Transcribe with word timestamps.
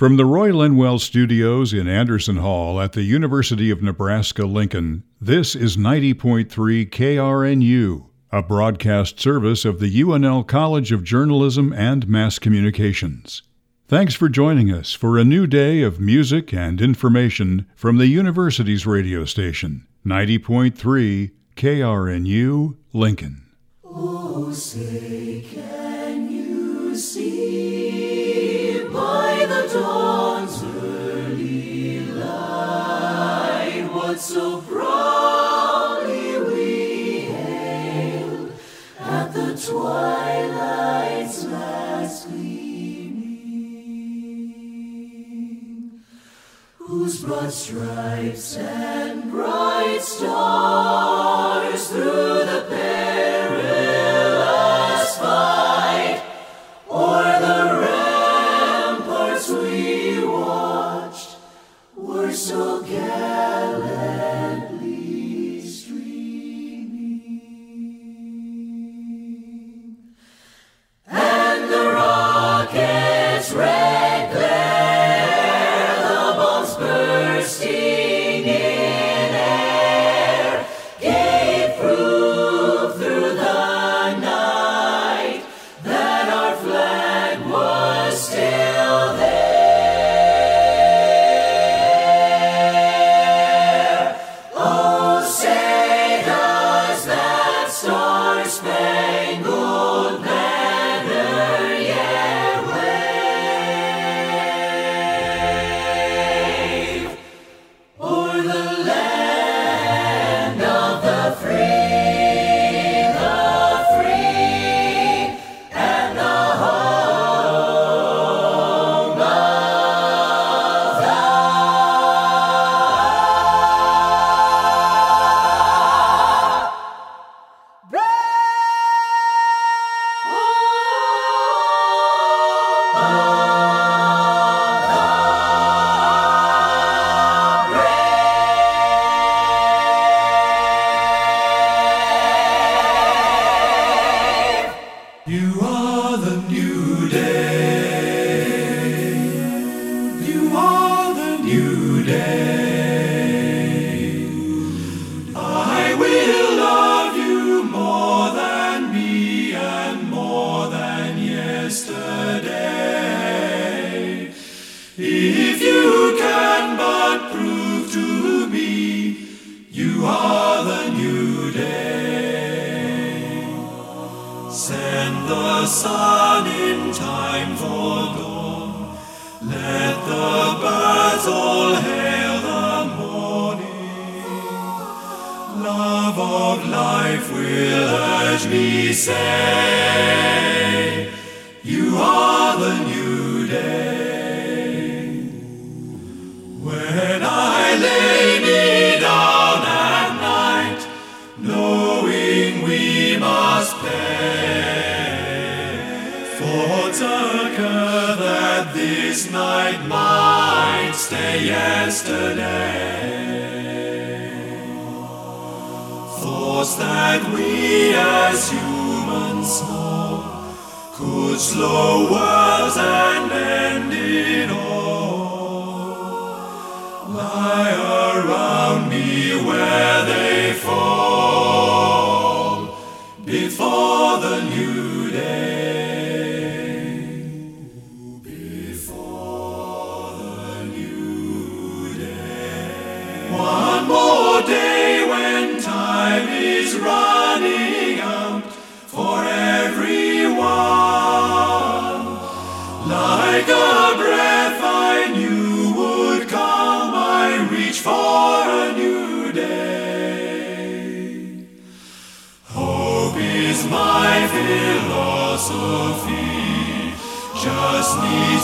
From 0.00 0.16
the 0.16 0.24
Roy 0.24 0.48
Linwell 0.48 0.98
Studios 0.98 1.74
in 1.74 1.86
Anderson 1.86 2.36
Hall 2.36 2.80
at 2.80 2.92
the 2.92 3.02
University 3.02 3.70
of 3.70 3.82
Nebraska 3.82 4.46
Lincoln, 4.46 5.04
this 5.20 5.54
is 5.54 5.76
90.3 5.76 6.48
KRNU, 6.88 8.06
a 8.32 8.42
broadcast 8.42 9.20
service 9.20 9.66
of 9.66 9.78
the 9.78 10.00
UNL 10.00 10.46
College 10.46 10.90
of 10.90 11.04
Journalism 11.04 11.74
and 11.74 12.08
Mass 12.08 12.38
Communications. 12.38 13.42
Thanks 13.88 14.14
for 14.14 14.30
joining 14.30 14.72
us 14.72 14.94
for 14.94 15.18
a 15.18 15.22
new 15.22 15.46
day 15.46 15.82
of 15.82 16.00
music 16.00 16.54
and 16.54 16.80
information 16.80 17.66
from 17.76 17.98
the 17.98 18.06
university's 18.06 18.86
radio 18.86 19.26
station, 19.26 19.86
90.3 20.06 21.30
KRNU 21.56 22.76
Lincoln. 22.94 23.50
Oh, 23.84 24.50
say, 24.50 25.44
so 34.20 34.60
proudly 34.60 36.38
we 36.40 37.20
hail 37.20 38.50
at 38.98 39.32
the 39.32 39.56
twilight's 39.56 41.46
last 41.46 42.28
gleaming, 42.28 43.22
whose 46.76 47.24
broad 47.24 47.50
stripes 47.50 48.58
and 48.58 49.30
bright 49.30 50.02
stars 50.02 51.88
through 51.88 52.44
the 52.44 52.66
pale 52.68 53.09
friend. 73.52 73.99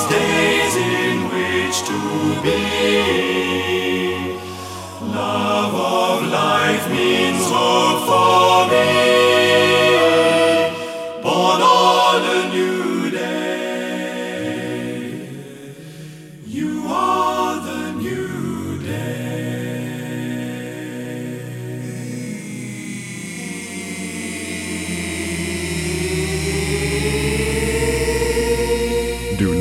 days 0.08 0.76
in 0.76 1.17
which 1.32 1.76
to 1.88 1.99
be. 2.43 2.62
Love 5.12 5.75
of 5.75 6.29
life 6.31 6.91
means 6.91 7.50
love. 7.50 7.85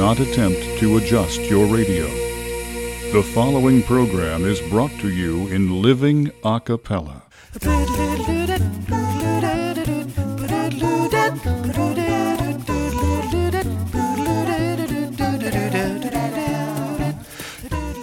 Not 0.06 0.20
attempt 0.20 0.62
to 0.78 0.98
adjust 0.98 1.42
your 1.50 1.66
radio. 1.66 2.06
The 3.12 3.28
following 3.34 3.82
program 3.82 4.46
is 4.46 4.62
brought 4.70 4.92
to 5.00 5.10
you 5.10 5.48
in 5.48 5.82
living 5.82 6.32
a 6.44 6.60
cappella. 6.60 7.24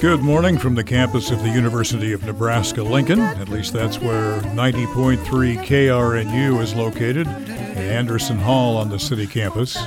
Good 0.01 0.23
morning 0.23 0.59
from 0.59 0.75
the 0.75 0.83
campus 0.85 1.31
of 1.31 1.41
the 1.45 1.51
University 1.51 2.13
of 2.13 2.25
Nebraska 2.25 2.83
Lincoln. 2.83 3.21
At 3.21 3.49
least 3.49 3.73
that's 3.73 4.01
where 4.01 4.41
90.3 4.41 5.19
KRNU 5.65 6.61
is 6.61 6.75
located, 6.75 7.29
in 7.29 7.79
Anderson 7.79 8.39
Hall 8.39 8.77
on 8.77 8.89
the 8.89 8.99
city 8.99 9.29
campus. 9.29 9.79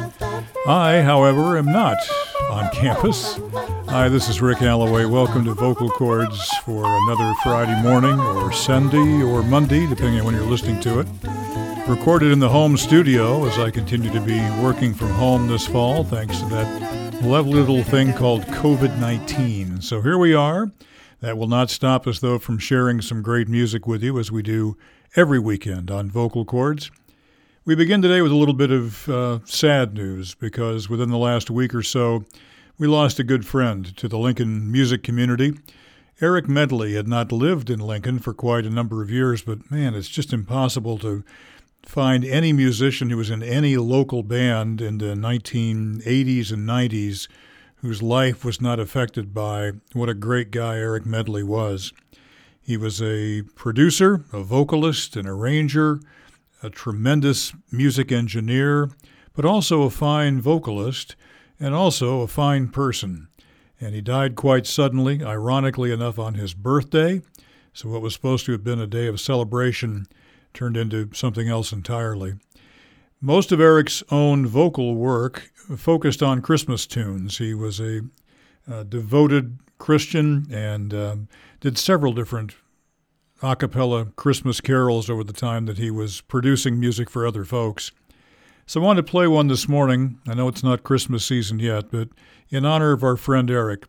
I, 0.67 1.01
however, 1.01 1.59
am 1.59 1.67
not 1.67 1.97
on 2.49 2.71
campus. 2.71 3.39
Hi, 3.87 4.09
this 4.09 4.29
is 4.29 4.41
Rick 4.41 4.63
Alloway. 4.63 5.05
Welcome 5.05 5.45
to 5.45 5.53
Vocal 5.53 5.91
Chords 5.91 6.49
for 6.65 6.83
another 6.83 7.31
Friday 7.43 7.79
morning, 7.83 8.19
or 8.19 8.51
Sunday, 8.51 9.21
or 9.21 9.43
Monday, 9.43 9.85
depending 9.85 10.19
on 10.19 10.25
when 10.25 10.33
you're 10.33 10.47
listening 10.47 10.79
to 10.79 11.01
it. 11.01 11.07
Recorded 11.87 12.31
in 12.31 12.39
the 12.39 12.49
home 12.49 12.77
studio 12.77 13.45
as 13.45 13.59
I 13.59 13.69
continue 13.69 14.09
to 14.09 14.19
be 14.19 14.39
working 14.63 14.95
from 14.95 15.09
home 15.09 15.47
this 15.47 15.67
fall, 15.67 16.03
thanks 16.03 16.39
to 16.39 16.45
that 16.47 17.23
lovely 17.23 17.59
little 17.59 17.83
thing 17.83 18.11
called 18.11 18.41
COVID 18.47 18.99
19. 18.99 19.81
So 19.81 20.01
here 20.01 20.17
we 20.17 20.33
are. 20.33 20.71
That 21.19 21.37
will 21.37 21.47
not 21.47 21.69
stop 21.69 22.07
us, 22.07 22.21
though, 22.21 22.39
from 22.39 22.57
sharing 22.57 23.01
some 23.01 23.21
great 23.21 23.47
music 23.47 23.85
with 23.85 24.01
you 24.01 24.17
as 24.17 24.31
we 24.31 24.41
do 24.41 24.77
every 25.15 25.37
weekend 25.37 25.91
on 25.91 26.09
Vocal 26.09 26.43
Chords. 26.43 26.89
We 27.67 27.73
begin 27.73 28.03
today 28.03 28.21
with 28.21 28.31
a 28.31 28.35
little 28.35 28.53
bit 28.53 28.69
of 28.69 29.09
uh, 29.09 29.39
sad 29.43 29.95
news 29.95 30.35
because 30.35 30.87
within 30.87 31.09
the 31.09 31.17
last 31.17 31.49
week 31.49 31.73
or 31.73 31.81
so, 31.81 32.23
we 32.77 32.85
lost 32.85 33.17
a 33.17 33.23
good 33.23 33.43
friend 33.43 33.97
to 33.97 34.07
the 34.07 34.19
Lincoln 34.19 34.71
music 34.71 35.01
community. 35.01 35.57
Eric 36.21 36.47
Medley 36.47 36.93
had 36.93 37.07
not 37.07 37.31
lived 37.31 37.71
in 37.71 37.79
Lincoln 37.79 38.19
for 38.19 38.35
quite 38.35 38.67
a 38.67 38.69
number 38.69 39.01
of 39.01 39.09
years, 39.09 39.41
but 39.41 39.71
man, 39.71 39.95
it's 39.95 40.09
just 40.09 40.31
impossible 40.31 40.99
to 40.99 41.23
find 41.81 42.23
any 42.23 42.53
musician 42.53 43.09
who 43.09 43.17
was 43.17 43.31
in 43.31 43.41
any 43.41 43.77
local 43.77 44.21
band 44.21 44.79
in 44.79 44.99
the 44.99 45.15
1980s 45.15 46.51
and 46.51 46.69
90s 46.69 47.27
whose 47.77 48.03
life 48.03 48.45
was 48.45 48.61
not 48.61 48.79
affected 48.79 49.33
by 49.33 49.71
what 49.93 50.07
a 50.07 50.13
great 50.13 50.51
guy 50.51 50.75
Eric 50.75 51.07
Medley 51.07 51.41
was. 51.41 51.93
He 52.61 52.77
was 52.77 53.01
a 53.01 53.41
producer, 53.55 54.23
a 54.31 54.43
vocalist, 54.43 55.15
an 55.15 55.25
arranger, 55.25 55.99
a 56.65 56.69
tremendous 56.69 57.53
music 57.71 58.11
engineer, 58.11 58.89
but 59.33 59.45
also 59.45 59.83
a 59.83 59.89
fine 59.89 60.41
vocalist 60.41 61.15
and 61.59 61.75
also 61.75 62.21
a 62.21 62.27
fine 62.27 62.67
person. 62.69 63.27
And 63.79 63.93
he 63.93 64.01
died 64.01 64.35
quite 64.35 64.65
suddenly, 64.65 65.23
ironically 65.23 65.91
enough, 65.91 66.17
on 66.17 66.33
his 66.33 66.53
birthday. 66.53 67.21
So, 67.73 67.89
what 67.89 68.01
was 68.01 68.13
supposed 68.13 68.45
to 68.45 68.53
have 68.53 68.63
been 68.63 68.79
a 68.79 68.87
day 68.87 69.07
of 69.07 69.19
celebration 69.19 70.07
turned 70.53 70.77
into 70.77 71.09
something 71.13 71.47
else 71.47 71.71
entirely. 71.71 72.35
Most 73.21 73.51
of 73.51 73.59
Eric's 73.59 74.01
own 74.09 74.47
vocal 74.47 74.95
work 74.95 75.51
focused 75.77 76.23
on 76.23 76.41
Christmas 76.41 76.87
tunes. 76.87 77.37
He 77.37 77.53
was 77.53 77.79
a, 77.79 78.01
devoted 78.89 79.59
Christian 79.77 80.47
and 80.51 80.91
um, 80.93 81.27
did 81.59 81.77
several 81.77 82.13
different 82.13 82.55
a 83.41 83.55
cappella 83.55 84.05
Christmas 84.15 84.61
carols 84.61 85.09
over 85.09 85.23
the 85.23 85.33
time 85.33 85.65
that 85.65 85.77
he 85.77 85.91
was 85.91 86.21
producing 86.21 86.79
music 86.79 87.09
for 87.09 87.27
other 87.27 87.45
folks. 87.45 87.91
So 88.65 88.81
I 88.81 88.83
wanted 88.83 89.05
to 89.05 89.11
play 89.11 89.27
one 89.27 89.47
this 89.47 89.67
morning. 89.67 90.19
I 90.27 90.33
know 90.33 90.47
it's 90.47 90.63
not 90.63 90.83
Christmas 90.83 91.25
season 91.25 91.59
yet, 91.59 91.91
but 91.91 92.09
in 92.49 92.65
honor 92.65 92.93
of 92.93 93.03
our 93.03 93.17
friend 93.17 93.51
Eric. 93.51 93.85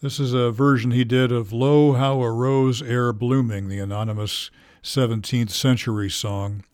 This 0.00 0.20
is 0.20 0.32
a 0.32 0.52
version 0.52 0.92
he 0.92 1.04
did 1.04 1.32
of 1.32 1.52
Lo, 1.52 1.94
How 1.94 2.22
a 2.22 2.30
Rose 2.30 2.80
E'er 2.80 3.12
Blooming, 3.12 3.68
the 3.68 3.80
anonymous 3.80 4.50
17th 4.82 5.50
century 5.50 6.08
song, 6.08 6.64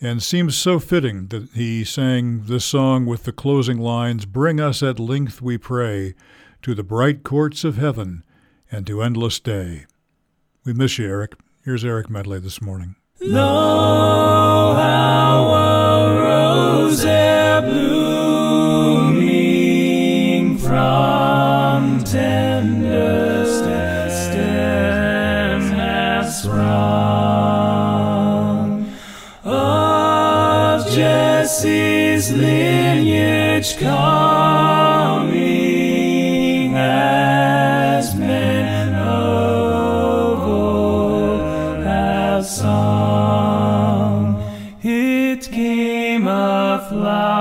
and 0.00 0.22
seems 0.22 0.54
so 0.54 0.78
fitting 0.78 1.28
that 1.28 1.48
he 1.54 1.82
sang 1.82 2.44
this 2.44 2.66
song 2.66 3.06
with 3.06 3.24
the 3.24 3.32
closing 3.32 3.78
lines 3.78 4.26
Bring 4.26 4.60
us 4.60 4.82
at 4.82 5.00
length, 5.00 5.40
we 5.40 5.56
pray, 5.56 6.14
to 6.62 6.74
the 6.74 6.84
bright 6.84 7.24
courts 7.24 7.64
of 7.64 7.78
heaven 7.78 8.22
and 8.70 8.86
to 8.86 9.02
endless 9.02 9.40
day. 9.40 9.86
We 10.68 10.74
miss 10.74 10.98
you, 10.98 11.08
Eric. 11.08 11.32
Here's 11.64 11.82
Eric 11.82 12.10
Medley 12.10 12.40
this 12.40 12.60
morning. 12.60 12.96
Lo, 13.22 14.74
how 14.76 15.54
a 15.54 16.14
rose 16.14 17.02
blooming 17.64 18.98
from 20.58 22.04
tender 22.04 23.46
stem 23.46 25.62
has 25.70 26.42
sprung 26.42 26.60
of 29.44 30.86
Jesse's 30.90 32.30
lineage 32.30 33.78
coming 33.78 34.77
a 47.04 47.37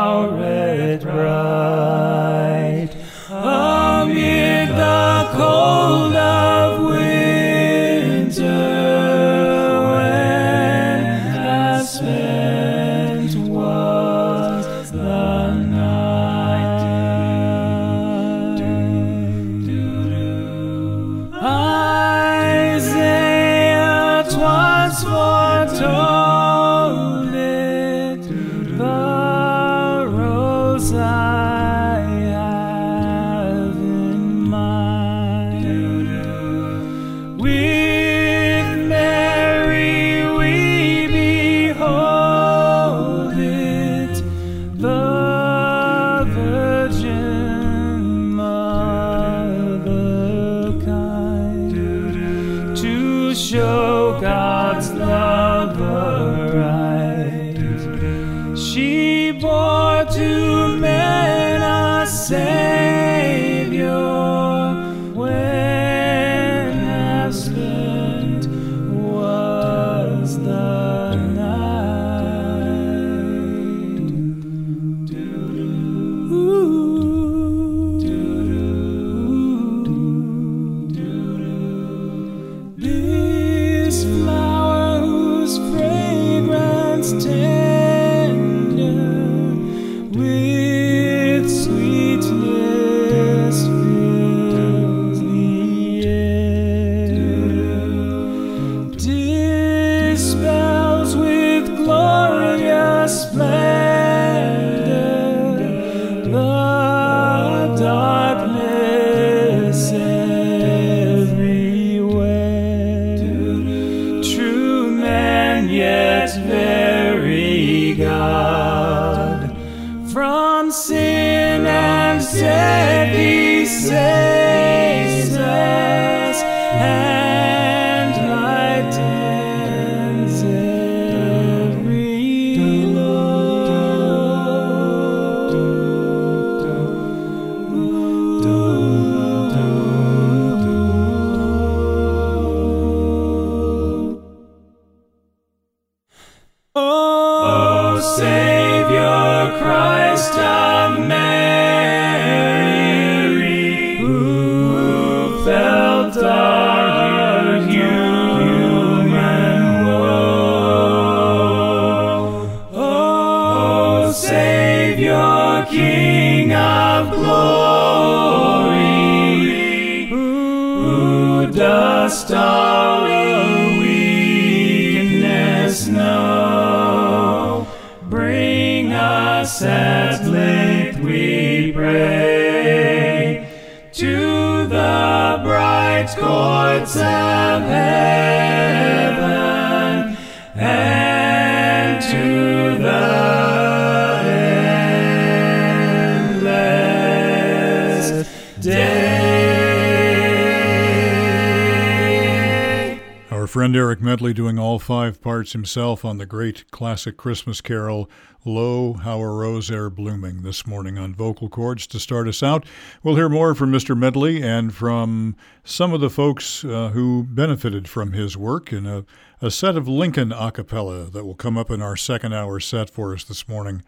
friend 203.58 203.76
Eric 203.76 204.02
Medley 204.02 204.36
doing 204.36 204.60
all 204.60 204.78
five 204.78 205.20
parts 205.20 205.54
himself 205.54 206.06
on 206.06 206.20
the 206.20 206.28
great 206.28 206.70
classic 206.70 207.18
Christmas 207.18 207.60
carol, 207.60 208.08
Lo, 208.46 208.94
How 208.94 209.20
a 209.20 209.28
Rose 209.28 209.72
E'er 209.72 209.90
Blooming, 209.90 210.44
this 210.44 210.68
morning 210.68 211.00
on 211.00 211.16
Vocal 211.16 211.50
Chords 211.50 211.88
to 211.88 212.00
start 212.00 212.28
us 212.28 212.44
out. 212.44 212.68
We'll 213.02 213.16
hear 213.16 213.30
more 213.30 213.56
from 213.56 213.72
Mr. 213.72 213.98
Medley 213.98 214.44
and 214.44 214.76
from 214.76 215.36
some 215.64 215.92
of 215.92 216.02
the 216.02 216.12
folks 216.12 216.64
uh, 216.64 216.90
who 216.90 217.24
benefited 217.24 217.90
from 217.90 218.14
his 218.14 218.38
work 218.38 218.72
in 218.72 218.86
a, 218.86 219.06
a 219.42 219.50
set 219.50 219.76
of 219.76 219.88
Lincoln 219.88 220.32
a 220.32 220.52
cappella 220.52 221.10
that 221.10 221.26
will 221.26 221.34
come 221.34 221.58
up 221.58 221.72
in 221.72 221.82
our 221.82 221.98
second 221.98 222.34
hour 222.34 222.60
set 222.60 222.92
for 222.92 223.12
us 223.16 223.24
this 223.24 223.48
morning 223.48 223.82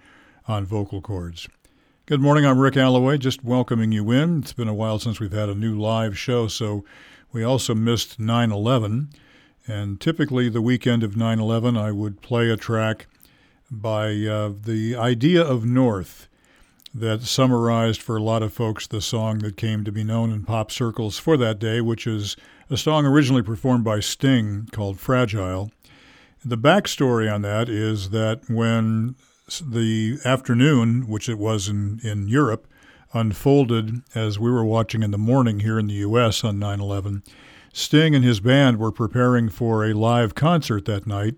on 0.47 0.65
Vocal 0.65 0.99
Chords. 0.99 1.47
Good 2.07 2.21
morning. 2.21 2.43
I'm 2.43 2.57
Rick 2.57 2.75
Alloway, 2.75 3.19
just 3.19 3.43
welcoming 3.43 3.91
you 3.91 4.09
in. 4.09 4.39
It's 4.39 4.51
been 4.51 4.67
a 4.67 4.73
while 4.73 4.97
since 4.97 5.19
we've 5.19 5.31
had 5.31 5.47
a 5.47 5.53
new 5.53 5.79
live 5.79 6.17
show, 6.17 6.47
so 6.47 6.83
we 7.31 7.43
also 7.43 7.75
missed 7.75 8.19
9 8.19 8.51
11. 8.51 9.09
And 9.69 10.01
typically, 10.01 10.49
the 10.49 10.63
weekend 10.63 11.03
of 11.03 11.15
9 11.15 11.39
11, 11.39 11.77
I 11.77 11.91
would 11.91 12.21
play 12.21 12.49
a 12.49 12.57
track 12.57 13.05
by 13.69 14.07
uh, 14.25 14.53
the 14.59 14.95
idea 14.95 15.43
of 15.43 15.63
North 15.63 16.27
that 16.93 17.21
summarized 17.21 18.01
for 18.01 18.17
a 18.17 18.23
lot 18.23 18.41
of 18.41 18.51
folks 18.51 18.87
the 18.87 18.99
song 18.99 19.39
that 19.39 19.57
came 19.57 19.83
to 19.83 19.91
be 19.91 20.03
known 20.03 20.31
in 20.31 20.43
pop 20.43 20.71
circles 20.71 21.19
for 21.19 21.37
that 21.37 21.59
day, 21.59 21.81
which 21.81 22.07
is 22.07 22.35
a 22.71 22.77
song 22.77 23.05
originally 23.05 23.43
performed 23.43 23.83
by 23.83 23.99
Sting 23.99 24.67
called 24.71 24.99
Fragile. 24.99 25.71
The 26.43 26.57
backstory 26.57 27.31
on 27.31 27.43
that 27.43 27.69
is 27.69 28.09
that 28.09 28.49
when 28.49 29.15
the 29.61 30.17
afternoon, 30.25 31.07
which 31.07 31.29
it 31.29 31.37
was 31.37 31.67
in, 31.67 31.99
in 32.03 32.27
Europe, 32.27 32.67
unfolded 33.13 34.01
as 34.15 34.39
we 34.39 34.49
were 34.49 34.65
watching 34.65 35.03
in 35.03 35.11
the 35.11 35.17
morning 35.17 35.59
here 35.59 35.77
in 35.77 35.87
the 35.87 35.95
U.S. 35.95 36.43
on 36.43 36.57
9 36.59 36.79
11, 36.79 37.23
Sting 37.73 38.15
and 38.15 38.23
his 38.23 38.39
band 38.39 38.77
were 38.77 38.91
preparing 38.91 39.49
for 39.49 39.85
a 39.85 39.93
live 39.93 40.35
concert 40.35 40.85
that 40.85 41.05
night, 41.07 41.35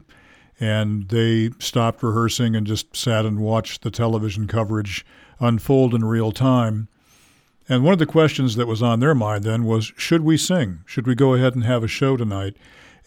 and 0.59 1.09
they 1.09 1.51
stopped 1.59 2.03
rehearsing 2.03 2.55
and 2.55 2.67
just 2.67 2.95
sat 2.95 3.25
and 3.25 3.39
watched 3.39 3.81
the 3.81 3.91
television 3.91 4.47
coverage 4.47 5.05
unfold 5.39 5.93
in 5.93 6.05
real 6.05 6.31
time. 6.31 6.88
And 7.67 7.83
one 7.83 7.93
of 7.93 8.00
the 8.00 8.05
questions 8.05 8.55
that 8.55 8.67
was 8.67 8.81
on 8.81 9.00
their 9.00 9.15
mind 9.15 9.43
then 9.43 9.65
was 9.65 9.93
should 9.97 10.21
we 10.21 10.38
sing? 10.38 10.79
Should 10.85 11.07
we 11.07 11.15
go 11.15 11.33
ahead 11.33 11.55
and 11.55 11.63
have 11.63 11.83
a 11.83 11.88
show 11.88 12.17
tonight? 12.17 12.55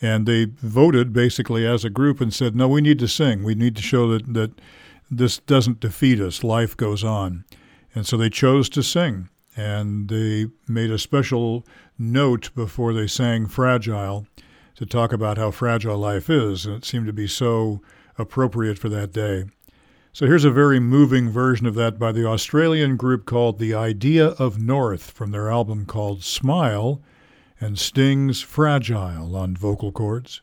And 0.01 0.27
they 0.27 0.47
voted 0.47 1.13
basically 1.13 1.67
as 1.67 1.85
a 1.85 1.91
group 1.91 2.21
and 2.21 2.33
said, 2.33 2.57
no, 2.57 2.69
we 2.69 2.81
need 2.81 2.99
to 2.99 3.09
sing. 3.09 3.45
We 3.45 3.55
need 3.55 3.77
to 3.77 3.83
show 3.83 4.09
that, 4.09 4.33
that 4.35 4.61
this 5.11 5.39
doesn't 5.39 5.81
defeat 5.81 6.21
us. 6.21 6.43
Life 6.43 6.77
goes 6.77 7.05
on. 7.05 7.45
And 7.95 8.07
so 8.07 8.17
they 8.17 8.31
chose 8.31 8.69
to 8.71 8.83
sing. 8.83 9.29
And 9.57 10.09
they 10.09 10.47
made 10.67 10.91
a 10.91 10.99
special 10.99 11.65
note 11.99 12.51
before 12.55 12.93
they 12.93 13.07
sang 13.07 13.47
Fragile 13.47 14.27
to 14.77 14.87
talk 14.87 15.13
about 15.13 15.39
how 15.39 15.51
fragile 15.51 15.99
life 15.99 16.29
is. 16.29 16.67
And 16.67 16.77
it 16.77 16.85
seemed 16.85 17.07
to 17.07 17.13
be 17.13 17.29
so 17.29 17.81
appropriate 18.19 18.79
for 18.79 18.89
that 18.89 19.13
day. 19.13 19.45
So 20.13 20.27
here's 20.27 20.45
a 20.45 20.51
very 20.51 20.79
moving 20.79 21.31
version 21.31 21.67
of 21.67 21.75
that 21.75 21.99
by 21.99 22.13
the 22.13 22.27
Australian 22.27 22.97
group 22.97 23.27
called 23.27 23.59
The 23.59 23.75
Idea 23.75 24.29
of 24.29 24.61
North 24.61 25.11
from 25.11 25.33
their 25.33 25.51
album 25.51 25.87
called 25.87 26.23
Smile 26.23 27.03
and 27.61 27.79
Sting's 27.79 28.41
Fragile 28.41 29.35
on 29.35 29.57
Vocal 29.57 29.91
Chords. 29.91 30.41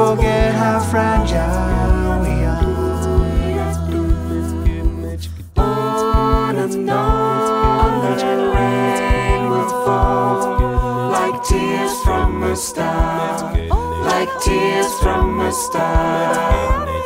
Forget 0.00 0.54
how 0.54 0.80
fragile 0.80 2.22
we 2.24 2.36
are. 2.52 2.70
On 5.56 6.56
and 6.56 6.90
on, 6.90 7.90
the 8.16 8.36
rain 8.56 9.42
will 9.50 9.68
fall 9.84 11.10
like 11.16 11.44
tears 11.44 11.94
from 12.02 12.42
a 12.44 12.56
star, 12.56 13.52
like 14.10 14.30
tears 14.40 14.90
from 15.02 15.38
a 15.40 15.52
star. 15.52 16.99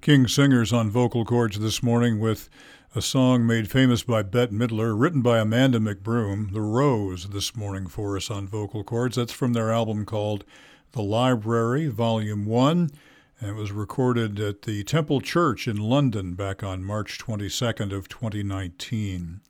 King's 0.00 0.34
Singers 0.34 0.72
on 0.72 0.90
Vocal 0.90 1.24
Chords 1.24 1.58
this 1.58 1.82
morning 1.82 2.20
with 2.20 2.48
a 2.94 3.00
song 3.00 3.46
made 3.46 3.70
famous 3.70 4.02
by 4.02 4.22
Bette 4.22 4.52
Midler, 4.52 4.94
written 4.94 5.22
by 5.22 5.38
Amanda 5.38 5.78
McBroom, 5.78 6.52
The 6.52 6.60
Rose, 6.60 7.28
this 7.30 7.56
morning 7.56 7.86
for 7.86 8.18
us 8.18 8.30
on 8.30 8.46
Vocal 8.46 8.84
Chords. 8.84 9.16
That's 9.16 9.32
from 9.32 9.54
their 9.54 9.70
album 9.70 10.04
called 10.04 10.44
The 10.92 11.02
Library, 11.02 11.86
Volume 11.86 12.44
1, 12.44 12.90
and 13.40 13.50
it 13.50 13.54
was 13.54 13.72
recorded 13.72 14.38
at 14.38 14.62
the 14.62 14.84
Temple 14.84 15.22
Church 15.22 15.66
in 15.66 15.78
London 15.78 16.34
back 16.34 16.62
on 16.62 16.84
March 16.84 17.18
22nd 17.18 17.96
of 17.96 18.10
2019. 18.10 19.40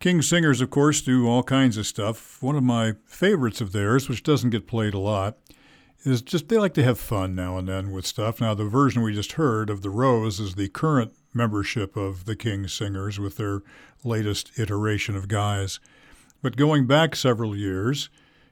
King's 0.00 0.28
Singers, 0.28 0.60
of 0.60 0.70
course, 0.70 1.00
do 1.00 1.28
all 1.28 1.44
kinds 1.44 1.76
of 1.76 1.86
stuff. 1.86 2.42
One 2.42 2.56
of 2.56 2.64
my 2.64 2.94
favorites 3.06 3.60
of 3.60 3.70
theirs, 3.70 4.08
which 4.08 4.24
doesn't 4.24 4.50
get 4.50 4.66
played 4.66 4.92
a 4.92 4.98
lot, 4.98 5.38
is 6.02 6.20
just 6.20 6.48
they 6.48 6.58
like 6.58 6.74
to 6.74 6.82
have 6.82 6.98
fun 6.98 7.36
now 7.36 7.58
and 7.58 7.68
then 7.68 7.92
with 7.92 8.06
stuff. 8.06 8.40
Now, 8.40 8.54
the 8.54 8.64
version 8.64 9.02
we 9.02 9.14
just 9.14 9.32
heard 9.32 9.70
of 9.70 9.82
The 9.82 9.90
Rose 9.90 10.40
is 10.40 10.56
the 10.56 10.68
current 10.68 11.12
membership 11.36 11.96
of 11.96 12.24
the 12.24 12.34
King's 12.34 12.72
Singers 12.72 13.20
with 13.20 13.36
their 13.36 13.62
latest 14.02 14.58
iteration 14.58 15.14
of 15.14 15.28
guys. 15.28 15.78
But 16.42 16.56
going 16.56 16.86
back 16.86 17.14
several 17.14 17.54
years, 17.54 18.08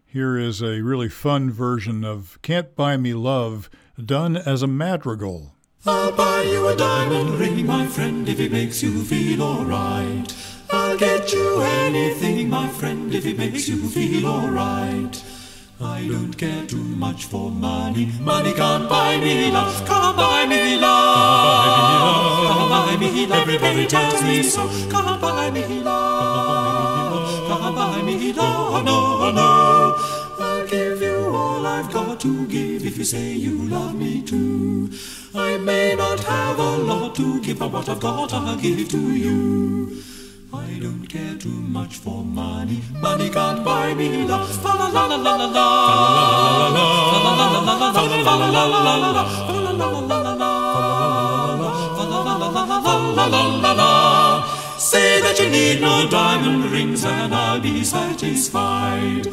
here 0.07 0.37
is 0.37 0.63
a 0.63 0.83
really 0.83 1.09
fun 1.09 1.51
version 1.51 2.05
of 2.05 2.39
Can't 2.43 2.77
Buy 2.77 2.97
Me 2.97 3.15
Love 3.15 3.69
done 4.03 4.37
as 4.37 4.63
a 4.63 4.69
madrigal. 4.69 5.55
I'll 5.87 6.13
buy 6.13 6.43
you 6.43 6.69
a 6.69 6.77
diamond 6.77 7.39
ring, 7.39 7.67
my 7.67 7.87
friend, 7.87 8.29
if 8.29 8.39
it 8.39 8.53
makes 8.53 8.83
you 8.83 9.03
feel 9.03 9.43
alright. 9.43 10.35
I'll 10.71 10.97
get 10.97 11.33
you 11.33 11.61
anything, 11.61 12.49
my 12.49 12.69
friend, 12.69 13.15
if 13.15 13.27
it 13.27 13.37
makes 13.37 13.69
you 13.69 13.89
feel 13.89 14.27
alright. 14.27 15.23
I 15.81 16.07
don't 16.09 16.33
care 16.39 16.65
too 16.67 16.77
much 16.77 17.25
for 17.25 17.51
money. 17.51 18.13
Money 18.21 18.53
can't 18.53 18.89
buy 18.89 19.17
me 19.19 19.51
love. 19.51 19.85
Can't 19.87 20.17
buy 20.17 20.47
me 20.47 20.77
love. 20.79 22.47
Can't 22.47 22.71
buy 22.71 22.97
me 23.01 23.27
love. 23.27 23.41
Everybody 23.41 23.87
tells 23.87 24.23
me 24.23 24.43
so. 24.45 24.69
Can't 24.89 25.21
buy 25.21 25.51
me 25.51 25.81
love. 25.81 27.49
Can't 27.49 27.75
buy 27.75 28.03
me 28.03 28.33
love. 28.33 28.85
No, 28.85 29.31
no. 29.33 29.97
I'll 30.39 30.67
give 30.67 31.03
you 31.03 31.35
all 31.35 31.67
I've 31.67 31.93
got 31.93 32.21
to 32.21 32.47
give 32.47 32.87
if 32.87 32.97
you 32.97 33.05
say 33.05 33.33
you 33.33 33.67
love 33.69 33.95
me 33.97 34.23
too. 34.23 34.91
I 35.35 35.57
may 35.59 35.97
not 35.97 36.21
have 36.21 36.59
a 36.61 36.77
lot 36.77 37.17
to 37.17 37.41
give, 37.41 37.59
but 37.59 37.73
what 37.73 37.89
I've 37.89 37.99
got 37.99 38.33
I'll 38.33 38.57
give 38.57 38.89
to 38.91 38.99
you. 38.99 40.03
I 40.55 40.79
don't 40.79 41.07
care 41.09 41.37
too 41.37 41.49
much 41.49 41.97
for 41.97 42.25
money. 42.25 42.81
Money 43.03 43.29
can't 43.29 43.65
buy 43.65 43.93
me 43.95 44.25
love. 44.25 44.65
La 44.65 44.75
la 44.75 44.89
la 44.89 45.05
la 45.07 45.17
la 45.17 45.47
la. 45.57 45.67
La 47.13 47.21
la 47.27 47.35
la 47.41 47.47
la 47.51 47.75
la. 47.81 47.93
Fa 47.93 48.03
la 48.05 48.19
la 48.27 48.65
la 48.65 48.95
la 49.03 49.11
la. 49.11 49.25
Fa 49.49 49.55
la 49.65 49.73
la 49.73 49.89
la 49.91 50.19
la 50.23 50.35
la. 50.39 50.53
Fa 51.97 52.05
la 52.13 52.21
la 52.23 52.35
la 52.39 52.49
la 52.49 52.63
la. 52.63 52.81
Fa 52.85 52.95
la 53.17 53.27
la 53.27 53.43
la 53.65 53.73
la. 53.73 53.91
Say 54.79 55.21
that 55.23 55.41
you 55.41 55.49
need 55.51 55.81
no 55.81 56.09
diamond 56.09 56.71
rings 56.71 57.05
and 57.05 57.35
I'll 57.35 57.61
be 57.61 57.83
satisfied. 57.83 59.27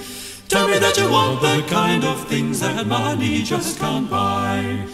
Tell 0.50 0.68
me 0.68 0.80
that 0.80 0.98
you 0.98 1.08
want 1.10 1.42
the 1.42 1.64
kind 1.68 2.04
of 2.04 2.28
things 2.28 2.62
that 2.62 2.88
money 2.88 3.44
just 3.44 3.80
can't 3.80 4.10
buy. 4.10 4.88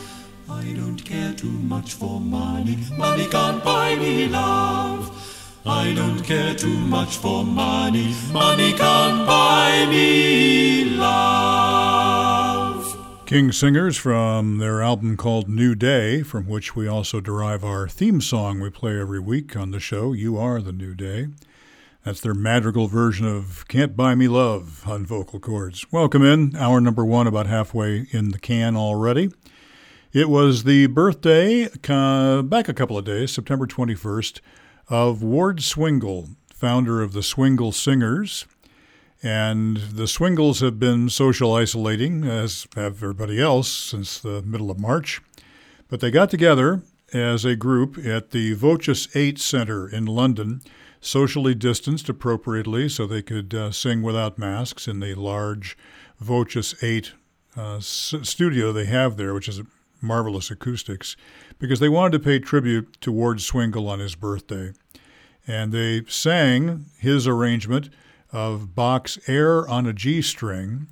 I 0.50 0.74
don't 0.74 1.02
care 1.06 1.34
too 1.34 1.58
much 1.74 1.94
for 1.94 2.20
money. 2.20 2.78
Money 2.98 3.28
can't 3.28 3.64
buy 3.64 3.96
me 3.96 4.28
love. 4.28 5.14
I 5.70 5.94
don't 5.94 6.24
care 6.24 6.56
too 6.56 6.78
much 6.78 7.18
for 7.18 7.44
money. 7.44 8.16
Money 8.32 8.72
can't 8.72 9.28
buy 9.28 9.86
me 9.90 10.86
love. 10.86 12.98
King's 13.26 13.58
Singers 13.58 13.98
from 13.98 14.60
their 14.60 14.82
album 14.82 15.18
called 15.18 15.50
New 15.50 15.76
Day, 15.76 16.24
from 16.24 16.48
which 16.48 16.78
we 16.78 16.88
also 16.88 17.20
derive 17.20 17.66
our 17.66 17.90
theme 17.90 18.22
song 18.22 18.62
we 18.62 18.70
play 18.70 18.98
every 18.98 19.20
week 19.20 19.58
on 19.58 19.72
the 19.72 19.82
show, 19.82 20.14
You 20.14 20.38
Are 20.38 20.62
the 20.62 20.72
New 20.72 20.96
Day. 20.96 21.28
That's 22.06 22.22
their 22.22 22.34
madrigal 22.34 22.88
version 22.88 23.28
of 23.28 23.68
Can't 23.68 23.98
Buy 23.98 24.16
Me 24.16 24.30
Love 24.30 24.88
on 24.88 25.06
Vocal 25.06 25.42
Chords. 25.42 25.92
Welcome 25.92 26.24
in, 26.24 26.56
hour 26.56 26.80
number 26.80 27.04
one, 27.04 27.28
about 27.28 27.48
halfway 27.48 28.08
in 28.12 28.30
the 28.30 28.40
can 28.40 28.78
already. 28.78 29.32
It 30.14 30.30
was 30.30 30.64
the 30.64 30.88
birthday, 30.88 31.68
uh, 31.90 32.42
back 32.44 32.70
a 32.70 32.74
couple 32.74 32.98
of 32.98 33.04
days, 33.04 33.34
September 33.34 33.68
21st, 33.68 34.40
of 34.90 35.22
Ward 35.22 35.62
Swingle, 35.62 36.30
founder 36.54 37.02
of 37.02 37.14
the 37.14 37.24
Swingle 37.24 37.72
Singers. 37.72 38.46
And 39.24 39.78
the 39.78 40.08
Swingles 40.08 40.60
have 40.60 40.80
been 40.80 41.10
social 41.10 41.54
isolating, 41.54 42.24
as 42.24 42.68
have 42.76 43.04
everybody 43.04 43.42
else, 43.42 43.68
since 43.68 44.20
the 44.20 44.42
middle 44.44 44.70
of 44.70 44.80
March. 44.80 45.22
But 45.90 46.02
they 46.02 46.12
got 46.12 46.30
together 46.30 46.84
as 47.14 47.44
a 47.44 47.56
group 47.56 47.98
at 47.98 48.32
the 48.32 48.54
Voces 48.54 49.08
8 49.16 49.40
Center 49.40 49.90
in 49.90 50.06
London, 50.06 50.62
socially 51.02 51.56
distanced 51.56 52.10
appropriately 52.10 52.90
so 52.90 53.08
they 53.08 53.22
could 53.22 53.54
uh, 53.54 53.72
sing 53.72 54.02
without 54.02 54.38
masks 54.38 54.88
in 54.88 55.00
the 55.00 55.16
large 55.16 55.78
Voces 56.20 56.76
8 56.82 57.14
uh, 57.56 57.80
studio 57.80 58.72
they 58.72 58.86
have 58.86 59.18
there, 59.18 59.34
which 59.34 59.48
is 59.48 59.62
marvelous 60.02 60.52
acoustics 60.52 61.16
because 61.60 61.80
they 61.80 61.90
wanted 61.90 62.12
to 62.12 62.24
pay 62.24 62.40
tribute 62.40 63.00
to 63.02 63.12
Ward 63.12 63.42
Swingle 63.42 63.88
on 63.88 64.00
his 64.00 64.16
birthday. 64.16 64.74
And 65.48 65.72
they 65.72 66.04
sang 66.08 66.86
his 66.98 67.28
arrangement 67.28 67.90
of 68.32 68.76
Bach's 68.76 69.18
Air 69.28 69.68
on 69.68 69.86
a 69.86 69.94
G 69.94 70.22
string, 70.22 70.88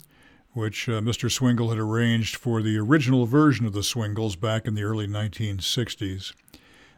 which 0.54 0.88
uh, 0.88 1.02
Mr. 1.02 1.30
Swingle 1.30 1.70
had 1.70 1.78
arranged 1.78 2.38
for 2.38 2.62
the 2.62 2.78
original 2.78 3.26
version 3.26 3.66
of 3.66 3.74
the 3.74 3.84
Swingles 3.84 4.36
back 4.36 4.66
in 4.66 4.74
the 4.74 4.84
early 4.84 5.08
1960s. 5.08 6.34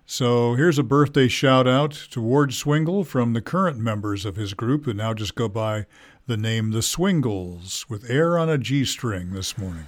So 0.06 0.54
here's 0.54 0.80
a 0.80 0.84
birthday 0.84 1.28
shout 1.28 1.68
out 1.68 1.92
to 2.12 2.22
Ward 2.22 2.54
Swingle 2.54 3.04
from 3.04 3.34
the 3.34 3.42
current 3.42 3.78
members 3.78 4.24
of 4.24 4.38
his 4.38 4.54
group 4.54 4.86
who 4.86 4.94
now 4.94 5.14
just 5.14 5.36
go 5.36 5.50
by 5.50 5.86
the 6.28 6.38
name 6.38 6.72
The 6.72 6.82
Swingles 6.82 7.86
with 7.90 8.10
Air 8.10 8.38
on 8.38 8.50
a 8.50 8.58
G 8.58 8.86
string 8.86 9.34
this 9.34 9.58
morning. 9.58 9.88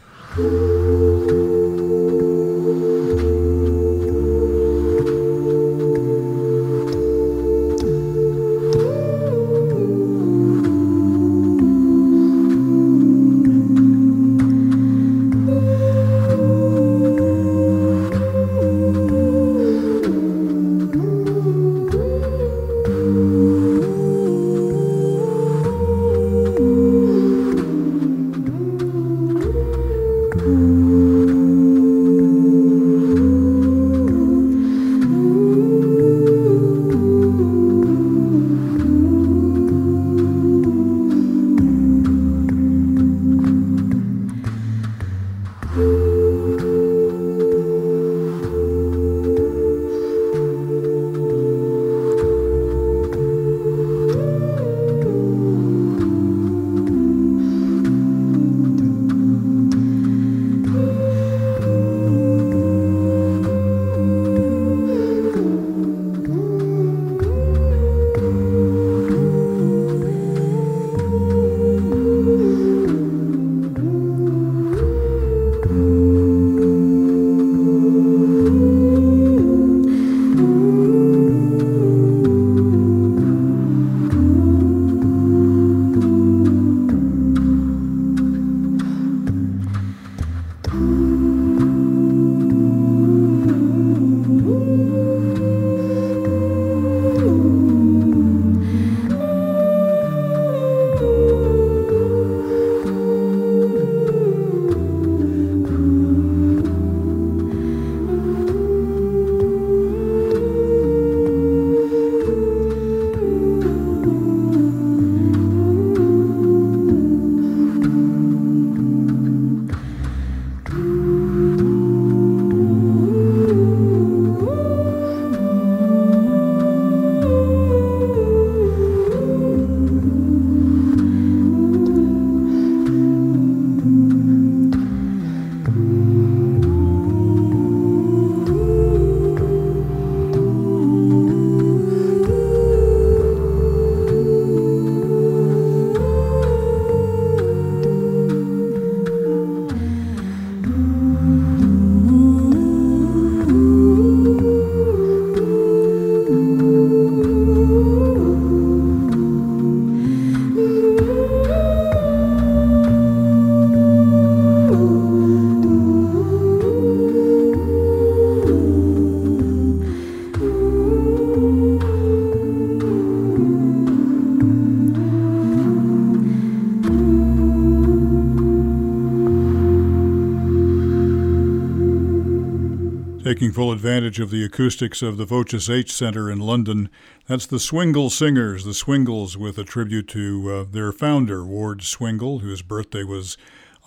Taking 183.50 183.64
full 183.64 183.72
advantage 183.72 184.20
of 184.20 184.30
the 184.30 184.46
acoustics 184.46 185.02
of 185.02 185.18
the 185.18 185.26
Voces 185.26 185.72
8 185.72 185.90
Center 185.90 186.30
in 186.30 186.40
London. 186.40 186.88
That's 187.26 187.48
the 187.48 187.60
Swingle 187.60 188.12
Singers, 188.12 188.64
the 188.64 188.76
Swingles, 188.76 189.38
with 189.38 189.58
a 189.58 189.64
tribute 189.64 190.08
to 190.10 190.52
uh, 190.52 190.66
their 190.72 190.92
founder, 190.92 191.44
Ward 191.44 191.82
Swingle, 191.82 192.40
whose 192.40 192.62
birthday 192.62 193.04
was 193.04 193.38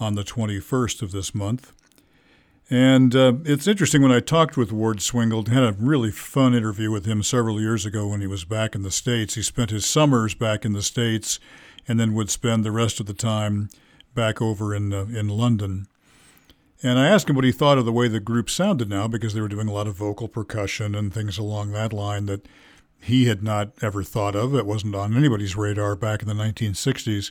on 0.01 0.17
the 0.17 0.25
21st 0.25 1.03
of 1.03 1.13
this 1.13 1.33
month. 1.33 1.73
And 2.71 3.15
uh, 3.15 3.35
it's 3.45 3.69
interesting 3.69 4.03
when 4.03 4.11
I 4.11 4.19
talked 4.19 4.57
with 4.57 4.73
Ward 4.73 5.01
Swingle, 5.01 5.45
had 5.45 5.63
a 5.63 5.77
really 5.79 6.11
fun 6.11 6.57
interview 6.57 6.91
with 6.91 7.07
him 7.07 7.23
several 7.23 7.61
years 7.61 7.87
ago 7.87 8.09
when 8.09 8.21
he 8.21 8.27
was 8.27 8.45
back 8.45 8.75
in 8.75 8.83
the 8.83 8.91
States. 8.91 9.37
He 9.37 9.43
spent 9.43 9.71
his 9.71 9.87
summers 9.87 10.35
back 10.35 10.65
in 10.65 10.73
the 10.73 10.83
States 10.83 11.39
and 11.87 12.01
then 12.01 12.15
would 12.15 12.31
spend 12.31 12.65
the 12.65 12.73
rest 12.73 12.99
of 12.99 13.07
the 13.07 13.15
time 13.15 13.71
back 14.13 14.43
over 14.43 14.75
in, 14.75 14.93
uh, 14.93 15.05
in 15.05 15.29
London. 15.29 15.87
And 16.83 16.99
I 16.99 17.07
asked 17.07 17.31
him 17.31 17.37
what 17.37 17.45
he 17.45 17.53
thought 17.53 17.79
of 17.79 17.85
the 17.85 17.93
way 17.93 18.09
the 18.09 18.19
group 18.19 18.51
sounded 18.51 18.89
now 18.89 19.07
because 19.07 19.35
they 19.35 19.41
were 19.41 19.49
doing 19.49 19.69
a 19.69 19.73
lot 19.73 19.87
of 19.87 19.95
vocal 19.95 20.27
percussion 20.27 20.95
and 20.95 21.15
things 21.15 21.39
along 21.39 21.71
that 21.73 21.93
line 21.93 22.27
that 22.27 22.47
he 23.01 23.27
had 23.27 23.43
not 23.43 23.73
ever 23.81 24.03
thought 24.03 24.35
of. 24.35 24.55
It 24.55 24.67
wasn't 24.67 24.97
on 24.97 25.17
anybody's 25.17 25.57
radar 25.57 25.95
back 25.95 26.23
in 26.23 26.29
the 26.29 26.35
1960s. 26.35 27.31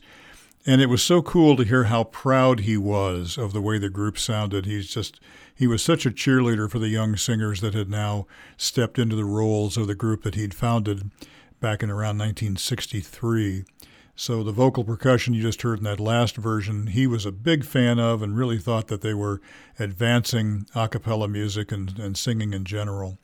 And 0.65 0.79
it 0.79 0.87
was 0.87 1.01
so 1.01 1.21
cool 1.21 1.57
to 1.57 1.63
hear 1.63 1.85
how 1.85 2.03
proud 2.03 2.61
he 2.61 2.77
was 2.77 3.37
of 3.37 3.51
the 3.51 3.61
way 3.61 3.77
the 3.77 3.89
group 3.89 4.17
sounded. 4.17 4.65
He's 4.65 4.87
just, 4.87 5.19
he 5.53 5.65
was 5.65 5.81
such 5.81 6.05
a 6.05 6.11
cheerleader 6.11 6.69
for 6.69 6.77
the 6.77 6.89
young 6.89 7.17
singers 7.17 7.61
that 7.61 7.73
had 7.73 7.89
now 7.89 8.27
stepped 8.57 8.99
into 8.99 9.15
the 9.15 9.25
roles 9.25 9.75
of 9.75 9.87
the 9.87 9.95
group 9.95 10.23
that 10.23 10.35
he'd 10.35 10.53
founded 10.53 11.09
back 11.59 11.81
in 11.81 11.89
around 11.89 12.19
1963. 12.19 13.63
So 14.15 14.43
the 14.43 14.51
vocal 14.51 14.83
percussion 14.83 15.33
you 15.33 15.41
just 15.41 15.61
heard 15.61 15.79
in 15.79 15.83
that 15.85 15.99
last 15.99 16.35
version, 16.35 16.87
he 16.87 17.07
was 17.07 17.25
a 17.25 17.31
big 17.31 17.65
fan 17.65 17.99
of 17.99 18.21
and 18.21 18.37
really 18.37 18.57
thought 18.57 18.87
that 18.87 19.01
they 19.01 19.13
were 19.13 19.41
advancing 19.79 20.67
a 20.75 20.87
cappella 20.87 21.27
music 21.27 21.71
and, 21.71 21.97
and 21.97 22.17
singing 22.17 22.53
in 22.53 22.65
general. 22.65 23.17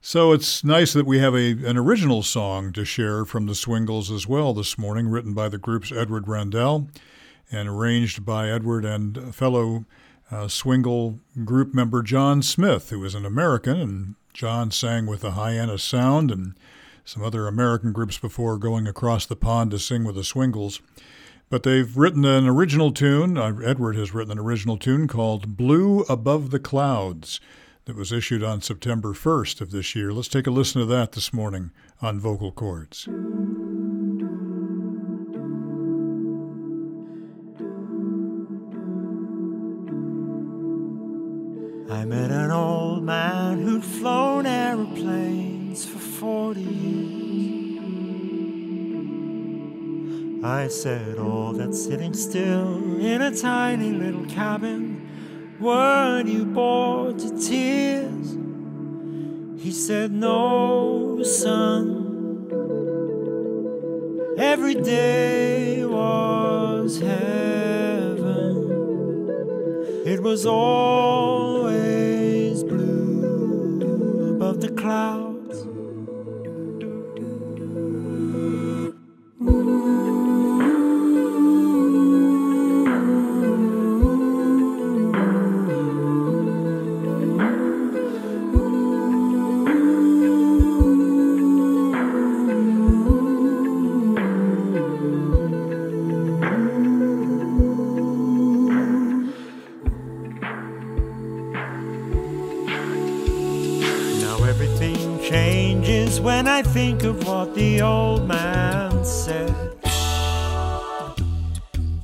So 0.00 0.32
it's 0.32 0.62
nice 0.62 0.92
that 0.92 1.06
we 1.06 1.18
have 1.18 1.34
a, 1.34 1.50
an 1.50 1.76
original 1.76 2.22
song 2.22 2.72
to 2.72 2.84
share 2.84 3.24
from 3.24 3.46
the 3.46 3.54
Swingles 3.54 4.10
as 4.10 4.26
well 4.26 4.54
this 4.54 4.78
morning, 4.78 5.08
written 5.08 5.34
by 5.34 5.48
the 5.48 5.58
group's 5.58 5.92
Edward 5.92 6.28
Randell 6.28 6.88
and 7.50 7.68
arranged 7.68 8.24
by 8.24 8.48
Edward 8.48 8.84
and 8.84 9.34
fellow 9.34 9.84
uh, 10.30 10.46
Swingle 10.46 11.18
group 11.44 11.74
member 11.74 12.02
John 12.02 12.42
Smith, 12.42 12.90
who 12.90 13.04
is 13.04 13.14
an 13.14 13.26
American, 13.26 13.80
and 13.80 14.14
John 14.32 14.70
sang 14.70 15.06
with 15.06 15.22
the 15.22 15.32
Hyannis 15.32 15.82
Sound 15.82 16.30
and 16.30 16.54
some 17.08 17.24
other 17.24 17.46
American 17.46 17.90
groups 17.90 18.18
before 18.18 18.58
going 18.58 18.86
across 18.86 19.24
the 19.24 19.34
pond 19.34 19.70
to 19.70 19.78
sing 19.78 20.04
with 20.04 20.14
the 20.14 20.22
Swingles. 20.22 20.82
But 21.48 21.62
they've 21.62 21.96
written 21.96 22.26
an 22.26 22.46
original 22.46 22.92
tune. 22.92 23.38
Uh, 23.38 23.54
Edward 23.64 23.96
has 23.96 24.12
written 24.12 24.32
an 24.32 24.38
original 24.38 24.76
tune 24.76 25.08
called 25.08 25.56
Blue 25.56 26.00
Above 26.00 26.50
the 26.50 26.58
Clouds 26.58 27.40
that 27.86 27.96
was 27.96 28.12
issued 28.12 28.42
on 28.42 28.60
September 28.60 29.14
1st 29.14 29.62
of 29.62 29.70
this 29.70 29.96
year. 29.96 30.12
Let's 30.12 30.28
take 30.28 30.46
a 30.46 30.50
listen 30.50 30.82
to 30.82 30.86
that 30.88 31.12
this 31.12 31.32
morning 31.32 31.70
on 32.02 32.20
Vocal 32.20 32.52
Chords. 32.52 33.08
I 41.90 42.04
met 42.04 42.30
an 42.30 42.50
old 42.50 43.02
man 43.02 43.62
who'd 43.62 43.82
flown 43.82 44.44
aeroplanes 44.44 45.86
for 45.86 46.07
40 46.18 46.60
years. 46.60 47.78
I 50.44 50.66
said, 50.66 51.16
all 51.18 51.52
that 51.52 51.72
sitting 51.72 52.12
still 52.12 52.98
in 53.00 53.22
a 53.22 53.30
tiny 53.36 53.92
little 53.92 54.24
cabin. 54.26 55.08
Weren't 55.60 56.28
you 56.28 56.44
bored 56.44 57.20
to 57.20 57.30
tears? 57.38 58.36
He 59.62 59.70
said, 59.70 60.10
No, 60.10 61.22
son. 61.22 62.06
Every 64.38 64.74
day 64.74 65.84
was 65.84 66.98
heaven. 66.98 68.56
It 70.04 70.20
was 70.20 70.46
always 70.46 71.84
blue 72.64 74.34
above 74.34 74.60
the 74.60 74.70
clouds. 74.70 75.27
I 106.58 106.62
think 106.62 107.04
of 107.04 107.24
what 107.24 107.54
the 107.54 107.80
old 107.82 108.26
man 108.26 109.04
said. 109.04 109.54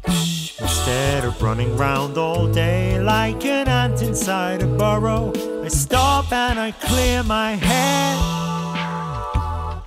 Instead 0.07 1.25
of 1.25 1.43
running 1.43 1.77
round 1.77 2.17
all 2.17 2.47
day 2.47 3.01
like 3.01 3.45
an 3.45 3.67
ant 3.67 4.01
inside 4.01 4.63
a 4.63 4.69
burrow, 4.69 5.33
I 5.65 5.67
stop 5.67 6.31
and 6.31 6.61
I 6.61 6.71
clear 6.71 7.25
my 7.25 7.57
head. 7.57 8.17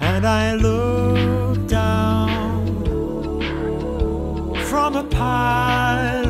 And 0.01 0.27
I 0.27 0.55
look 0.55 1.65
down 1.67 2.83
from 4.65 4.97
a 4.97 5.05
pilot's 5.05 6.21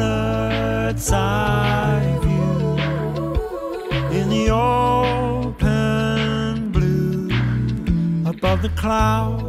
eye 1.12 2.20
view 2.22 2.78
in 4.16 4.30
the 4.30 4.52
open 4.52 5.27
above 8.38 8.62
the 8.62 8.70
clouds. 8.70 9.47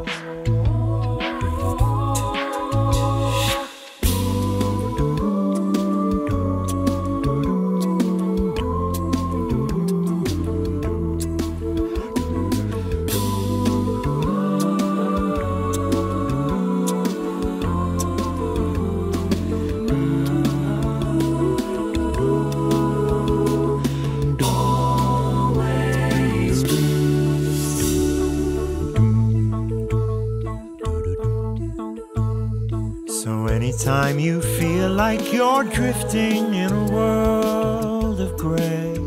Anytime 33.88 34.18
you 34.18 34.42
feel 34.42 34.90
like 34.90 35.32
you're 35.32 35.64
drifting 35.64 36.52
in 36.52 36.70
a 36.70 36.84
world 36.92 38.20
of 38.20 38.36
gray, 38.36 38.98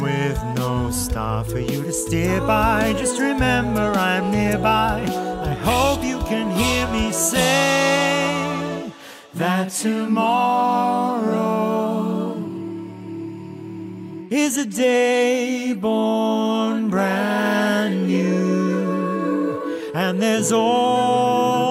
with 0.00 0.40
no 0.54 0.92
star 0.92 1.42
for 1.42 1.58
you 1.58 1.82
to 1.82 1.90
steer 1.92 2.40
by, 2.42 2.94
just 2.96 3.18
remember 3.18 3.80
I'm 3.80 4.30
nearby. 4.30 5.02
I 5.42 5.54
hope 5.54 6.04
you 6.04 6.20
can 6.20 6.52
hear 6.52 6.86
me 6.92 7.10
say 7.10 8.92
that 9.34 9.70
tomorrow 9.70 11.26
is 14.30 14.56
a 14.56 14.66
day 14.66 15.72
born 15.72 16.90
brand 16.90 18.06
new. 18.06 19.90
And 19.92 20.22
there's 20.22 20.52
blue 20.52 21.65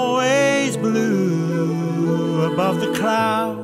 above 2.65 2.79
the 2.79 2.91
clouds. 2.97 3.54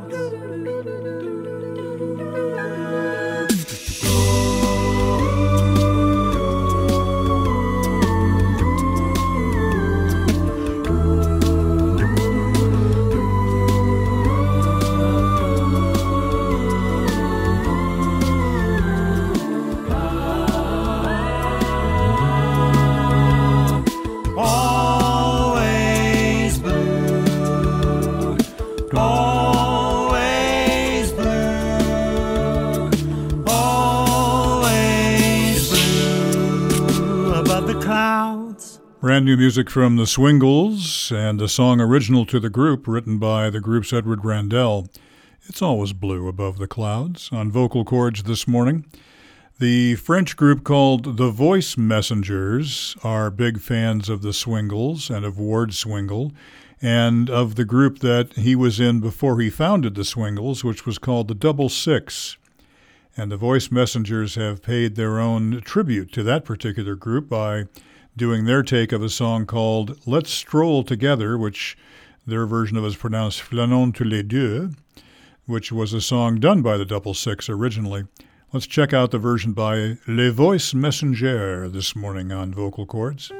New 39.32 39.38
music 39.38 39.69
from 39.69 39.95
the 39.95 40.07
Swingles 40.07 41.09
and 41.09 41.41
a 41.41 41.47
song 41.47 41.79
original 41.79 42.25
to 42.25 42.38
the 42.38 42.49
group 42.49 42.86
written 42.86 43.17
by 43.17 43.49
the 43.49 43.61
group's 43.61 43.93
Edward 43.93 44.25
Randell. 44.25 44.89
It's 45.43 45.61
always 45.61 45.93
blue 45.93 46.27
above 46.27 46.57
the 46.57 46.67
clouds 46.67 47.29
on 47.32 47.49
Vocal 47.49 47.86
Chords 47.86 48.23
this 48.23 48.45
morning. 48.45 48.86
The 49.57 49.95
French 49.95 50.36
group 50.36 50.65
called 50.65 51.15
the 51.15 51.29
Voice 51.29 51.77
Messengers 51.77 52.97
are 53.05 53.32
big 53.32 53.61
fans 53.61 54.09
of 54.09 54.21
the 54.21 54.34
Swingles 54.34 55.09
and 55.09 55.23
of 55.23 55.39
Ward 55.39 55.73
Swingle 55.73 56.34
and 56.82 57.29
of 57.29 57.55
the 57.55 57.63
group 57.63 57.99
that 57.99 58.34
he 58.34 58.53
was 58.53 58.82
in 58.82 58.99
before 58.99 59.39
he 59.39 59.49
founded 59.49 59.95
the 59.95 60.03
Swingles, 60.03 60.65
which 60.65 60.86
was 60.86 60.97
called 60.97 61.29
the 61.29 61.36
Double 61.36 61.69
Six. 61.69 62.36
And 63.15 63.32
the 63.32 63.38
Voice 63.38 63.71
Messengers 63.71 64.36
have 64.36 64.61
paid 64.61 64.95
their 64.95 65.19
own 65.19 65.61
tribute 65.61 66.11
to 66.11 66.23
that 66.23 66.43
particular 66.43 66.95
group 66.95 67.29
by 67.29 67.67
doing 68.16 68.45
their 68.45 68.64
take 68.64 68.91
of 68.91 69.01
a 69.01 69.09
song 69.09 69.45
called 69.45 69.97
Let's 70.05 70.32
Stroll 70.32 70.84
Together, 70.84 71.38
which 71.38 71.78
their 72.26 72.45
version 72.45 72.78
of 72.78 72.86
is 72.86 72.95
pronounced 72.95 73.41
Flânons 73.41 73.95
tous 73.95 74.05
les 74.05 74.24
deux, 74.24 74.72
which 75.45 75.72
was 75.72 75.93
a 75.93 76.01
song 76.01 76.39
done 76.39 76.62
by 76.62 76.78
the 76.78 76.86
Double 76.86 77.14
Six 77.14 77.49
originally. 77.49 78.05
Let's 78.53 78.68
check 78.68 78.93
out 78.93 79.12
the 79.12 79.18
version 79.18 79.53
by 79.53 79.97
Les 80.07 80.30
Voice 80.30 80.74
Messenger 80.74 81.70
this 81.70 81.95
morning 81.95 82.32
on 82.32 82.53
Vocal 82.53 82.86
Chords. 82.86 83.32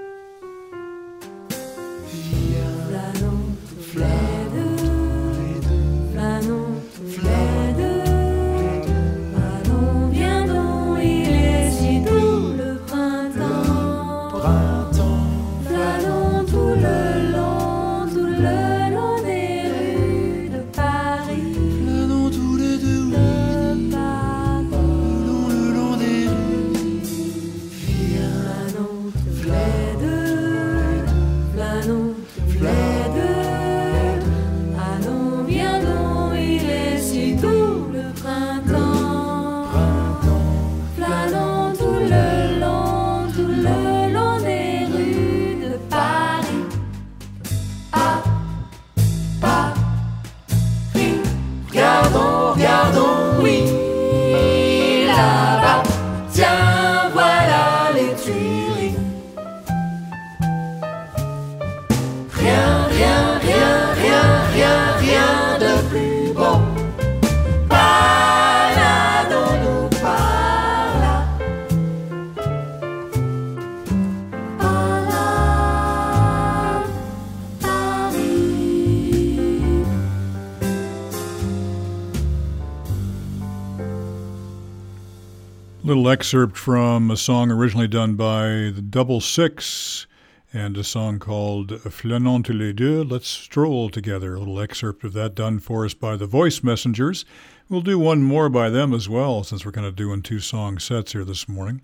Little 85.92 86.08
excerpt 86.08 86.56
from 86.56 87.12
a 87.12 87.18
song 87.18 87.52
originally 87.52 87.90
done 87.90 88.16
by 88.16 88.72
the 88.74 88.82
Double 88.82 89.20
Six 89.20 90.08
and 90.54 90.78
a 90.78 90.86
song 90.86 91.20
called 91.20 91.72
Flânons 91.84 92.46
tous 92.46 92.54
les 92.54 92.72
deux, 92.72 93.04
Let's 93.04 93.28
Stroll 93.28 93.90
Together. 93.90 94.36
A 94.36 94.40
little 94.40 94.62
excerpt 94.62 95.04
of 95.04 95.12
that 95.12 95.36
done 95.36 95.60
for 95.60 95.84
us 95.84 95.94
by 95.94 96.16
the 96.16 96.26
Voice 96.26 96.64
Messengers. 96.64 97.26
We'll 97.68 97.82
do 97.82 98.00
one 98.00 98.24
more 98.24 98.48
by 98.48 98.70
them 98.70 98.94
as 98.94 99.10
well, 99.10 99.44
since 99.44 99.66
we're 99.66 99.74
kind 99.74 99.86
of 99.86 99.98
doing 99.98 100.22
two 100.22 100.40
song 100.40 100.80
sets 100.80 101.12
here 101.12 101.26
this 101.26 101.50
morning. 101.50 101.82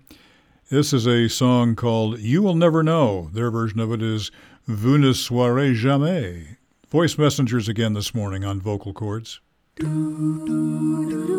This 0.70 0.94
is 0.94 1.06
a 1.06 1.28
song 1.28 1.76
called 1.76 2.18
You 2.18 2.40
Will 2.40 2.54
Never 2.54 2.82
Know. 2.82 3.28
Their 3.34 3.50
version 3.50 3.78
of 3.78 3.92
it 3.92 4.00
is 4.00 4.30
Vous 4.66 4.96
ne 4.96 5.12
saurez 5.12 5.74
jamais. 5.74 6.56
Voice 6.88 7.18
Messengers 7.18 7.68
again 7.68 7.92
this 7.92 8.14
morning 8.14 8.42
on 8.42 8.58
Vocal 8.58 8.94
Chords. 8.94 9.40
Do, 9.76 9.84
do, 10.46 11.08
do, 11.10 11.38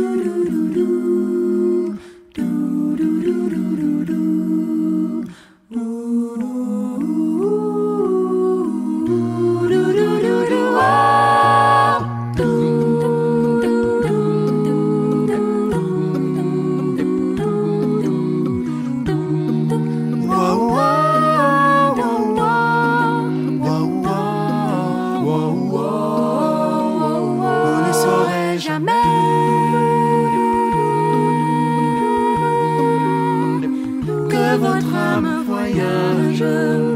me 35.19 35.43
voyage, 35.43 36.43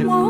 moi. 0.05 0.25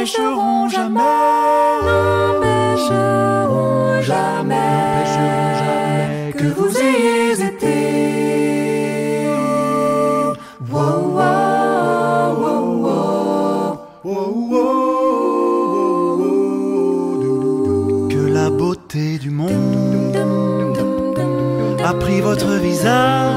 n'empêcheront 0.00 0.68
jamais, 0.70 1.00
n'empêcheront 2.32 3.02
jamais, 4.00 5.04
jamais 5.12 6.32
que 6.32 6.46
vous 6.56 6.78
ayez 6.78 7.44
été. 7.44 7.80
Que 18.08 18.22
la 18.32 18.48
beauté 18.48 19.18
du 19.18 19.30
monde 19.30 20.16
a 21.84 21.92
pris 21.92 22.20
votre 22.22 22.52
visage. 22.54 23.29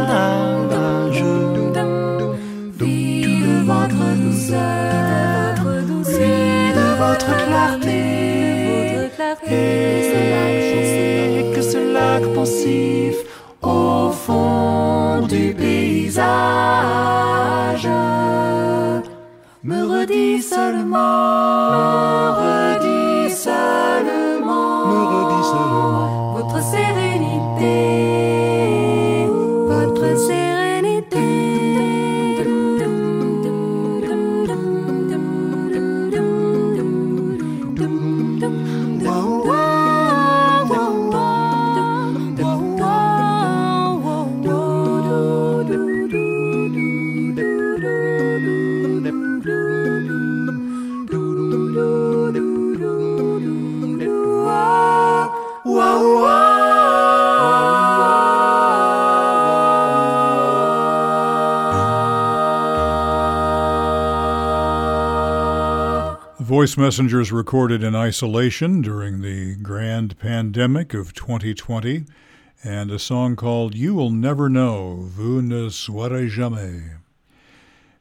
Voice 66.64 66.78
Messengers 66.78 67.30
recorded 67.30 67.84
in 67.84 67.94
isolation 67.94 68.82
during 68.82 69.20
the 69.20 69.58
grand 69.58 70.18
pandemic 70.18 70.94
of 70.94 71.14
2020, 71.14 72.06
and 72.64 72.90
a 72.90 72.98
song 72.98 73.36
called 73.36 73.76
You 73.76 73.96
Will 73.96 74.12
Never 74.12 74.48
Know, 74.48 75.10
Vous 75.10 75.42
ne 75.42 75.68
saurez 75.68 76.30
jamais. 76.30 77.00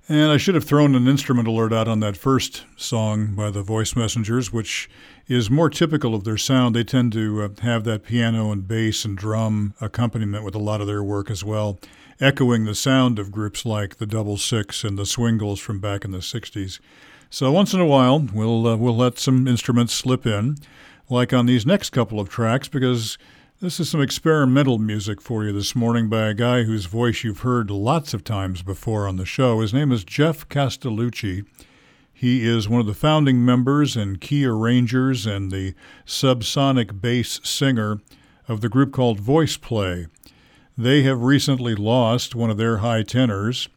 And 0.08 0.30
I 0.30 0.36
should 0.36 0.54
have 0.54 0.62
thrown 0.62 0.94
an 0.94 1.08
instrument 1.08 1.48
alert 1.48 1.72
out 1.72 1.88
on 1.88 1.98
that 2.00 2.16
first 2.16 2.64
song 2.76 3.34
by 3.34 3.50
the 3.50 3.64
Voice 3.64 3.96
Messengers, 3.96 4.52
which 4.52 4.88
is 5.26 5.50
more 5.50 5.68
typical 5.68 6.14
of 6.14 6.22
their 6.22 6.38
sound. 6.38 6.76
They 6.76 6.84
tend 6.84 7.12
to 7.14 7.42
uh, 7.42 7.48
have 7.62 7.82
that 7.82 8.04
piano 8.04 8.52
and 8.52 8.68
bass 8.68 9.04
and 9.04 9.18
drum 9.18 9.74
accompaniment 9.80 10.44
with 10.44 10.54
a 10.54 10.60
lot 10.60 10.80
of 10.80 10.86
their 10.86 11.02
work 11.02 11.32
as 11.32 11.42
well, 11.42 11.80
echoing 12.20 12.64
the 12.64 12.76
sound 12.76 13.18
of 13.18 13.32
groups 13.32 13.66
like 13.66 13.96
the 13.96 14.06
Double 14.06 14.36
Six 14.36 14.84
and 14.84 14.96
the 14.96 15.04
Swingles 15.04 15.58
from 15.58 15.80
back 15.80 16.04
in 16.04 16.12
the 16.12 16.18
60s. 16.18 16.78
So 17.32 17.50
once 17.50 17.72
in 17.72 17.80
a 17.80 17.86
while, 17.86 18.18
we'll 18.18 18.66
uh, 18.66 18.76
we'll 18.76 18.94
let 18.94 19.18
some 19.18 19.48
instruments 19.48 19.94
slip 19.94 20.26
in, 20.26 20.58
like 21.08 21.32
on 21.32 21.46
these 21.46 21.64
next 21.64 21.88
couple 21.88 22.20
of 22.20 22.28
tracks, 22.28 22.68
because 22.68 23.16
this 23.58 23.80
is 23.80 23.88
some 23.88 24.02
experimental 24.02 24.76
music 24.76 25.22
for 25.22 25.42
you 25.42 25.50
this 25.50 25.74
morning 25.74 26.10
by 26.10 26.28
a 26.28 26.34
guy 26.34 26.64
whose 26.64 26.84
voice 26.84 27.24
you've 27.24 27.40
heard 27.40 27.70
lots 27.70 28.12
of 28.12 28.22
times 28.22 28.60
before 28.60 29.08
on 29.08 29.16
the 29.16 29.24
show. 29.24 29.60
His 29.60 29.72
name 29.72 29.92
is 29.92 30.04
Geoff 30.04 30.46
Castellucci. 30.50 31.46
He 32.12 32.46
is 32.46 32.68
one 32.68 32.82
of 32.82 32.86
the 32.86 32.92
founding 32.92 33.42
members 33.42 33.96
and 33.96 34.20
key 34.20 34.44
arrangers 34.44 35.24
and 35.24 35.50
the 35.50 35.74
subsonic 36.04 37.00
bass 37.00 37.40
singer 37.42 38.02
of 38.46 38.60
the 38.60 38.68
group 38.68 38.92
called 38.92 39.18
Voice 39.18 39.56
Play. 39.56 40.06
They 40.76 41.00
have 41.04 41.22
recently 41.22 41.74
lost 41.74 42.34
one 42.34 42.50
of 42.50 42.58
their 42.58 42.78
high 42.78 43.04
tenors, 43.04 43.70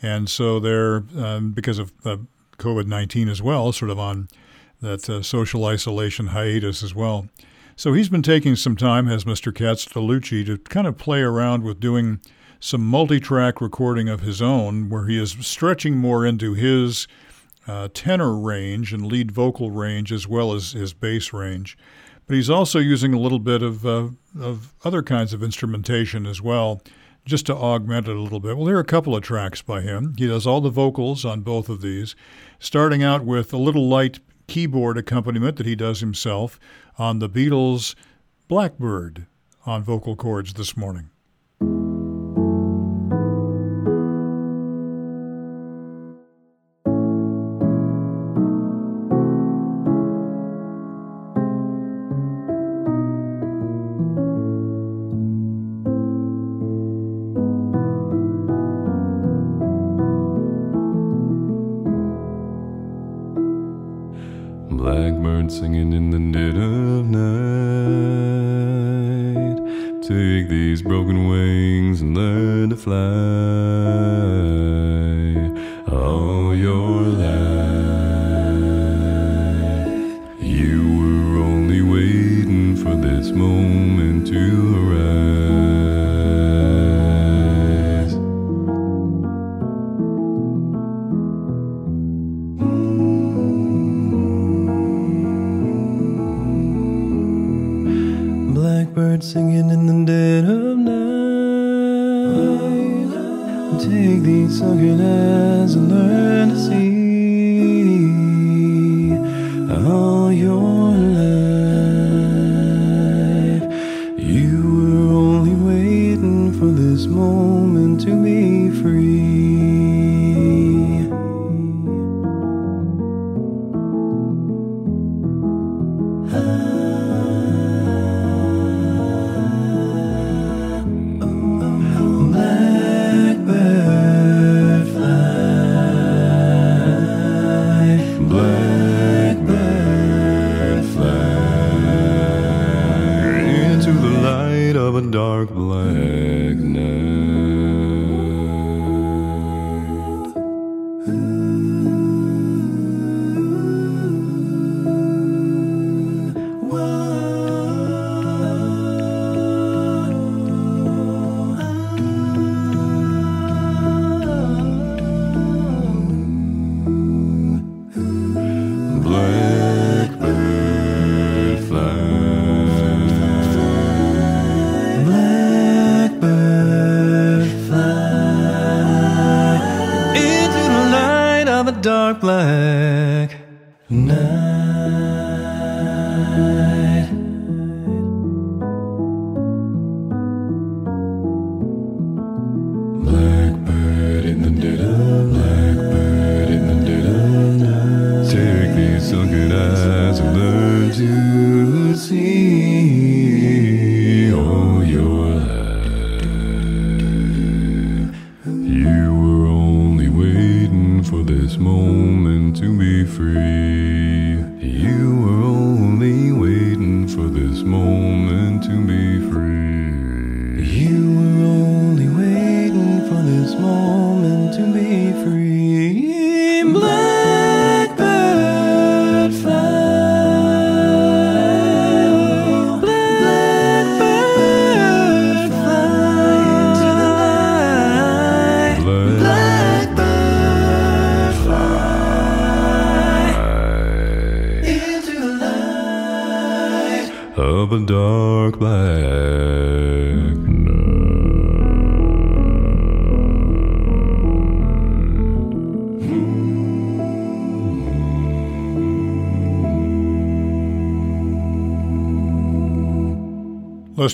and 0.00 0.30
so 0.30 0.60
they're, 0.60 1.02
um, 1.16 1.50
because 1.50 1.80
of 1.80 1.92
uh, 2.04 2.18
COVID 2.62 2.86
19 2.86 3.28
as 3.28 3.42
well, 3.42 3.72
sort 3.72 3.90
of 3.90 3.98
on 3.98 4.28
that 4.80 5.08
uh, 5.08 5.22
social 5.22 5.64
isolation 5.64 6.28
hiatus 6.28 6.82
as 6.82 6.94
well. 6.94 7.28
So 7.76 7.92
he's 7.92 8.08
been 8.08 8.22
taking 8.22 8.56
some 8.56 8.76
time, 8.76 9.06
has 9.06 9.24
Mr. 9.24 9.52
Castellucci, 9.52 10.44
to 10.46 10.58
kind 10.58 10.86
of 10.86 10.98
play 10.98 11.20
around 11.20 11.64
with 11.64 11.80
doing 11.80 12.20
some 12.60 12.86
multi 12.86 13.18
track 13.18 13.60
recording 13.60 14.08
of 14.08 14.20
his 14.20 14.40
own, 14.40 14.88
where 14.88 15.06
he 15.06 15.20
is 15.20 15.36
stretching 15.40 15.96
more 15.96 16.24
into 16.24 16.54
his 16.54 17.08
uh, 17.66 17.88
tenor 17.94 18.36
range 18.36 18.92
and 18.92 19.06
lead 19.06 19.32
vocal 19.32 19.70
range 19.70 20.12
as 20.12 20.28
well 20.28 20.52
as 20.52 20.72
his 20.72 20.92
bass 20.92 21.32
range. 21.32 21.76
But 22.26 22.36
he's 22.36 22.50
also 22.50 22.78
using 22.78 23.14
a 23.14 23.18
little 23.18 23.40
bit 23.40 23.62
of, 23.62 23.84
uh, 23.84 24.08
of 24.38 24.74
other 24.84 25.02
kinds 25.02 25.32
of 25.32 25.42
instrumentation 25.42 26.26
as 26.26 26.40
well 26.40 26.82
just 27.24 27.46
to 27.46 27.54
augment 27.54 28.08
it 28.08 28.16
a 28.16 28.20
little 28.20 28.40
bit. 28.40 28.56
Well, 28.56 28.66
there 28.66 28.76
are 28.76 28.80
a 28.80 28.84
couple 28.84 29.14
of 29.14 29.22
tracks 29.22 29.62
by 29.62 29.80
him. 29.80 30.14
He 30.18 30.26
does 30.26 30.46
all 30.46 30.60
the 30.60 30.70
vocals 30.70 31.24
on 31.24 31.42
both 31.42 31.68
of 31.68 31.80
these, 31.80 32.16
starting 32.58 33.02
out 33.02 33.24
with 33.24 33.52
a 33.52 33.58
little 33.58 33.88
light 33.88 34.20
keyboard 34.48 34.98
accompaniment 34.98 35.56
that 35.56 35.66
he 35.66 35.76
does 35.76 36.00
himself 36.00 36.58
on 36.98 37.20
the 37.20 37.28
Beatles' 37.28 37.94
Blackbird 38.48 39.26
on 39.64 39.82
Vocal 39.84 40.16
Chords 40.16 40.54
this 40.54 40.76
morning. 40.76 41.11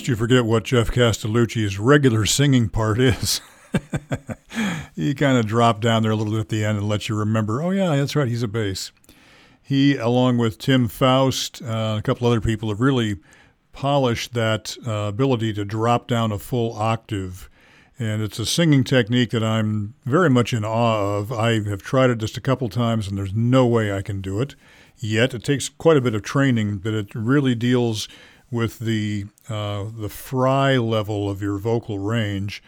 You 0.09 0.15
forget 0.15 0.43
what 0.43 0.63
Geoff 0.63 0.89
Castellucci's 0.89 1.77
regular 1.77 2.25
singing 2.25 2.67
part 2.67 2.99
is. 2.99 3.41
he 4.95 5.13
kind 5.13 5.37
of 5.37 5.45
dropped 5.45 5.81
down 5.81 6.01
there 6.01 6.11
a 6.11 6.15
little 6.15 6.33
bit 6.33 6.39
at 6.39 6.49
the 6.49 6.65
end 6.65 6.79
and 6.79 6.89
let 6.89 7.07
you 7.07 7.15
remember, 7.15 7.61
oh, 7.61 7.69
yeah, 7.69 7.95
that's 7.95 8.15
right, 8.15 8.27
he's 8.27 8.41
a 8.41 8.47
bass. 8.47 8.91
He, 9.61 9.97
along 9.97 10.39
with 10.39 10.57
Tim 10.57 10.87
Faust, 10.87 11.61
uh, 11.61 11.97
a 11.99 12.01
couple 12.01 12.25
other 12.25 12.41
people, 12.41 12.69
have 12.69 12.81
really 12.81 13.19
polished 13.71 14.33
that 14.33 14.75
uh, 14.87 15.09
ability 15.09 15.53
to 15.53 15.63
drop 15.63 16.07
down 16.07 16.31
a 16.31 16.39
full 16.39 16.73
octave. 16.73 17.47
And 17.99 18.23
it's 18.23 18.39
a 18.39 18.47
singing 18.47 18.83
technique 18.83 19.29
that 19.29 19.43
I'm 19.43 19.93
very 20.05 20.31
much 20.31 20.53
in 20.53 20.65
awe 20.65 21.17
of. 21.17 21.31
I 21.31 21.61
have 21.69 21.83
tried 21.83 22.09
it 22.09 22.17
just 22.17 22.35
a 22.35 22.41
couple 22.41 22.67
times, 22.67 23.07
and 23.07 23.15
there's 23.15 23.35
no 23.35 23.67
way 23.67 23.93
I 23.93 24.01
can 24.01 24.21
do 24.21 24.41
it 24.41 24.55
yet. 24.97 25.35
It 25.35 25.43
takes 25.43 25.69
quite 25.69 25.97
a 25.97 26.01
bit 26.01 26.15
of 26.15 26.23
training, 26.23 26.79
but 26.79 26.95
it 26.95 27.13
really 27.13 27.53
deals 27.53 28.07
with 28.51 28.79
the 28.79 29.25
uh, 29.47 29.85
the 29.95 30.09
fry 30.09 30.77
level 30.77 31.29
of 31.29 31.41
your 31.41 31.57
vocal 31.57 31.99
range. 31.99 32.63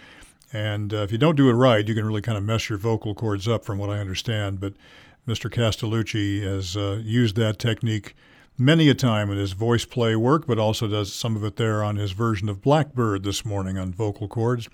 And 0.53 0.93
uh, 0.93 0.97
if 0.97 1.11
you 1.11 1.17
don't 1.17 1.35
do 1.35 1.49
it 1.49 1.53
right, 1.53 1.87
you 1.87 1.95
can 1.95 2.05
really 2.05 2.21
kind 2.21 2.37
of 2.37 2.43
mess 2.43 2.69
your 2.69 2.77
vocal 2.77 3.15
cords 3.15 3.47
up, 3.47 3.63
from 3.63 3.77
what 3.77 3.89
I 3.89 3.99
understand. 3.99 4.59
But 4.59 4.73
Mr. 5.27 5.49
Castellucci 5.49 6.41
has 6.43 6.75
uh, 6.75 7.01
used 7.03 7.35
that 7.37 7.57
technique 7.57 8.15
many 8.57 8.89
a 8.89 8.93
time 8.93 9.31
in 9.31 9.37
his 9.37 9.53
voice 9.53 9.85
play 9.85 10.15
work, 10.15 10.45
but 10.45 10.59
also 10.59 10.87
does 10.87 11.13
some 11.13 11.35
of 11.35 11.43
it 11.43 11.55
there 11.55 11.83
on 11.83 11.95
his 11.95 12.11
version 12.11 12.49
of 12.49 12.61
Blackbird 12.61 13.23
this 13.23 13.45
morning 13.45 13.77
on 13.77 13.93
Vocal 13.93 14.27
Chords. 14.27 14.69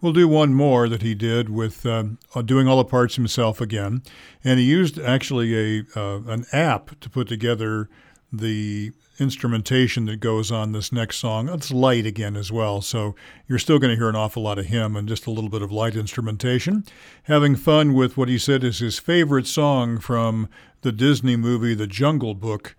We'll 0.00 0.12
do 0.12 0.28
one 0.28 0.52
more 0.52 0.88
that 0.88 1.02
he 1.02 1.14
did 1.14 1.48
with 1.48 1.86
uh, 1.86 2.04
doing 2.44 2.68
all 2.68 2.76
the 2.76 2.84
parts 2.84 3.16
himself 3.16 3.60
again, 3.60 4.02
and 4.42 4.60
he 4.60 4.66
used 4.66 4.98
actually 4.98 5.78
a 5.78 5.84
uh, 5.96 6.20
an 6.26 6.44
app 6.52 7.00
to 7.00 7.08
put 7.08 7.26
together 7.26 7.88
the 8.30 8.92
instrumentation 9.18 10.06
that 10.06 10.20
goes 10.20 10.50
on 10.50 10.72
this 10.72 10.92
next 10.92 11.18
song. 11.18 11.48
It's 11.48 11.70
light 11.70 12.06
again 12.06 12.36
as 12.36 12.50
well, 12.50 12.80
so 12.80 13.14
you're 13.46 13.58
still 13.58 13.78
going 13.78 13.90
to 13.90 13.96
hear 13.96 14.08
an 14.08 14.16
awful 14.16 14.42
lot 14.42 14.58
of 14.58 14.66
him 14.66 14.96
and 14.96 15.08
just 15.08 15.26
a 15.26 15.30
little 15.30 15.50
bit 15.50 15.62
of 15.62 15.72
light 15.72 15.96
instrumentation. 15.96 16.84
Having 17.24 17.56
fun 17.56 17.94
with 17.94 18.16
what 18.16 18.28
he 18.28 18.38
said 18.38 18.64
is 18.64 18.78
his 18.78 18.98
favorite 18.98 19.46
song 19.46 19.98
from 19.98 20.48
the 20.82 20.92
Disney 20.92 21.36
movie 21.36 21.74
The 21.74 21.86
Jungle 21.86 22.34
Book, 22.34 22.76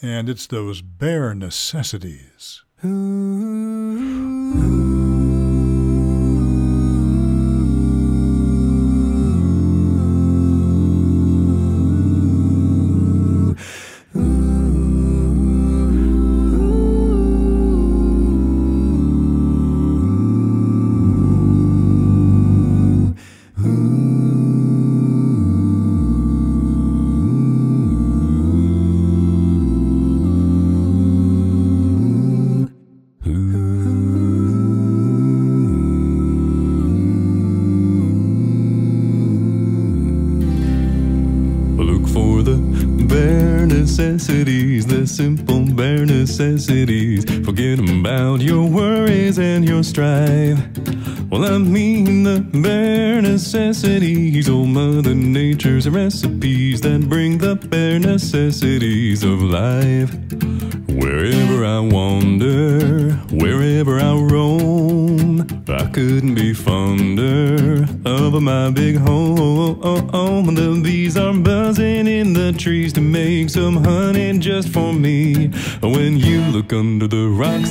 and 0.00 0.28
it's 0.28 0.46
those 0.46 0.82
bare 0.82 1.34
necessities. 1.34 2.62
necessities, 2.82 5.11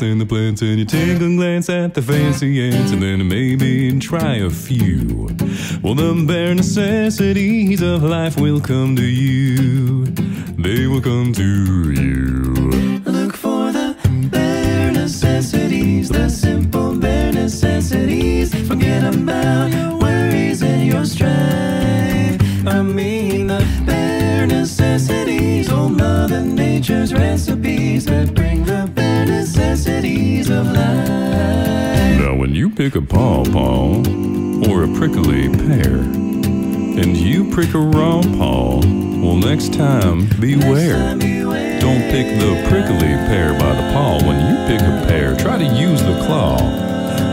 rocks 0.02 0.12
and 0.12 0.22
the 0.22 0.26
plants 0.26 0.62
and 0.62 0.80
you 0.80 0.86
take 0.86 1.22
a 1.22 1.36
glance 1.36 1.70
at 1.70 1.93
the 1.93 2.02
fancy 2.02 2.62
ants 2.62 2.91
and 2.91 3.02
then 3.02 3.28
maybe 3.28 3.99
try 3.99 4.36
a 4.38 4.49
few. 4.49 5.30
Well, 5.82 5.95
the 5.95 6.26
bare 6.28 6.56
necessities 6.56 7.82
of 7.82 8.04
life 8.04 8.39
will 8.39 8.60
come 8.60 8.95
to 8.95 9.04
you. 9.04 9.81
You 37.74 37.82
a 37.82 38.80
well, 39.22 39.36
next 39.36 39.74
time 39.74 40.28
beware. 40.40 41.18
Don't 41.80 42.02
pick 42.12 42.28
the 42.40 42.66
prickly 42.68 43.14
pear 43.28 43.54
by 43.54 43.74
the 43.76 43.94
paw. 43.94 44.20
When 44.26 44.40
you 44.48 44.68
pick 44.68 44.82
a 44.82 45.08
pear, 45.08 45.36
try 45.38 45.58
to 45.58 45.64
use 45.64 46.02
the 46.02 46.20
claw. 46.26 46.58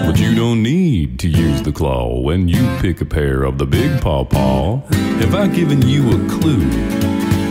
But 0.07 0.19
you 0.19 0.35
don't 0.35 0.63
need 0.63 1.19
to 1.21 1.29
use 1.29 1.63
the 1.63 1.73
claw 1.73 2.21
when 2.21 2.49
you 2.49 2.65
pick 2.81 3.01
a 3.01 3.05
pear 3.05 3.43
of 3.43 3.59
the 3.59 3.67
big 3.67 4.01
paw 4.01 4.25
paw. 4.25 4.77
Have 5.21 5.35
I 5.35 5.49
given 5.49 5.83
you 5.83 6.09
a 6.09 6.29
clue? 6.29 6.69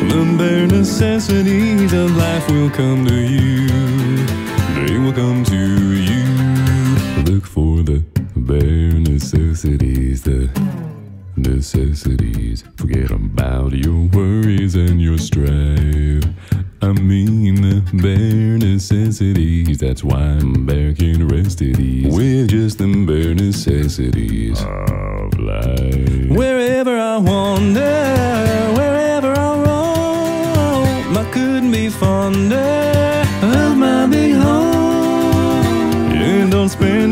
The 0.09 0.35
bare 0.37 0.67
necessities 0.67 1.93
of 1.93 2.15
life 2.15 2.49
will 2.49 2.69
come 2.69 3.05
to 3.05 3.15
you. 3.15 3.66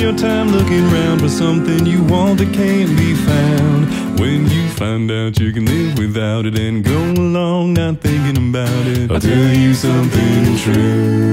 Your 0.06 0.16
time 0.16 0.52
looking 0.52 0.86
around 0.94 1.20
for 1.20 1.28
something 1.28 1.84
you 1.84 2.04
want 2.04 2.38
that 2.38 2.54
can't 2.54 2.96
be 2.96 3.16
found. 3.16 4.20
When 4.20 4.48
you 4.48 4.70
find 4.70 5.10
out 5.10 5.40
you 5.40 5.52
can 5.52 5.66
live 5.66 5.98
without 5.98 6.46
it 6.46 6.60
and 6.60 6.84
go 6.84 7.00
along 7.14 7.74
not 7.74 8.02
thinking 8.02 8.38
about 8.50 8.86
it, 8.86 9.10
I'll 9.10 9.20
tell 9.20 9.54
you 9.54 9.74
something 9.74 10.58
true. 10.58 11.32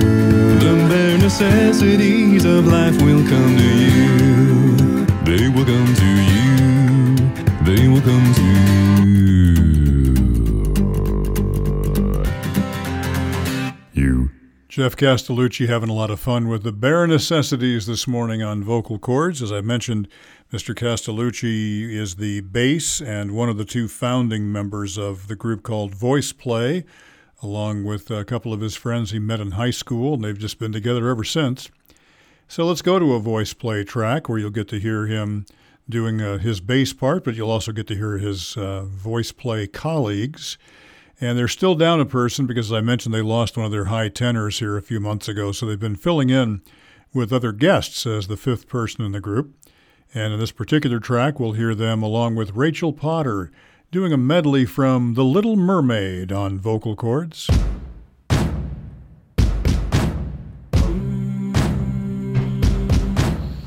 The 0.65 0.75
bare 0.89 1.19
necessities 1.19 2.47
of 2.47 2.67
life 2.67 2.97
will 3.03 3.23
come 3.29 3.57
to 3.59 3.71
you. 3.85 5.05
They 5.29 5.49
will 5.51 5.67
come 5.67 5.93
to 6.05 6.11
you. 6.33 7.17
They 7.69 7.89
will 7.89 8.01
come 8.01 8.35
to 8.35 8.43
you. 8.43 8.52
Geoff 14.73 14.97
Castellucci 14.97 15.69
having 15.69 15.91
a 15.91 15.93
lot 15.93 16.11
of 16.11 16.19
fun 16.19 16.49
with 16.49 16.63
the 16.63 16.73
bare 16.73 17.07
necessities 17.07 17.85
this 17.85 18.09
morning 18.09 18.43
on 18.43 18.65
Vocal 18.65 18.99
Chords. 18.99 19.43
As 19.43 19.53
I 19.53 19.61
mentioned, 19.61 20.09
Mr. 20.51 20.75
Castellucci 20.75 21.95
is 21.95 22.15
the 22.15 22.41
bass 22.41 22.99
and 22.99 23.33
one 23.33 23.51
of 23.51 23.59
the 23.59 23.67
two 23.67 23.87
founding 23.87 24.51
members 24.51 24.97
of 24.97 25.29
the 25.29 25.37
group 25.37 25.63
called 25.63 25.95
Voice 25.95 26.33
Play, 26.33 26.87
along 27.43 27.85
with 27.85 28.11
a 28.11 28.25
couple 28.25 28.55
of 28.55 28.63
his 28.63 28.75
friends 28.75 29.11
he 29.11 29.19
met 29.19 29.41
in 29.41 29.51
high 29.51 29.73
school, 29.73 30.15
and 30.15 30.25
they've 30.25 30.39
just 30.39 30.59
been 30.59 30.73
together 30.73 31.07
ever 31.07 31.23
since. 31.23 31.69
So 32.49 32.65
let's 32.65 32.81
go 32.81 32.99
to 32.99 33.13
a 33.13 33.21
voice 33.21 33.53
play 33.53 33.85
track 33.85 34.27
where 34.27 34.39
you'll 34.39 34.49
get 34.49 34.69
to 34.69 34.81
hear 34.81 35.07
him 35.07 35.45
doing 35.87 36.23
uh, 36.23 36.39
his 36.39 36.63
bass 36.63 36.95
part, 36.95 37.25
but 37.25 37.35
you'll 37.35 37.51
also 37.51 37.73
get 37.73 37.89
to 37.89 37.95
hear 37.95 38.17
his 38.17 38.57
uh, 38.57 38.85
voice 38.87 39.33
play 39.33 39.67
colleagues. 39.67 40.57
And 41.23 41.39
they're 41.39 41.47
still 41.47 41.77
down 41.77 42.01
a 42.01 42.05
person 42.05 42.49
because, 42.49 42.73
as 42.73 42.77
I 42.77 42.81
mentioned, 42.81 43.15
they 43.15 43.23
lost 43.23 43.57
one 43.57 43.65
of 43.65 43.71
their 43.71 43.85
high 43.85 44.09
tenors 44.09 44.59
here 44.59 44.77
a 44.77 44.83
few 44.83 44.99
months 44.99 45.29
ago. 45.29 45.53
So 45.53 45.65
they've 45.67 45.79
been 45.79 45.95
filling 45.95 46.31
in 46.31 46.63
with 47.15 47.33
other 47.33 47.53
guests 47.53 48.05
as 48.07 48.27
the 48.27 48.37
fifth 48.37 48.67
person 48.67 49.05
in 49.05 49.13
the 49.13 49.21
group. 49.21 49.55
And 50.13 50.33
in 50.33 50.41
this 50.41 50.51
particular 50.51 50.99
track, 50.99 51.39
we'll 51.39 51.53
hear 51.53 51.77
them 51.77 52.03
along 52.03 52.35
with 52.35 52.57
Rachel 52.57 52.93
Potter 52.93 53.53
doing 53.93 54.13
a 54.13 54.17
medley 54.17 54.67
from 54.67 55.15
The 55.15 55.23
Little 55.23 55.55
Mermaid 55.55 56.33
on 56.33 56.59
Vocal 56.59 56.97
Chords. 56.97 57.49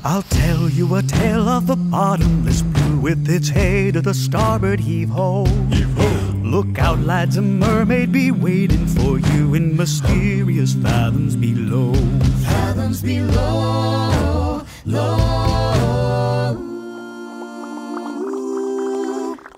I'll 0.04 0.22
tell 0.28 0.68
you 0.68 0.94
a 0.94 1.02
tale 1.02 1.48
of 1.48 1.66
the 1.66 1.76
bottomless 1.76 2.60
blue 2.60 3.00
with 3.00 3.30
its 3.30 3.48
hay 3.48 3.90
to 3.92 4.02
the 4.02 4.12
starboard 4.12 4.80
heave 4.80 5.08
ho. 5.08 5.46
Heave 5.70 5.90
ho. 5.94 6.25
Look 6.46 6.78
out, 6.78 7.00
lads, 7.00 7.36
a 7.36 7.42
mermaid 7.42 8.12
be 8.12 8.30
waiting 8.30 8.86
for 8.86 9.18
you 9.18 9.54
in 9.54 9.76
mysterious 9.76 10.74
fathoms 10.74 11.34
below. 11.34 11.92
Fathoms 12.44 13.02
below, 13.02 14.62
low. 14.84 16.56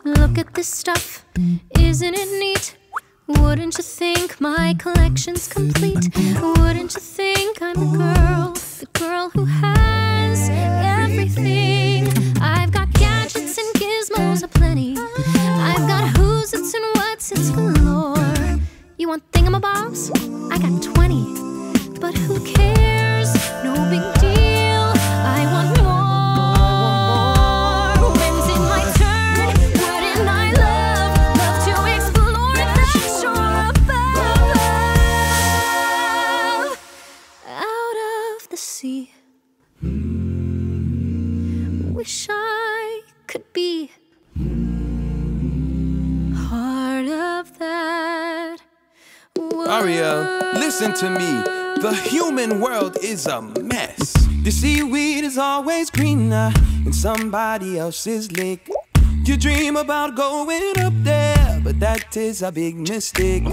Look 0.03 0.39
at 0.39 0.55
this 0.55 0.69
stuff, 0.69 1.27
isn't 1.79 2.15
it 2.15 2.41
neat? 2.41 2.79
Wouldn't 3.27 3.77
you 3.77 3.85
think 3.85 4.41
my 4.41 4.75
collection's 4.79 5.47
complete? 5.47 6.09
Wouldn't 6.41 6.95
you 6.95 7.01
think 7.01 7.61
I'm 7.61 7.75
the 7.75 7.99
girl, 7.99 8.55
the 8.55 8.87
girl 8.99 9.29
who 9.29 9.45
has 9.45 10.49
everything? 10.51 12.18
Gizmos 14.09 14.43
aplenty. 14.43 14.97
I've 14.97 15.87
got 15.87 16.17
who's 16.17 16.53
it's 16.53 16.75
and 16.75 16.85
what's 16.95 17.33
it's 17.33 17.51
galore. 17.51 18.59
You 18.97 19.09
want 19.09 19.31
thingamabobs? 19.33 20.11
I 20.53 20.59
got 20.59 20.83
20. 20.83 22.01
But 22.01 22.15
who 22.17 22.41
cares? 22.45 23.35
No 23.65 23.75
big 23.91 24.03
deal. 24.21 24.93
I 25.25 25.47
want 25.53 25.77
more. 25.83 26.09
When's 28.19 28.49
it 28.49 28.61
my 28.73 28.85
turn? 28.99 29.49
Love, 30.25 31.13
love 31.39 31.57
to 31.65 31.73
explore 31.97 32.57
shore 33.21 33.57
above? 33.71 34.59
Out 37.47 37.97
of 38.37 38.49
the 38.51 38.57
sea. 38.57 39.13
Wish 41.95 42.29
I 42.31 43.03
could 43.27 43.53
be 43.53 43.91
part 47.09 47.47
of 47.47 47.59
that. 47.59 48.59
Aria, 49.69 50.53
listen 50.55 50.93
to 50.95 51.11
me. 51.11 51.43
The 51.81 51.93
human 52.05 52.61
world 52.61 52.97
is 53.03 53.27
a 53.27 53.41
mess. 53.41 54.13
The 54.43 54.51
seaweed 54.51 55.25
is 55.25 55.39
always 55.39 55.91
greener 55.91 56.53
in 56.85 56.93
somebody 56.93 57.79
else's 57.79 58.33
lake. 58.33 58.69
You 59.25 59.37
dream 59.37 59.77
about 59.77 60.17
going 60.17 60.79
up 60.79 60.95
there, 61.05 61.61
but 61.63 61.79
that 61.81 62.17
is 62.17 62.43
a 62.43 62.51
big 62.51 62.77
mistake. 62.77 63.45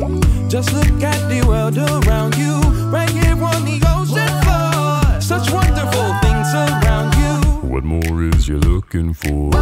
Just 0.47 0.73
look 0.73 1.03
at 1.03 1.29
the 1.29 1.45
world 1.47 1.77
around 1.77 2.35
you, 2.37 2.59
right 2.89 3.09
here 3.09 3.33
on 3.33 3.65
the 3.65 3.79
ocean 3.93 4.31
floor. 4.43 5.21
Such 5.21 5.51
wonderful 5.51 6.13
things 6.23 6.53
around 6.53 7.13
you. 7.19 7.69
What 7.69 7.83
more 7.83 8.23
is 8.23 8.47
you 8.47 8.57
looking 8.57 9.13
for? 9.13 9.53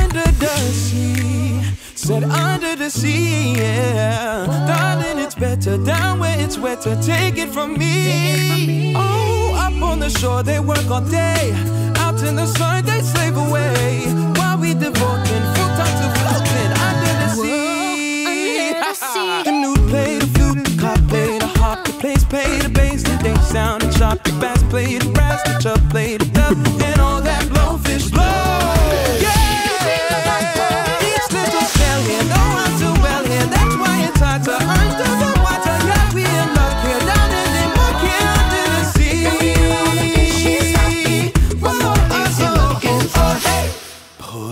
Under 0.00 0.28
the 0.42 0.56
sea, 0.72 1.60
said 1.98 2.22
under 2.22 2.76
the 2.76 2.88
sea, 2.88 3.54
yeah. 3.56 4.46
Darling, 4.68 5.18
it's 5.18 5.34
better 5.34 5.76
down 5.78 6.20
where 6.20 6.38
it's 6.38 6.56
wetter. 6.56 6.94
Take 7.02 7.38
it 7.38 7.48
from 7.48 7.76
me. 7.76 8.94
Oh, 8.96 9.52
up 9.58 9.82
on 9.82 9.98
the 9.98 10.08
shore 10.08 10.44
they 10.44 10.60
work 10.60 10.88
all 10.90 11.00
day. 11.00 11.52
Out 11.96 12.22
in 12.22 12.36
the 12.36 12.46
sun 12.46 12.84
they 12.84 13.00
slave 13.00 13.36
away. 13.36 14.04
While 14.36 14.58
we 14.58 14.74
devoting 14.74 15.44
full 15.54 15.70
time 15.78 15.94
to 16.00 16.08
floating 16.20 16.72
under 16.86 17.14
the 17.22 17.28
sea. 17.42 18.70
under 18.70 18.84
the 18.84 18.94
sea. 18.94 19.42
the 19.42 19.52
nude 19.62 19.88
play 19.90 20.18
the 20.18 20.26
flute, 20.38 20.64
the 20.64 20.80
cop 20.80 21.00
play 21.08 21.38
the 21.38 21.48
harp, 21.58 21.84
the 21.84 21.92
place 21.94 22.22
play 22.24 22.60
the 22.60 22.68
bass, 22.68 23.02
the 23.02 23.16
day 23.24 23.34
sound 23.42 23.82
and 23.82 23.92
sharp, 23.94 24.22
the 24.22 24.32
bass 24.40 24.62
play 24.70 24.98
the 24.98 25.10
brass, 25.10 25.42
the 25.42 25.58
chub 25.60 25.90
play 25.90 26.16
the 26.16 26.26
dub, 26.26 26.56
and 26.80 27.00
all 27.00 27.20
that 27.20 27.42
blowfish 27.50 28.08
blow. 28.12 28.67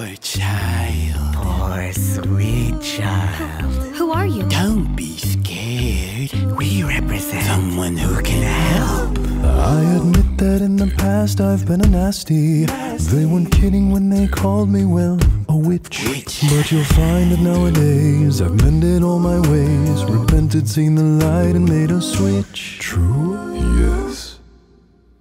Poor 0.07 0.17
child. 0.19 1.35
Oh, 1.35 1.73
Poor 1.75 1.93
sweet 1.93 2.81
child. 2.81 3.73
Who 3.97 4.13
are 4.13 4.27
you? 4.27 4.45
Don't 4.45 4.95
be 4.95 5.17
scared. 5.17 6.31
We 6.57 6.85
represent 6.85 7.45
someone 7.45 7.97
who 7.97 8.23
can 8.23 8.43
help. 8.45 9.19
I 9.45 9.81
admit 9.97 10.39
that 10.39 10.63
in 10.63 10.77
the 10.77 10.95
past 10.97 11.41
I've 11.41 11.67
been 11.67 11.81
a 11.81 11.89
nasty. 11.89 12.67
They 12.67 13.27
weren't 13.27 13.51
kidding 13.51 13.91
when 13.91 14.09
they 14.09 14.29
called 14.29 14.69
me, 14.69 14.85
well, 14.85 15.19
a 15.49 15.57
witch. 15.57 16.05
But 16.51 16.71
you'll 16.71 16.85
find 16.85 17.33
that 17.33 17.41
nowadays 17.41 18.41
I've 18.41 18.55
mended 18.63 19.03
all 19.03 19.19
my 19.19 19.41
ways, 19.51 20.05
repented, 20.05 20.69
seen 20.69 20.95
the 20.95 21.03
light, 21.03 21.57
and 21.57 21.69
made 21.69 21.91
a 21.91 22.01
switch. 22.01 22.79
True? 22.79 23.57
Yes. 23.57 24.39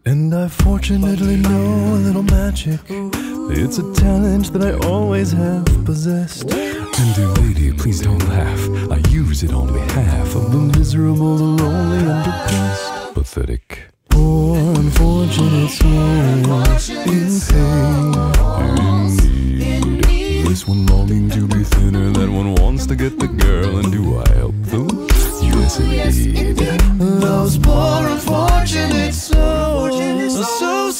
And 0.06 0.36
I 0.36 0.48
fortunately 0.48 1.38
know 1.38 1.96
a 1.96 1.98
little 2.06 2.22
magic. 2.22 2.82
It's 3.50 3.78
a 3.78 3.94
talent 3.94 4.52
that 4.54 4.62
I 4.64 4.74
always 4.88 5.32
have 5.32 5.66
possessed. 5.86 6.52
And 6.52 7.16
dear 7.16 7.28
lady, 7.44 7.72
please 7.74 8.02
don't 8.02 8.24
laugh. 8.30 8.60
I 8.92 8.98
use 9.10 9.44
it 9.44 9.54
on 9.54 9.72
behalf 9.72 10.36
of 10.36 10.52
The 10.52 10.58
miserable, 10.78 11.38
the 11.38 11.44
lonely, 11.64 11.98
and 12.00 12.24
depressed. 12.24 13.14
pathetic. 13.14 13.84
Poor 14.10 14.58
unfortunate 14.58 15.70
souls 15.70 16.90
in 16.90 17.44
pain. 17.54 19.20
Indeed. 19.62 20.48
This 20.48 20.68
one 20.68 20.86
longing 20.88 21.30
to 21.32 21.48
be 21.48 21.64
thinner, 21.64 22.12
that 22.12 22.30
one 22.30 22.56
wants 22.56 22.86
to 22.88 22.96
get 22.96 23.20
the 23.20 23.28
girl, 23.28 23.78
and 23.78 23.92
do 23.92 24.20
I 24.20 24.30
help 24.36 24.56
them? 24.64 25.08
Yes, 25.42 25.80
indeed. 25.80 26.58
Those 27.00 27.58
poor 27.58 28.08
unfortunate 28.08 29.14
souls 29.14 30.38
are 30.40 30.44
so 30.44 30.92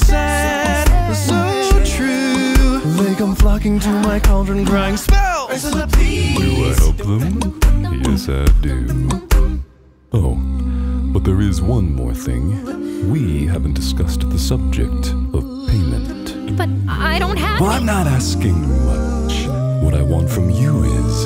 They 3.66 3.80
to 3.80 3.90
my 3.90 4.20
cauldron, 4.20 4.64
crying 4.64 4.96
spells. 4.96 5.64
Do 5.64 5.80
I 5.80 6.76
help 6.78 6.98
them? 6.98 7.60
Yes, 8.06 8.30
I 8.30 8.46
do. 8.62 8.86
Oh, 10.14 10.36
but 11.12 11.24
there 11.24 11.42
is 11.42 11.64
one 11.64 11.96
more 11.96 12.14
thing. 12.14 13.10
We 13.10 13.48
haven't 13.48 13.74
discussed 13.74 14.30
the 14.30 14.38
subject 14.38 15.08
of 15.34 15.68
payment. 15.68 16.56
But 16.56 16.70
I 16.88 17.18
don't 17.18 17.38
have 17.38 17.60
Well, 17.60 17.72
I'm 17.72 17.88
not 17.88 18.06
asking 18.06 18.62
much. 18.86 19.48
What 19.84 19.96
I 19.96 20.04
want 20.04 20.30
from 20.30 20.52
you 20.52 20.84
is 20.84 21.26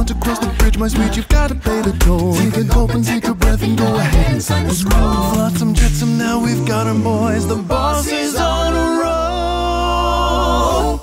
want 0.00 0.08
to 0.08 0.14
cross 0.14 0.38
the 0.38 0.46
bridge, 0.58 0.78
my 0.78 0.88
sweet, 0.88 1.14
you've 1.14 1.28
got 1.28 1.48
to 1.48 1.54
pay 1.54 1.82
the 1.82 1.92
toll. 1.98 2.34
Take 2.34 2.56
a 2.56 2.64
gulp 2.64 2.94
and 2.94 3.04
take 3.04 3.26
a 3.26 3.34
breath 3.34 3.62
and 3.62 3.76
go 3.76 3.96
ahead 3.96 4.32
and 4.32 4.42
sign 4.42 4.66
the 4.66 4.72
scroll. 4.72 5.34
Flotsam, 5.34 5.74
jetsam, 5.74 6.16
now 6.16 6.42
we've 6.42 6.66
got 6.66 6.86
our 6.86 6.94
boys. 6.94 7.46
The 7.46 7.56
boss 7.56 8.06
is 8.06 8.34
on 8.34 8.72
a 8.84 8.86
roll. 9.02 11.00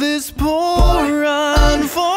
This 0.00 0.30
poor 0.30 1.24
unfortunate 1.74 2.16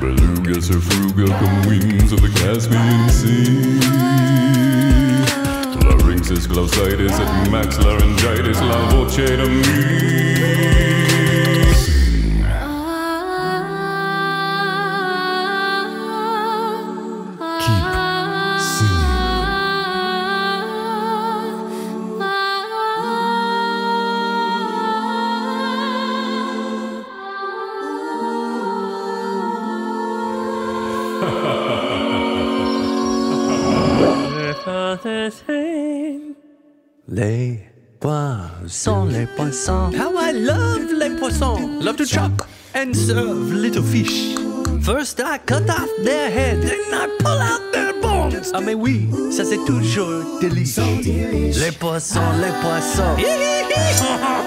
Belugas 0.00 0.70
are 0.74 0.80
frugal 0.80 1.28
come 1.38 1.62
wings 1.68 2.10
of 2.12 2.20
the 2.20 2.30
Caspian 2.34 3.08
Sea. 3.10 4.63
Larynxis, 6.24 6.48
glossitis, 6.48 7.20
et 7.20 7.50
max 7.50 7.78
laryngitis, 7.78 8.58
la 8.62 8.78
voce 8.88 9.16
to 9.16 9.46
me. 9.46 10.43
Les 37.06 37.60
poissons, 38.00 39.04
les 39.04 39.26
poissons. 39.26 39.90
How 39.92 40.16
I 40.18 40.32
love 40.32 40.90
les 40.98 41.10
poissons. 41.10 41.80
Love 41.82 41.96
to 41.96 42.06
chop 42.06 42.46
and 42.74 42.94
serve 42.94 43.52
little 43.52 43.82
fish. 43.82 44.34
First 44.80 45.20
I 45.20 45.38
cut 45.44 45.68
off 45.68 45.88
their 46.02 46.30
head, 46.30 46.62
then 46.62 46.94
I 46.94 47.06
pull 47.18 47.38
out 47.38 47.72
their 47.72 47.92
bones. 48.00 48.52
Ah 48.54 48.60
mais 48.62 48.74
oui, 48.74 49.10
ça 49.30 49.44
c'est 49.44 49.62
toujours 49.66 50.40
délice. 50.40 50.78
Les 50.78 51.72
poissons, 51.72 52.20
les 52.40 52.52
poissons. 52.62 53.16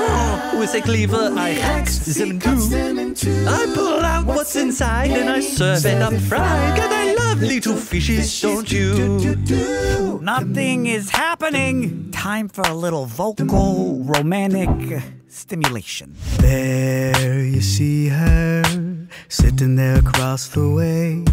With 0.60 0.74
a 0.74 0.82
cleaver 0.82 1.32
I 1.36 1.49
hack 1.49 1.86
them 1.88 3.14
too. 3.14 3.45
I 3.47 3.72
pull 3.76 4.01
out 4.01 4.26
what's 4.26 4.55
inside 4.55 5.12
and 5.12 5.30
I 5.30 5.39
serve 5.39 5.86
it 5.86 6.01
up 6.01 6.14
fried. 6.14 6.76
God, 6.76 6.91
I 6.91 7.14
love 7.14 7.41
little 7.41 7.76
fishes, 7.76 8.41
don't 8.41 8.70
you? 8.72 9.20
Nothing 10.22 10.88
is 10.88 11.12
happening. 11.12 12.10
Time 12.12 12.49
for 12.49 12.64
a 12.64 12.74
little 12.74 13.05
vocal 13.05 13.99
romantic 14.03 15.03
stimulation. 15.28 16.16
There 16.39 17.43
you 17.43 17.62
see 17.62 18.08
her 18.08 18.64
sitting 19.30 19.76
there 19.76 19.99
across 19.99 20.47
the 20.47 20.70
way. 20.70 21.24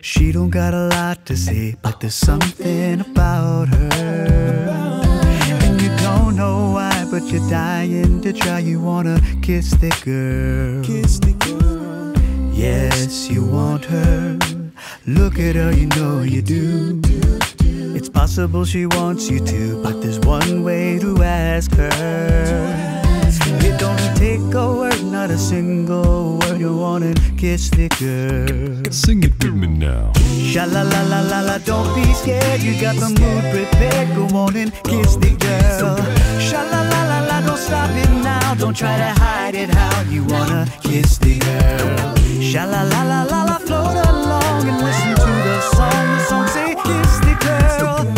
She 0.00 0.32
don't 0.32 0.50
got 0.50 0.74
a 0.74 0.88
lot 0.88 1.24
to 1.26 1.36
say, 1.36 1.76
but 1.80 2.00
there's 2.00 2.16
something 2.16 3.00
about 3.00 3.68
her. 3.68 4.83
But 7.24 7.32
you're 7.32 7.50
dying 7.50 8.20
to 8.22 8.32
try. 8.32 8.58
You 8.58 8.80
wanna 8.80 9.20
kiss 9.42 9.70
the 9.70 9.90
girl. 10.04 10.82
Kiss 10.84 11.18
the 11.18 11.32
girl. 11.32 12.12
Yes, 12.52 13.28
you 13.30 13.44
want 13.44 13.84
her. 13.86 14.38
Look 15.06 15.38
at 15.38 15.56
her, 15.56 15.72
you 15.72 15.86
know 15.86 16.22
you 16.22 16.42
do. 16.42 17.00
It's 17.96 18.08
possible 18.08 18.64
she 18.64 18.86
wants 18.86 19.30
you 19.30 19.40
to, 19.40 19.82
but 19.82 20.02
there's 20.02 20.18
one 20.20 20.62
way 20.62 20.98
to 20.98 21.22
ask 21.22 21.72
her. 21.74 21.90
It 23.60 23.78
don't 23.78 24.16
take 24.16 24.54
a 24.54 24.72
word, 24.72 25.02
not 25.04 25.30
a 25.30 25.38
single 25.38 26.38
word. 26.38 26.60
You 26.60 26.76
wanna 26.76 27.14
kiss 27.36 27.70
the 27.70 27.88
girl. 28.00 28.92
Sing 28.92 29.22
it 29.22 29.32
with 29.42 29.54
me 29.54 29.66
now. 29.66 30.12
Sha 30.50 30.64
la 30.64 30.82
la 30.82 31.02
la 31.02 31.20
la 31.20 31.40
la, 31.40 31.58
don't 31.58 31.94
be 31.94 32.12
scared. 32.14 32.60
You 32.60 32.80
got 32.80 32.96
the 32.96 33.08
mood 33.08 33.44
prepared. 33.52 34.14
Go 34.14 34.36
on 34.36 34.56
and 34.56 34.72
kiss 34.84 35.16
the 35.16 35.30
girl. 35.36 35.96
Sha 36.40 36.62
la 36.62 36.82
la 36.82 37.03
la 37.03 37.03
la, 37.03 37.03
don't 37.03 37.03
stop 37.64 37.90
it 37.90 38.10
now. 38.22 38.54
Don't 38.54 38.76
try 38.76 38.96
to 38.96 39.10
hide 39.20 39.54
it. 39.54 39.70
How 39.70 40.02
you 40.02 40.24
wanna 40.24 40.66
kiss 40.82 41.18
the 41.18 41.38
girl? 41.38 42.42
Sha 42.42 42.64
la 42.64 42.82
la 42.82 43.02
la 43.02 43.20
la 43.32 43.40
la, 43.50 43.58
float 43.58 43.96
along 44.10 44.68
and 44.70 44.78
listen 44.86 45.14
to 45.24 45.32
the 45.48 45.56
song. 45.76 46.06
The 46.14 46.20
song 46.30 46.46
say 46.48 46.74
kiss 46.86 47.12
the 47.26 47.34
girl. 47.44 48.13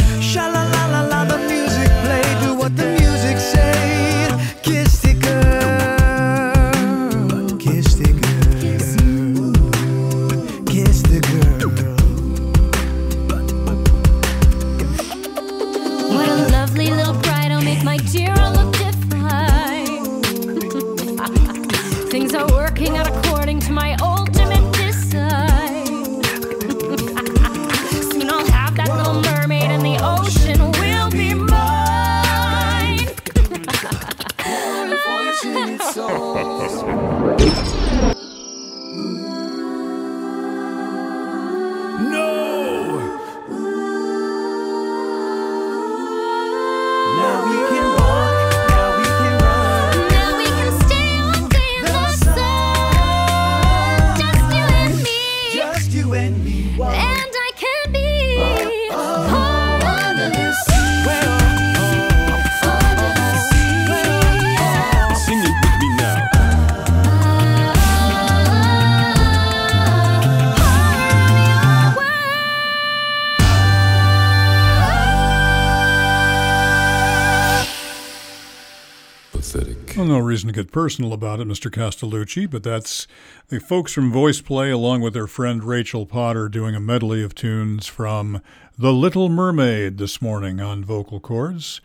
Reason 80.36 80.52
to 80.52 80.64
get 80.64 80.70
personal 80.70 81.14
about 81.14 81.40
it, 81.40 81.48
Mr. 81.48 81.70
Castellucci, 81.70 82.50
but 82.50 82.62
that's 82.62 83.06
the 83.48 83.58
folks 83.58 83.94
from 83.94 84.12
Voice 84.12 84.42
Play, 84.42 84.70
along 84.70 85.00
with 85.00 85.14
their 85.14 85.26
friend 85.26 85.64
Rachel 85.64 86.04
Potter, 86.04 86.50
doing 86.50 86.74
a 86.74 86.78
medley 86.78 87.22
of 87.22 87.34
tunes 87.34 87.86
from 87.86 88.42
The 88.76 88.92
Little 88.92 89.30
Mermaid 89.30 89.96
this 89.96 90.20
morning 90.20 90.60
on 90.60 90.84
Vocal 90.84 91.20
Chords. 91.20 91.80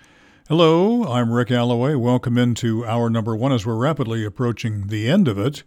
Hello, 0.49 1.05
I'm 1.05 1.31
Rick 1.31 1.49
Alloway. 1.49 1.95
Welcome 1.95 2.37
into 2.37 2.85
hour 2.85 3.09
number 3.09 3.37
one 3.37 3.53
as 3.53 3.65
we're 3.65 3.75
rapidly 3.75 4.25
approaching 4.25 4.87
the 4.87 5.09
end 5.09 5.29
of 5.29 5.39
it. 5.39 5.63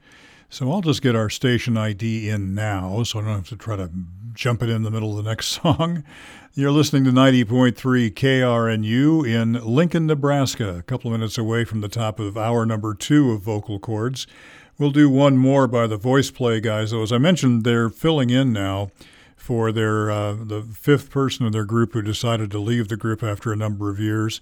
So 0.51 0.71
I'll 0.71 0.83
just 0.83 1.01
get 1.01 1.17
our 1.17 1.31
station 1.31 1.79
ID 1.79 2.29
in 2.29 2.55
now 2.55 3.03
so 3.05 3.19
I 3.19 3.23
don't 3.23 3.35
have 3.37 3.49
to 3.49 3.57
try 3.57 3.77
to 3.77 3.91
jump 4.35 4.63
it 4.63 4.69
in 4.69 4.83
the 4.83 4.91
middle 4.91 5.17
of 5.19 5.25
the 5.25 5.31
next 5.31 5.47
song. 5.63 6.05
You're 6.57 6.71
listening 6.71 7.03
to 7.03 7.11
90.3 7.11 7.75
KRNU 8.13 9.29
in 9.29 9.55
Lincoln, 9.55 10.07
Nebraska, 10.07 10.77
a 10.77 10.83
couple 10.83 11.13
of 11.13 11.19
minutes 11.19 11.37
away 11.37 11.65
from 11.65 11.81
the 11.81 11.89
top 11.89 12.21
of 12.21 12.39
hour 12.39 12.65
number 12.65 12.95
two 12.95 13.33
of 13.33 13.43
Vocal 13.43 13.81
Chords. 13.81 14.29
We'll 14.79 14.93
do 14.93 15.11
one 15.11 15.37
more 15.37 15.67
by 15.67 15.89
the 15.89 15.97
Voice 15.97 16.31
Play 16.31 16.61
guys, 16.61 16.93
though. 16.93 17.03
As 17.03 17.11
I 17.11 17.19
mentioned, 17.19 17.65
they're 17.65 17.89
filling 17.89 18.31
in 18.31 18.53
now 18.53 18.93
for 19.35 19.73
their 19.73 20.13
uh, 20.13 20.35
the 20.35 20.63
fifth 20.63 21.11
person 21.11 21.45
in 21.45 21.51
their 21.51 21.65
group 21.65 21.93
who 21.93 22.03
decided 22.03 22.53
to 22.53 22.61
leave 22.61 22.87
the 22.87 22.97
group 22.97 23.25
after 23.25 23.53
a 23.53 23.57
number 23.57 23.91
of 23.91 23.99
years. 23.99 24.41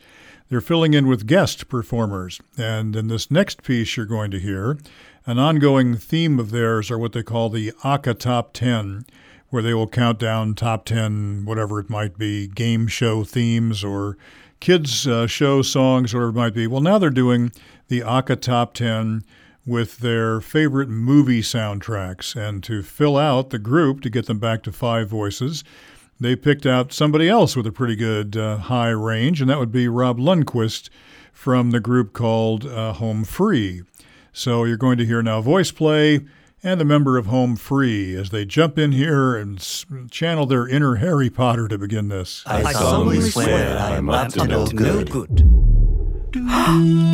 They're 0.50 0.60
filling 0.60 0.92
in 0.92 1.06
with 1.06 1.26
guest 1.26 1.70
performers. 1.70 2.42
And 2.58 2.94
in 2.94 3.08
this 3.08 3.30
next 3.30 3.62
piece 3.62 3.96
you're 3.96 4.04
going 4.04 4.30
to 4.32 4.38
hear, 4.38 4.76
an 5.24 5.38
ongoing 5.38 5.96
theme 5.96 6.38
of 6.38 6.50
theirs 6.50 6.90
are 6.90 6.98
what 6.98 7.14
they 7.14 7.22
call 7.22 7.48
the 7.48 7.72
ACA 7.82 8.12
Top 8.12 8.52
10, 8.52 9.06
where 9.52 9.62
they 9.62 9.74
will 9.74 9.86
count 9.86 10.18
down 10.18 10.54
top 10.54 10.86
10, 10.86 11.44
whatever 11.44 11.78
it 11.78 11.90
might 11.90 12.16
be, 12.16 12.46
game 12.46 12.86
show 12.86 13.22
themes 13.22 13.84
or 13.84 14.16
kids' 14.60 15.06
uh, 15.06 15.26
show 15.26 15.60
songs, 15.60 16.14
whatever 16.14 16.30
it 16.30 16.34
might 16.34 16.54
be. 16.54 16.66
Well, 16.66 16.80
now 16.80 16.96
they're 16.96 17.10
doing 17.10 17.52
the 17.88 18.02
ACA 18.02 18.36
Top 18.36 18.72
10 18.72 19.22
with 19.66 19.98
their 19.98 20.40
favorite 20.40 20.88
movie 20.88 21.42
soundtracks. 21.42 22.34
And 22.34 22.62
to 22.64 22.82
fill 22.82 23.18
out 23.18 23.50
the 23.50 23.58
group, 23.58 24.00
to 24.00 24.08
get 24.08 24.24
them 24.24 24.38
back 24.38 24.62
to 24.62 24.72
five 24.72 25.10
voices, 25.10 25.62
they 26.18 26.34
picked 26.34 26.64
out 26.64 26.90
somebody 26.90 27.28
else 27.28 27.54
with 27.54 27.66
a 27.66 27.72
pretty 27.72 27.94
good 27.94 28.34
uh, 28.34 28.56
high 28.56 28.88
range, 28.88 29.42
and 29.42 29.50
that 29.50 29.58
would 29.58 29.70
be 29.70 29.86
Rob 29.86 30.16
Lundquist 30.16 30.88
from 31.30 31.72
the 31.72 31.80
group 31.80 32.14
called 32.14 32.64
uh, 32.64 32.94
Home 32.94 33.22
Free. 33.22 33.82
So 34.32 34.64
you're 34.64 34.78
going 34.78 34.96
to 34.96 35.04
hear 35.04 35.20
now 35.22 35.42
voice 35.42 35.70
play 35.70 36.20
and 36.62 36.80
a 36.80 36.84
member 36.84 37.18
of 37.18 37.26
Home 37.26 37.56
Free 37.56 38.14
as 38.14 38.30
they 38.30 38.44
jump 38.44 38.78
in 38.78 38.92
here 38.92 39.36
and 39.36 39.58
s- 39.58 39.84
channel 40.10 40.46
their 40.46 40.66
inner 40.68 40.96
Harry 40.96 41.28
Potter 41.30 41.66
to 41.68 41.76
begin 41.78 42.08
this. 42.08 42.42
I 42.46 42.72
solemnly 42.72 43.20
swear 43.20 43.78
I 43.78 43.96
am 43.96 44.08
up 44.08 44.32
to 44.34 44.46
no 44.46 44.66
good. 44.66 45.10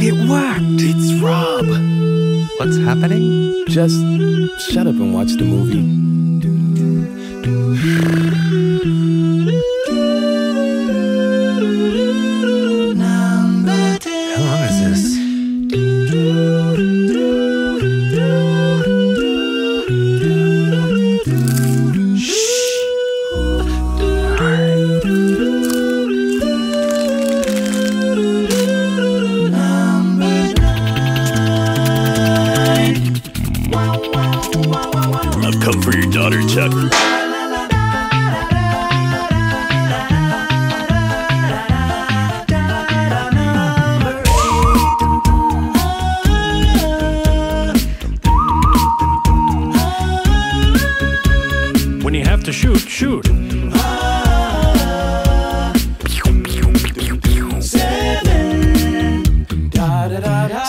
It 0.00 0.14
worked! 0.28 0.60
It's 0.80 1.20
Rob! 1.20 1.66
What's 2.60 2.76
happening? 2.78 3.64
Just 3.66 3.98
shut 4.70 4.86
up 4.86 4.94
and 4.94 5.12
watch 5.12 5.32
the 5.32 5.44
movie. 5.44 6.08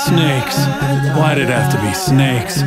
snakes? 0.10 0.58
Why 1.18 1.36
did 1.36 1.50
it 1.50 1.54
have 1.54 1.72
to 1.72 1.80
be 1.86 1.94
snakes? 1.94 2.64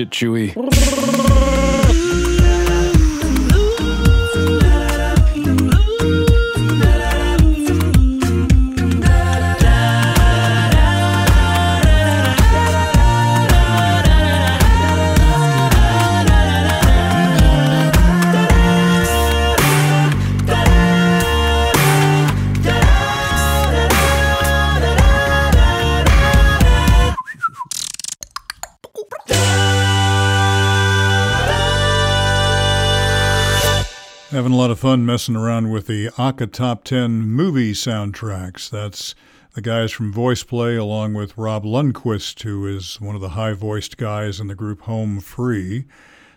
It, 0.00 0.10
Chewy. 0.10 0.56
fun 34.80 35.04
messing 35.04 35.36
around 35.36 35.70
with 35.70 35.86
the 35.88 36.08
ACA 36.16 36.46
Top 36.46 36.84
10 36.84 37.20
movie 37.20 37.74
soundtracks. 37.74 38.70
That's 38.70 39.14
the 39.52 39.60
guys 39.60 39.92
from 39.92 40.10
VoicePlay, 40.10 40.78
along 40.78 41.12
with 41.12 41.36
Rob 41.36 41.64
Lundquist, 41.64 42.40
who 42.44 42.66
is 42.66 42.98
one 42.98 43.14
of 43.14 43.20
the 43.20 43.30
high 43.30 43.52
voiced 43.52 43.98
guys 43.98 44.40
in 44.40 44.46
the 44.46 44.54
group 44.54 44.80
Home 44.82 45.20
Free. 45.20 45.84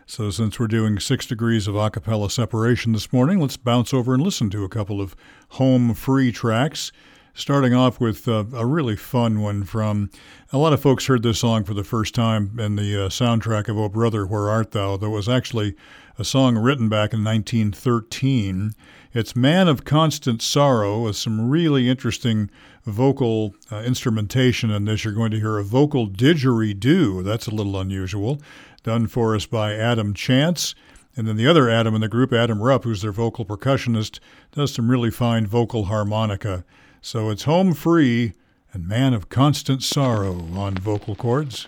So, 0.05 0.29
since 0.29 0.59
we're 0.59 0.67
doing 0.67 0.99
six 0.99 1.25
degrees 1.25 1.69
of 1.69 1.77
a 1.77 1.89
cappella 1.89 2.29
separation 2.29 2.91
this 2.91 3.13
morning, 3.13 3.39
let's 3.39 3.55
bounce 3.55 3.93
over 3.93 4.13
and 4.13 4.21
listen 4.21 4.49
to 4.49 4.65
a 4.65 4.69
couple 4.69 4.99
of 4.99 5.15
Home 5.51 5.93
Free 5.93 6.33
tracks. 6.33 6.91
Starting 7.35 7.73
off 7.73 7.99
with 7.99 8.27
uh, 8.27 8.45
a 8.53 8.63
really 8.63 8.95
fun 8.95 9.41
one 9.41 9.63
from 9.63 10.11
a 10.51 10.57
lot 10.59 10.71
of 10.71 10.79
folks 10.79 11.07
heard 11.07 11.23
this 11.23 11.39
song 11.39 11.63
for 11.63 11.73
the 11.73 11.83
first 11.83 12.13
time 12.13 12.59
in 12.59 12.75
the 12.75 13.05
uh, 13.05 13.09
soundtrack 13.09 13.67
of 13.67 13.75
Oh 13.75 13.89
Brother, 13.89 14.23
Where 14.23 14.51
Art 14.51 14.69
Thou? 14.69 14.97
That 14.97 15.09
was 15.09 15.27
actually 15.27 15.75
a 16.19 16.23
song 16.23 16.59
written 16.59 16.89
back 16.89 17.11
in 17.11 17.23
1913. 17.23 18.73
It's 19.15 19.35
Man 19.35 19.67
of 19.67 19.83
Constant 19.83 20.43
Sorrow 20.43 21.05
with 21.05 21.15
some 21.15 21.49
really 21.49 21.89
interesting 21.89 22.51
vocal 22.85 23.55
uh, 23.71 23.77
instrumentation 23.77 24.69
in 24.69 24.85
this. 24.85 25.03
You're 25.03 25.13
going 25.15 25.31
to 25.31 25.39
hear 25.39 25.57
a 25.57 25.63
vocal 25.63 26.07
didgeridoo. 26.07 27.23
That's 27.23 27.47
a 27.47 27.55
little 27.55 27.79
unusual. 27.79 28.39
Done 28.83 29.07
for 29.07 29.35
us 29.35 29.47
by 29.47 29.73
Adam 29.73 30.13
Chance. 30.13 30.75
And 31.15 31.27
then 31.27 31.37
the 31.37 31.47
other 31.47 31.67
Adam 31.67 31.95
in 31.95 32.01
the 32.01 32.07
group, 32.07 32.31
Adam 32.31 32.61
Rupp, 32.61 32.83
who's 32.83 33.01
their 33.01 33.11
vocal 33.11 33.43
percussionist, 33.43 34.19
does 34.51 34.71
some 34.71 34.91
really 34.91 35.09
fine 35.09 35.47
vocal 35.47 35.85
harmonica. 35.85 36.63
So 37.05 37.29
it's 37.31 37.43
Home 37.43 37.73
Free 37.73 38.31
and 38.71 38.87
Man 38.87 39.13
of 39.13 39.27
Constant 39.27 39.83
Sorrow 39.83 40.47
on 40.55 40.75
vocal 40.75 41.15
chords. 41.15 41.67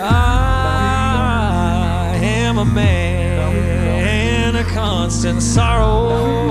I 0.00 2.18
am 2.22 2.56
a 2.56 2.64
man 2.64 4.56
of 4.56 4.66
constant 4.68 5.42
sorrow. 5.42 6.43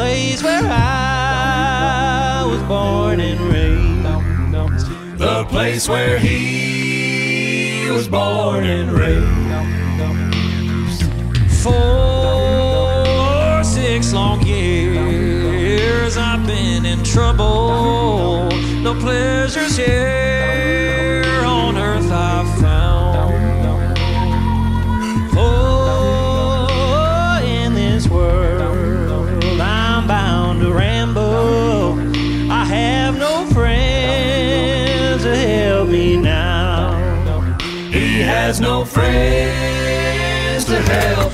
Place 0.00 0.42
where 0.42 0.62
I 0.64 2.46
was 2.50 2.62
born 2.62 3.20
and 3.20 3.38
raised. 3.52 5.18
The 5.18 5.44
place 5.44 5.88
where 5.90 6.18
he 6.18 7.90
was 7.90 8.08
born 8.08 8.64
and 8.64 8.90
raised. 8.92 9.28
For 11.62 12.82
six 13.62 14.14
long 14.14 14.40
years 14.46 16.16
I've 16.16 16.46
been 16.46 16.86
in 16.86 17.04
trouble. 17.04 18.48
No 18.80 18.94
pleasures 18.94 19.76
here 19.76 20.59
has 38.50 38.60
no 38.60 38.84
friends 38.84 40.64
to 40.64 40.74
help 40.90 41.29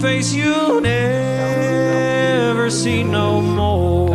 face 0.00 0.32
you'll 0.34 0.80
never 0.80 2.70
see 2.70 3.02
no 3.02 3.40
more. 3.40 4.06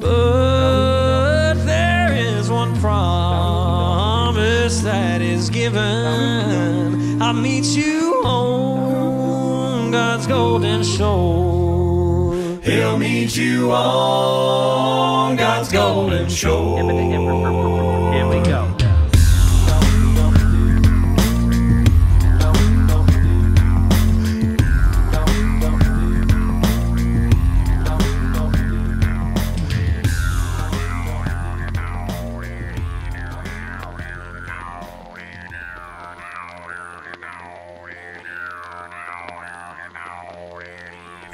But 0.00 1.54
there 1.64 2.12
is 2.12 2.50
one 2.50 2.78
promise 2.80 4.80
that 4.82 5.22
is 5.22 5.48
given. 5.50 7.22
I'll 7.22 7.32
meet 7.32 7.64
you 7.66 8.22
on 8.24 9.92
God's 9.92 10.26
golden 10.26 10.82
shore. 10.82 12.58
He'll 12.62 12.98
meet 12.98 13.36
you 13.36 13.70
on 13.72 15.36
God's 15.36 15.70
golden 15.72 16.28
shore. 16.28 16.99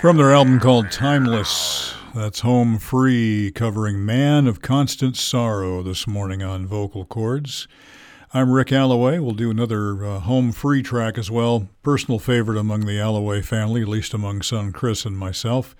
From 0.06 0.18
their 0.18 0.32
album 0.32 0.60
called 0.60 0.92
Timeless, 0.92 1.92
that's 2.14 2.38
Home 2.38 2.78
Free, 2.78 3.50
covering 3.52 4.06
Man 4.06 4.46
of 4.46 4.62
Constant 4.62 5.16
Sorrow 5.16 5.82
this 5.82 6.06
morning 6.06 6.44
on 6.44 6.64
vocal 6.64 7.04
chords. 7.04 7.66
I'm 8.32 8.52
Rick 8.52 8.70
Alloway. 8.70 9.18
We'll 9.18 9.32
do 9.32 9.50
another 9.50 10.04
uh, 10.04 10.20
home 10.20 10.52
free 10.52 10.80
track 10.80 11.18
as 11.18 11.28
well. 11.28 11.68
Personal 11.82 12.20
favorite 12.20 12.56
among 12.56 12.86
the 12.86 13.00
Alloway 13.00 13.42
family, 13.42 13.82
at 13.82 13.88
least 13.88 14.14
among 14.14 14.42
son 14.42 14.70
Chris 14.70 15.04
and 15.04 15.18
myself. 15.18 15.74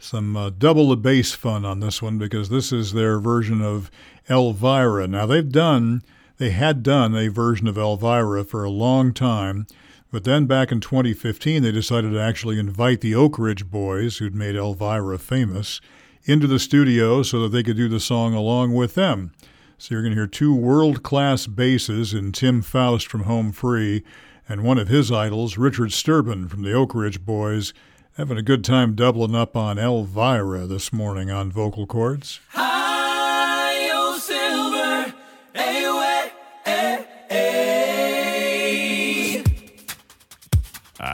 Some 0.00 0.36
uh, 0.36 0.50
double 0.50 0.88
the 0.88 0.96
bass 0.96 1.32
fun 1.34 1.64
on 1.64 1.78
this 1.78 2.02
one 2.02 2.18
because 2.18 2.48
this 2.48 2.72
is 2.72 2.94
their 2.94 3.20
version 3.20 3.62
of 3.62 3.92
Elvira. 4.28 5.06
Now, 5.06 5.24
they've 5.24 5.48
done, 5.48 6.02
they 6.38 6.50
had 6.50 6.82
done 6.82 7.14
a 7.14 7.28
version 7.28 7.68
of 7.68 7.78
Elvira 7.78 8.42
for 8.42 8.64
a 8.64 8.70
long 8.70 9.14
time. 9.14 9.68
But 10.10 10.24
then 10.24 10.46
back 10.46 10.72
in 10.72 10.80
2015, 10.80 11.62
they 11.62 11.72
decided 11.72 12.12
to 12.12 12.20
actually 12.20 12.58
invite 12.58 13.02
the 13.02 13.14
Oak 13.14 13.38
Ridge 13.38 13.70
Boys, 13.70 14.18
who'd 14.18 14.34
made 14.34 14.56
Elvira 14.56 15.18
famous, 15.18 15.80
into 16.24 16.46
the 16.46 16.58
studio 16.58 17.22
so 17.22 17.40
that 17.42 17.50
they 17.50 17.62
could 17.62 17.76
do 17.76 17.88
the 17.88 18.00
song 18.00 18.34
along 18.34 18.74
with 18.74 18.94
them. 18.94 19.32
So 19.76 19.94
you're 19.94 20.02
going 20.02 20.12
to 20.12 20.18
hear 20.18 20.26
two 20.26 20.54
world 20.54 21.02
class 21.02 21.46
basses 21.46 22.14
in 22.14 22.32
Tim 22.32 22.62
Faust 22.62 23.06
from 23.06 23.24
Home 23.24 23.52
Free 23.52 24.02
and 24.48 24.64
one 24.64 24.78
of 24.78 24.88
his 24.88 25.12
idols, 25.12 25.58
Richard 25.58 25.90
Sterban 25.90 26.48
from 26.48 26.62
the 26.62 26.72
Oak 26.72 26.94
Ridge 26.94 27.24
Boys, 27.24 27.74
having 28.16 28.38
a 28.38 28.42
good 28.42 28.64
time 28.64 28.94
doubling 28.94 29.34
up 29.34 29.56
on 29.56 29.78
Elvira 29.78 30.66
this 30.66 30.92
morning 30.92 31.30
on 31.30 31.52
vocal 31.52 31.86
chords. 31.86 32.40
Hi, 32.48 32.67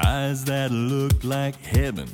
Eyes 0.02 0.44
that 0.46 0.72
look 0.72 1.22
like 1.22 1.54
heaven, 1.64 2.08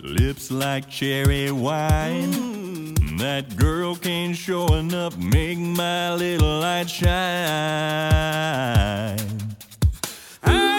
lips 0.00 0.50
like 0.50 0.90
cherry 0.90 1.52
wine. 1.52 2.32
Mm. 2.32 3.18
That 3.20 3.56
girl 3.56 3.94
came 3.94 4.34
showing 4.34 4.92
up, 4.92 5.16
make 5.16 5.58
my 5.58 6.12
little 6.14 6.58
light 6.58 6.90
shine. 6.90 7.06
I 10.42 10.75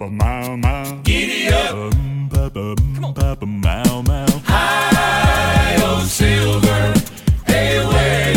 papa, 0.00 0.10
mow, 0.10 0.56
mow. 0.56 1.00
Giddy 1.02 1.48
up. 1.48 1.74
Um, 1.74 3.14
papa, 3.14 3.46
mow, 3.46 4.02
mow. 4.02 4.26
High, 4.44 5.76
oh 5.78 6.02
silver, 6.06 6.94
away. 7.46 8.32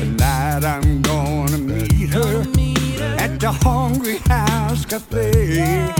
Tonight 0.00 0.64
I'm 0.64 1.00
gonna 1.00 1.58
meet 1.58 2.10
her 2.10 2.42
at 3.18 3.40
the 3.40 3.52
Hungry 3.52 4.18
House 4.28 4.84
Cafe. 4.84 5.94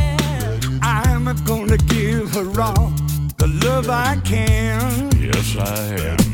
I'm 0.82 1.24
gonna 1.44 1.78
give 1.78 2.34
her 2.34 2.60
all 2.60 2.92
the 3.38 3.46
love 3.64 3.88
I 3.88 4.20
can. 4.24 5.10
Yes, 5.18 5.56
I 5.56 6.16
am. 6.18 6.33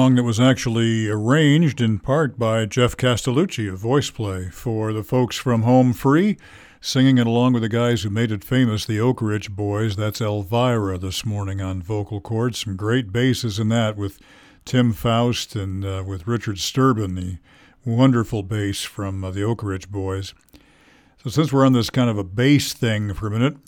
Song 0.00 0.14
that 0.14 0.22
was 0.22 0.40
actually 0.40 1.10
arranged 1.10 1.78
in 1.78 1.98
part 1.98 2.38
by 2.38 2.64
Geoff 2.64 2.96
Castellucci 2.96 3.70
of 3.70 3.80
VoicePlay 3.80 4.50
for 4.50 4.94
the 4.94 5.02
folks 5.02 5.36
from 5.36 5.60
Home 5.60 5.92
Free, 5.92 6.38
singing 6.80 7.18
it 7.18 7.26
along 7.26 7.52
with 7.52 7.60
the 7.60 7.68
guys 7.68 8.00
who 8.00 8.08
made 8.08 8.32
it 8.32 8.42
famous, 8.42 8.86
the 8.86 8.98
Oak 8.98 9.20
Ridge 9.20 9.50
Boys. 9.50 9.96
That's 9.96 10.22
Elvira 10.22 10.96
this 10.96 11.26
morning 11.26 11.60
on 11.60 11.82
vocal 11.82 12.18
chords. 12.18 12.60
Some 12.60 12.76
great 12.76 13.12
basses 13.12 13.58
in 13.58 13.68
that 13.68 13.98
with 13.98 14.18
Tim 14.64 14.94
Faust 14.94 15.54
and 15.54 15.84
uh, 15.84 16.02
with 16.06 16.26
Richard 16.26 16.56
Sterban, 16.56 17.14
the 17.14 17.36
wonderful 17.84 18.42
bass 18.42 18.80
from 18.80 19.22
uh, 19.22 19.30
the 19.30 19.42
Oak 19.42 19.62
Ridge 19.62 19.90
Boys. 19.90 20.32
So, 21.22 21.28
since 21.28 21.52
we're 21.52 21.66
on 21.66 21.74
this 21.74 21.90
kind 21.90 22.08
of 22.08 22.16
a 22.16 22.24
bass 22.24 22.72
thing 22.72 23.12
for 23.12 23.26
a 23.26 23.30
minute, 23.30 23.58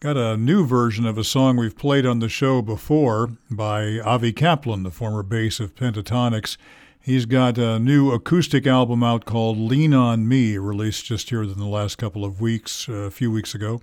got 0.00 0.16
a 0.16 0.34
new 0.34 0.64
version 0.64 1.04
of 1.04 1.18
a 1.18 1.24
song 1.24 1.58
we've 1.58 1.76
played 1.76 2.06
on 2.06 2.20
the 2.20 2.28
show 2.28 2.62
before 2.62 3.32
by 3.50 3.98
Avi 3.98 4.32
Kaplan, 4.32 4.82
the 4.82 4.90
former 4.90 5.22
bass 5.22 5.60
of 5.60 5.74
Pentatonix. 5.74 6.56
He's 6.98 7.26
got 7.26 7.58
a 7.58 7.78
new 7.78 8.10
acoustic 8.10 8.66
album 8.66 9.02
out 9.02 9.26
called 9.26 9.58
Lean 9.58 9.92
on 9.92 10.26
Me, 10.26 10.56
released 10.56 11.04
just 11.04 11.28
here 11.28 11.42
in 11.42 11.58
the 11.58 11.66
last 11.66 11.98
couple 11.98 12.24
of 12.24 12.40
weeks, 12.40 12.88
uh, 12.88 12.92
a 12.92 13.10
few 13.10 13.30
weeks 13.30 13.54
ago. 13.54 13.82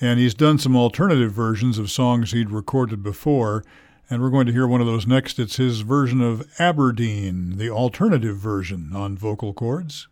And 0.00 0.20
he's 0.20 0.34
done 0.34 0.58
some 0.58 0.76
alternative 0.76 1.32
versions 1.32 1.78
of 1.78 1.90
songs 1.90 2.30
he'd 2.30 2.50
recorded 2.50 3.02
before. 3.02 3.64
And 4.08 4.22
we're 4.22 4.30
going 4.30 4.46
to 4.46 4.52
hear 4.52 4.68
one 4.68 4.80
of 4.80 4.86
those 4.86 5.06
next. 5.06 5.40
It's 5.40 5.56
his 5.56 5.80
version 5.80 6.20
of 6.20 6.48
Aberdeen, 6.60 7.56
the 7.56 7.70
alternative 7.70 8.36
version 8.36 8.92
on 8.94 9.18
vocal 9.18 9.52
chords. 9.52 10.06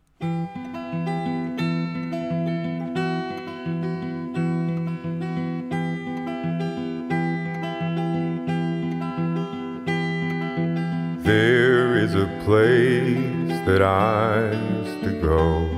There 11.25 11.95
is 11.97 12.17
a 12.17 12.27
place 12.45 13.57
that 13.67 13.81
I 13.81 14.51
used 14.51 15.05
to 15.05 15.21
go. 15.23 15.69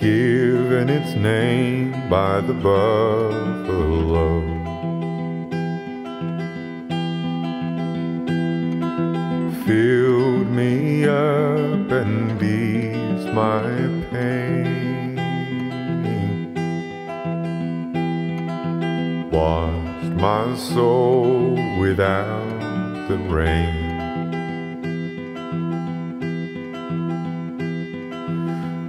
Given 0.00 0.88
its 0.88 1.14
name 1.16 2.08
by 2.08 2.40
the 2.40 2.54
buffalo. 2.54 4.40
Filled 9.66 10.48
me 10.48 11.04
up 11.04 11.90
and 11.90 12.42
eased 12.42 13.28
my 13.34 13.60
pain. 14.10 14.72
washed 19.32 19.91
my 20.22 20.54
soul 20.54 21.58
without 21.80 23.08
the 23.08 23.16
rain. 23.28 23.90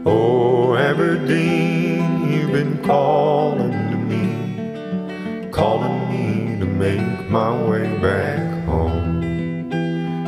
Oh, 0.05 0.75
Aberdeen, 0.75 2.31
you've 2.31 2.51
been 2.51 2.77
calling 2.83 3.71
to 3.71 3.97
me, 3.97 5.49
calling 5.49 6.07
me 6.11 6.59
to 6.59 6.67
make 6.67 7.27
my 7.31 7.51
way 7.67 7.97
back 7.97 8.65
home 8.65 9.71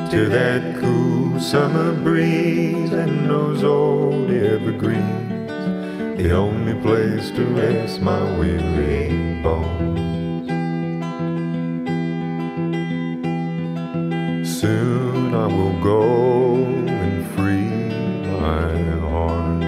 to 0.10 0.26
that 0.30 0.82
cool 0.82 1.40
summer 1.40 1.94
breeze 2.02 2.92
and 2.94 3.30
those 3.30 3.64
old 3.64 4.32
evergreens, 4.32 6.18
the 6.18 6.32
only 6.32 6.74
place 6.82 7.30
to 7.30 7.46
rest 7.46 8.02
my 8.02 8.24
weary 8.40 9.44
bones. 9.44 10.15
Soon 14.66 15.36
I 15.36 15.46
will 15.46 15.80
go 15.80 16.02
and 17.04 17.24
free 17.36 17.70
my 18.42 18.72
heart 19.12 19.62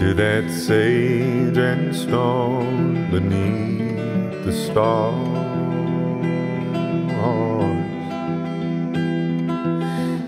to 0.00 0.14
that 0.14 0.50
sage 0.50 1.58
and 1.58 1.94
stone 1.94 3.08
beneath 3.12 4.44
the 4.44 4.52
stars. 4.52 5.14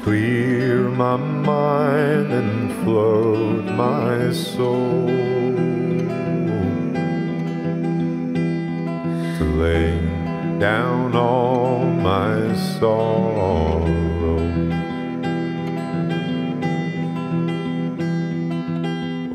Clear 0.05 0.88
my 0.90 1.16
mind 1.16 2.32
and 2.40 2.72
float 2.84 3.64
my 3.64 4.32
soul 4.32 5.09
to 9.38 9.44
lay 9.62 10.07
down 10.59 11.14
all 11.14 11.85
my 11.85 12.55
sorrow. 12.78 13.85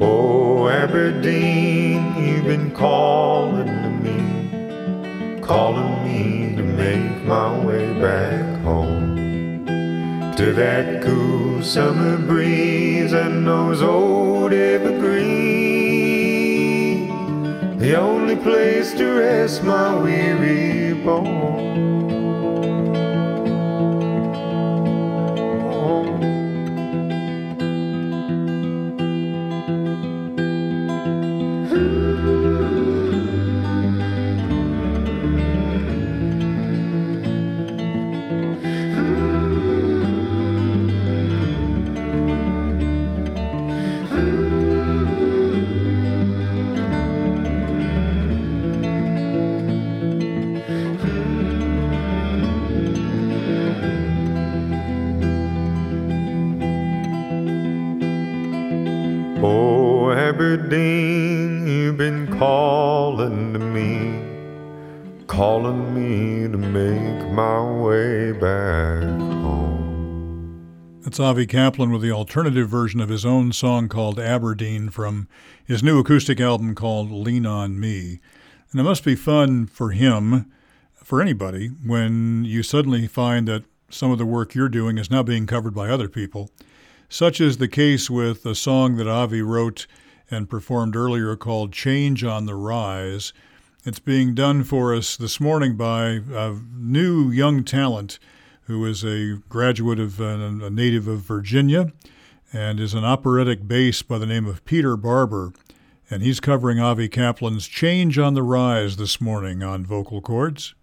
Oh, 0.01 0.67
Aberdeen, 0.67 2.13
you've 2.17 2.43
been 2.43 2.71
calling 2.71 3.67
to 3.67 3.89
me, 4.03 5.39
calling 5.39 6.03
me 6.03 6.55
to 6.57 6.63
make 6.63 7.23
my 7.23 7.57
way 7.65 7.93
back 8.01 8.61
home 8.63 9.15
to 10.35 10.51
that 10.53 11.03
cool 11.03 11.63
summer 11.63 12.17
breeze 12.17 13.13
and 13.13 13.47
those 13.47 13.81
old 13.81 14.51
evergreens, 14.51 15.52
the 17.93 17.99
only 17.99 18.35
place 18.35 18.91
to 18.91 19.05
rest 19.05 19.63
my 19.63 19.93
weary 20.01 20.95
bones. 20.95 22.02
That's 71.03 71.19
Avi 71.19 71.45
Kaplan 71.47 71.91
with 71.91 72.01
the 72.01 72.13
alternative 72.13 72.69
version 72.69 73.01
of 73.01 73.09
his 73.09 73.25
own 73.25 73.51
song 73.51 73.89
called 73.89 74.21
Aberdeen 74.21 74.89
from 74.89 75.27
his 75.65 75.83
new 75.83 75.99
acoustic 75.99 76.39
album 76.39 76.75
called 76.75 77.11
Lean 77.11 77.45
on 77.45 77.77
Me. 77.77 78.21
And 78.71 78.79
it 78.79 78.85
must 78.85 79.03
be 79.03 79.13
fun 79.13 79.65
for 79.65 79.91
him, 79.91 80.49
for 80.93 81.21
anybody, 81.21 81.67
when 81.67 82.45
you 82.45 82.63
suddenly 82.63 83.05
find 83.07 83.49
that 83.49 83.65
some 83.89 84.11
of 84.11 84.17
the 84.17 84.25
work 84.25 84.55
you're 84.55 84.69
doing 84.69 84.97
is 84.97 85.11
now 85.11 85.23
being 85.23 85.45
covered 85.45 85.75
by 85.75 85.89
other 85.89 86.07
people. 86.07 86.49
Such 87.09 87.41
is 87.41 87.57
the 87.57 87.67
case 87.67 88.09
with 88.09 88.45
a 88.45 88.55
song 88.55 88.95
that 88.95 89.07
Avi 89.07 89.41
wrote 89.41 89.87
and 90.31 90.49
performed 90.49 90.95
earlier 90.95 91.35
called 91.35 91.73
Change 91.73 92.23
on 92.23 92.45
the 92.45 92.55
Rise. 92.55 93.33
It's 93.83 93.99
being 93.99 94.33
done 94.33 94.63
for 94.63 94.95
us 94.95 95.17
this 95.17 95.41
morning 95.41 95.75
by 95.75 96.21
a 96.33 96.55
new 96.73 97.29
young 97.29 97.65
talent 97.65 98.19
who 98.65 98.85
is 98.85 99.03
a 99.03 99.41
graduate 99.49 99.99
of 99.99 100.21
uh, 100.21 100.25
a 100.25 100.69
native 100.69 101.07
of 101.07 101.19
Virginia 101.19 101.91
and 102.51 102.79
is 102.79 102.93
an 102.93 103.03
operatic 103.03 103.67
bass 103.67 104.01
by 104.01 104.17
the 104.17 104.25
name 104.25 104.45
of 104.45 104.63
Peter 104.63 104.95
Barber. 104.95 105.51
And 106.09 106.21
he's 106.21 106.39
covering 106.39 106.79
Avi 106.79 107.09
Kaplan's 107.09 107.67
Change 107.67 108.19
on 108.19 108.35
the 108.35 108.43
Rise 108.43 108.97
this 108.97 109.19
morning 109.19 109.63
on 109.63 109.85
vocal 109.85 110.21
chords. 110.21 110.75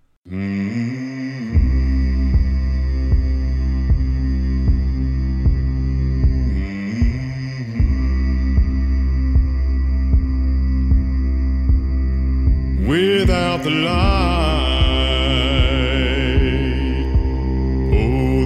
Without 12.86 13.62
the 13.62 13.70
light, 13.70 14.59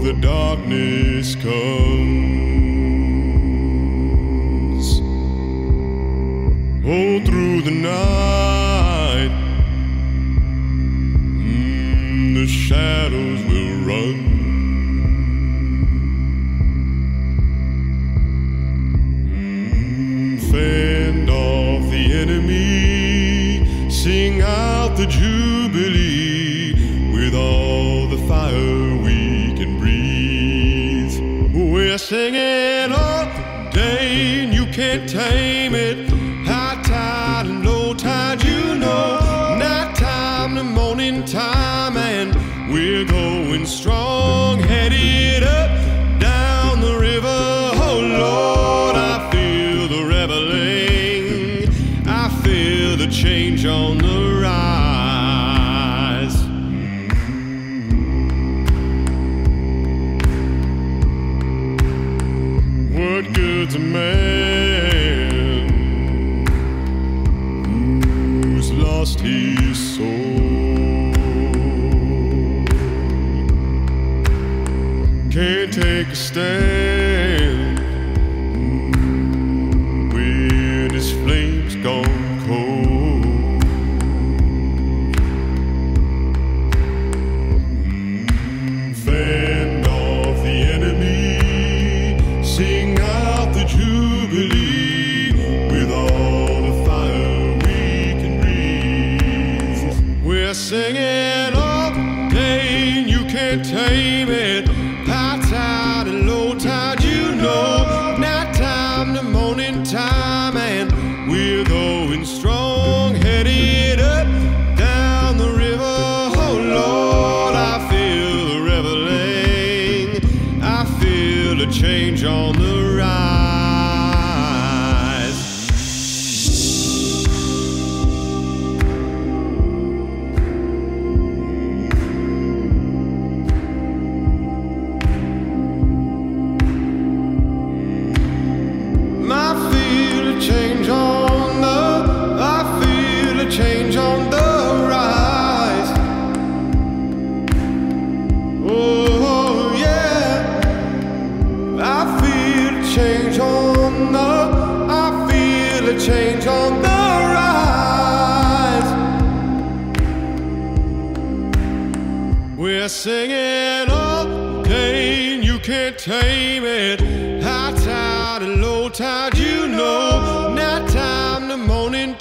the 0.01 0.13
darkness 0.15 1.35
comes. 1.35 1.55
Oh, 6.87 7.21
through 7.25 7.63
the 7.63 7.71
night, 7.71 9.33
mm, 11.39 12.35
the 12.35 12.47
shadows 12.47 13.43
will 13.45 13.77
run. 13.91 14.19
Mm, 19.29 20.41
fend 20.51 21.31
off 21.31 21.91
the 21.91 22.13
enemy, 22.13 23.91
sing 23.91 24.43
out 24.43 24.97
the 24.97 25.07
jubilee 25.07 26.04
singing 32.05 32.93
all 32.93 33.25
day, 33.71 34.41
and 34.41 34.53
you 34.53 34.67
can't 34.67 35.09
tame 35.09 35.75
it. 35.75 36.14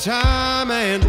Time, 0.03 0.69
and 0.69 1.02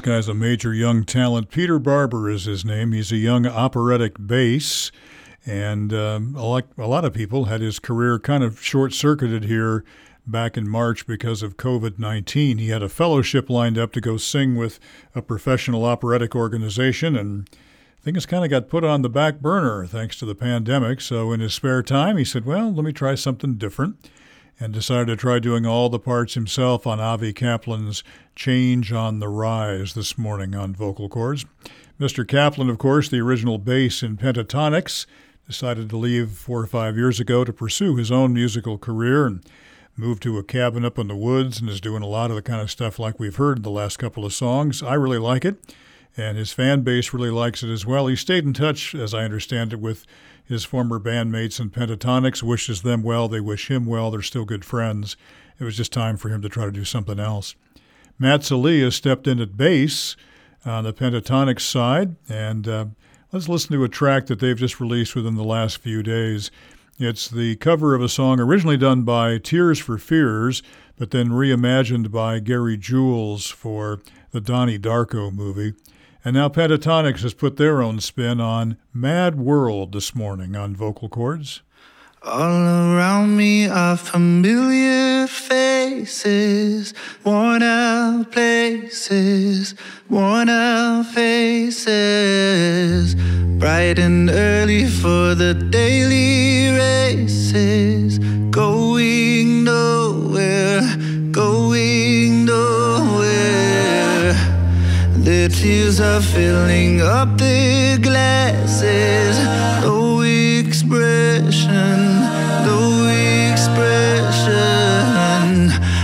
this 0.00 0.08
guy's 0.14 0.28
a 0.28 0.34
major 0.34 0.72
young 0.72 1.04
talent. 1.04 1.50
Peter 1.50 1.78
Barber 1.78 2.30
is 2.30 2.46
his 2.46 2.64
name. 2.64 2.92
He's 2.92 3.12
a 3.12 3.18
young 3.18 3.46
operatic 3.46 4.14
bass. 4.26 4.90
And 5.44 5.92
um, 5.92 6.32
like 6.32 6.64
a 6.78 6.86
lot 6.86 7.04
of 7.04 7.12
people, 7.12 7.44
had 7.44 7.60
his 7.60 7.78
career 7.78 8.18
kind 8.18 8.42
of 8.42 8.62
short 8.62 8.94
circuited 8.94 9.44
here 9.44 9.84
back 10.26 10.56
in 10.56 10.66
March 10.66 11.06
because 11.06 11.42
of 11.42 11.58
COVID 11.58 11.98
19. 11.98 12.56
He 12.56 12.70
had 12.70 12.82
a 12.82 12.88
fellowship 12.88 13.50
lined 13.50 13.76
up 13.76 13.92
to 13.92 14.00
go 14.00 14.16
sing 14.16 14.56
with 14.56 14.80
a 15.14 15.20
professional 15.20 15.84
operatic 15.84 16.34
organization, 16.34 17.14
and 17.14 17.50
things 18.00 18.24
kind 18.24 18.42
of 18.42 18.50
got 18.50 18.70
put 18.70 18.84
on 18.84 19.02
the 19.02 19.10
back 19.10 19.40
burner 19.40 19.84
thanks 19.84 20.18
to 20.20 20.24
the 20.24 20.34
pandemic. 20.34 21.02
So, 21.02 21.30
in 21.30 21.40
his 21.40 21.52
spare 21.52 21.82
time, 21.82 22.16
he 22.16 22.24
said, 22.24 22.46
Well, 22.46 22.72
let 22.72 22.86
me 22.86 22.92
try 22.92 23.16
something 23.16 23.56
different, 23.56 24.08
and 24.60 24.74
decided 24.74 25.06
to 25.06 25.16
try 25.16 25.38
doing 25.38 25.64
all 25.64 25.88
the 25.88 25.98
parts 25.98 26.34
himself 26.34 26.86
on 26.86 27.00
Avi 27.00 27.32
Kaplan's 27.32 28.04
Change 28.36 28.92
on 28.92 29.18
the 29.18 29.28
Rise 29.28 29.94
this 29.94 30.18
morning 30.18 30.54
on 30.54 30.74
vocal 30.74 31.08
chords. 31.08 31.46
Mr. 31.98 32.28
Kaplan, 32.28 32.70
of 32.70 32.78
course, 32.78 33.08
the 33.08 33.20
original 33.20 33.58
bass 33.58 34.02
in 34.02 34.18
Pentatonix, 34.18 35.06
decided 35.46 35.90
to 35.90 35.96
leave 35.96 36.30
four 36.30 36.60
or 36.60 36.66
five 36.66 36.96
years 36.96 37.18
ago 37.18 37.42
to 37.42 37.52
pursue 37.52 37.96
his 37.96 38.12
own 38.12 38.32
musical 38.32 38.78
career 38.78 39.26
and 39.26 39.44
moved 39.96 40.22
to 40.22 40.38
a 40.38 40.44
cabin 40.44 40.84
up 40.84 40.98
in 40.98 41.08
the 41.08 41.16
woods 41.16 41.60
and 41.60 41.68
is 41.68 41.80
doing 41.80 42.02
a 42.02 42.06
lot 42.06 42.30
of 42.30 42.36
the 42.36 42.42
kind 42.42 42.60
of 42.60 42.70
stuff 42.70 42.98
like 42.98 43.18
we've 43.18 43.36
heard 43.36 43.58
in 43.58 43.62
the 43.62 43.70
last 43.70 43.98
couple 43.98 44.24
of 44.24 44.32
songs. 44.32 44.82
I 44.82 44.94
really 44.94 45.18
like 45.18 45.44
it, 45.44 45.56
and 46.16 46.38
his 46.38 46.52
fan 46.52 46.82
base 46.82 47.12
really 47.12 47.30
likes 47.30 47.62
it 47.62 47.70
as 47.70 47.84
well. 47.84 48.06
He 48.06 48.16
stayed 48.16 48.44
in 48.44 48.52
touch, 48.52 48.94
as 48.94 49.12
I 49.12 49.24
understand 49.24 49.72
it, 49.72 49.80
with 49.80 50.06
his 50.50 50.64
former 50.64 50.98
bandmates 50.98 51.60
in 51.60 51.70
Pentatonix, 51.70 52.42
wishes 52.42 52.82
them 52.82 53.04
well, 53.04 53.28
they 53.28 53.40
wish 53.40 53.70
him 53.70 53.86
well, 53.86 54.10
they're 54.10 54.20
still 54.20 54.44
good 54.44 54.64
friends. 54.64 55.16
It 55.60 55.64
was 55.64 55.76
just 55.76 55.92
time 55.92 56.16
for 56.16 56.28
him 56.28 56.42
to 56.42 56.48
try 56.48 56.64
to 56.64 56.72
do 56.72 56.84
something 56.84 57.20
else. 57.20 57.54
Matt 58.18 58.42
Sallee 58.42 58.90
stepped 58.90 59.28
in 59.28 59.38
at 59.38 59.56
bass 59.56 60.16
on 60.66 60.82
the 60.82 60.92
Pentatonix 60.92 61.60
side, 61.60 62.16
and 62.28 62.66
uh, 62.66 62.86
let's 63.30 63.48
listen 63.48 63.70
to 63.76 63.84
a 63.84 63.88
track 63.88 64.26
that 64.26 64.40
they've 64.40 64.58
just 64.58 64.80
released 64.80 65.14
within 65.14 65.36
the 65.36 65.44
last 65.44 65.78
few 65.78 66.02
days. 66.02 66.50
It's 66.98 67.28
the 67.28 67.54
cover 67.56 67.94
of 67.94 68.02
a 68.02 68.08
song 68.08 68.40
originally 68.40 68.76
done 68.76 69.04
by 69.04 69.38
Tears 69.38 69.78
for 69.78 69.98
Fears, 69.98 70.64
but 70.98 71.12
then 71.12 71.28
reimagined 71.28 72.10
by 72.10 72.40
Gary 72.40 72.76
Jules 72.76 73.46
for 73.46 74.00
the 74.32 74.40
Donnie 74.40 74.80
Darko 74.80 75.32
movie. 75.32 75.74
And 76.22 76.34
now 76.34 76.48
Pentatonix 76.50 77.22
has 77.22 77.32
put 77.32 77.56
their 77.56 77.80
own 77.80 77.98
spin 78.00 78.40
on 78.40 78.76
Mad 78.92 79.38
World 79.38 79.92
this 79.92 80.14
morning 80.14 80.54
on 80.54 80.76
vocal 80.76 81.08
chords. 81.08 81.62
All 82.22 82.42
around 82.42 83.38
me 83.38 83.66
are 83.66 83.96
familiar 83.96 85.26
faces, 85.26 86.92
worn 87.24 87.62
out 87.62 88.30
places, 88.30 89.74
worn 90.10 90.50
out 90.50 91.06
faces. 91.06 91.94
Bright 93.58 93.98
and 93.98 94.28
early 94.28 94.84
for 94.86 95.34
the 95.34 95.54
daily 95.54 96.76
races, 96.76 98.18
going 98.50 99.64
nowhere, 99.64 100.82
going 101.30 101.69
Their 105.40 105.48
tears 105.48 105.96
are 106.00 106.20
filling 106.20 107.00
up 107.00 107.38
their 107.38 107.96
glasses. 107.96 109.38
No 109.80 110.20
expression, 110.20 112.20
no 112.68 113.08
expression. 113.48 114.52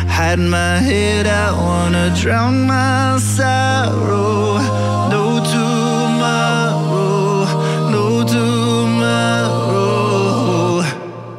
Hide 0.08 0.38
my 0.38 0.78
head, 0.78 1.26
I 1.26 1.52
wanna 1.52 2.08
drown 2.18 2.66
my 2.66 3.18
sorrow. 3.18 4.56
No 5.10 5.44
tomorrow, 5.54 7.44
no 7.90 8.24
tomorrow. 8.24 9.60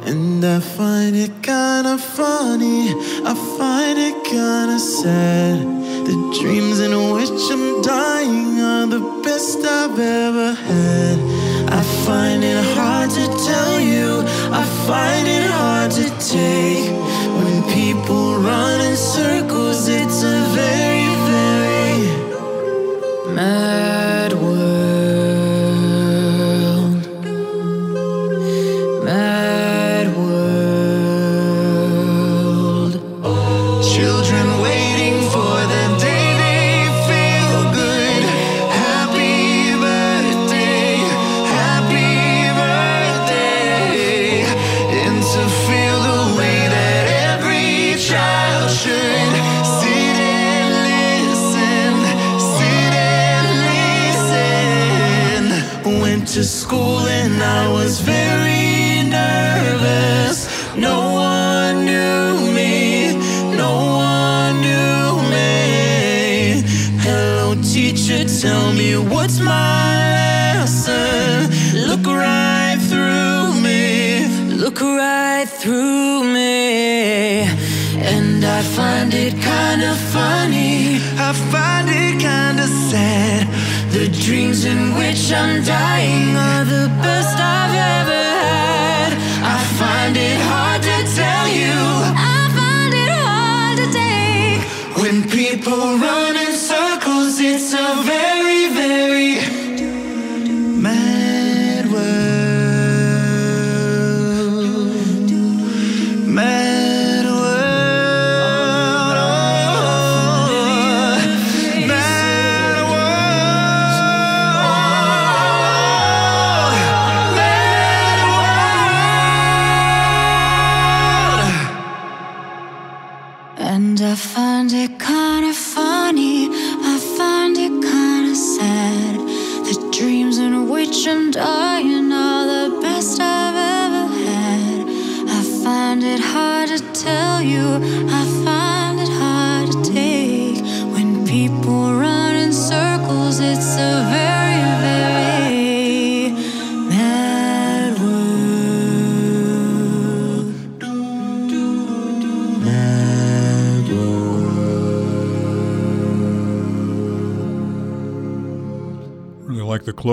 And 0.06 0.44
I 0.44 0.60
find 0.60 1.16
it 1.16 1.42
kinda 1.42 1.98
funny, 1.98 2.94
I 3.24 3.34
find 3.58 3.98
it 3.98 4.22
kinda 4.22 4.78
sad. 4.78 5.77
The 6.08 6.40
dreams 6.40 6.80
in 6.80 6.92
which 7.12 7.50
I'm 7.52 7.82
dying 7.82 8.58
are 8.60 8.86
the 8.86 9.20
best 9.22 9.58
I've 9.58 9.98
ever 9.98 10.54
had. 10.54 11.07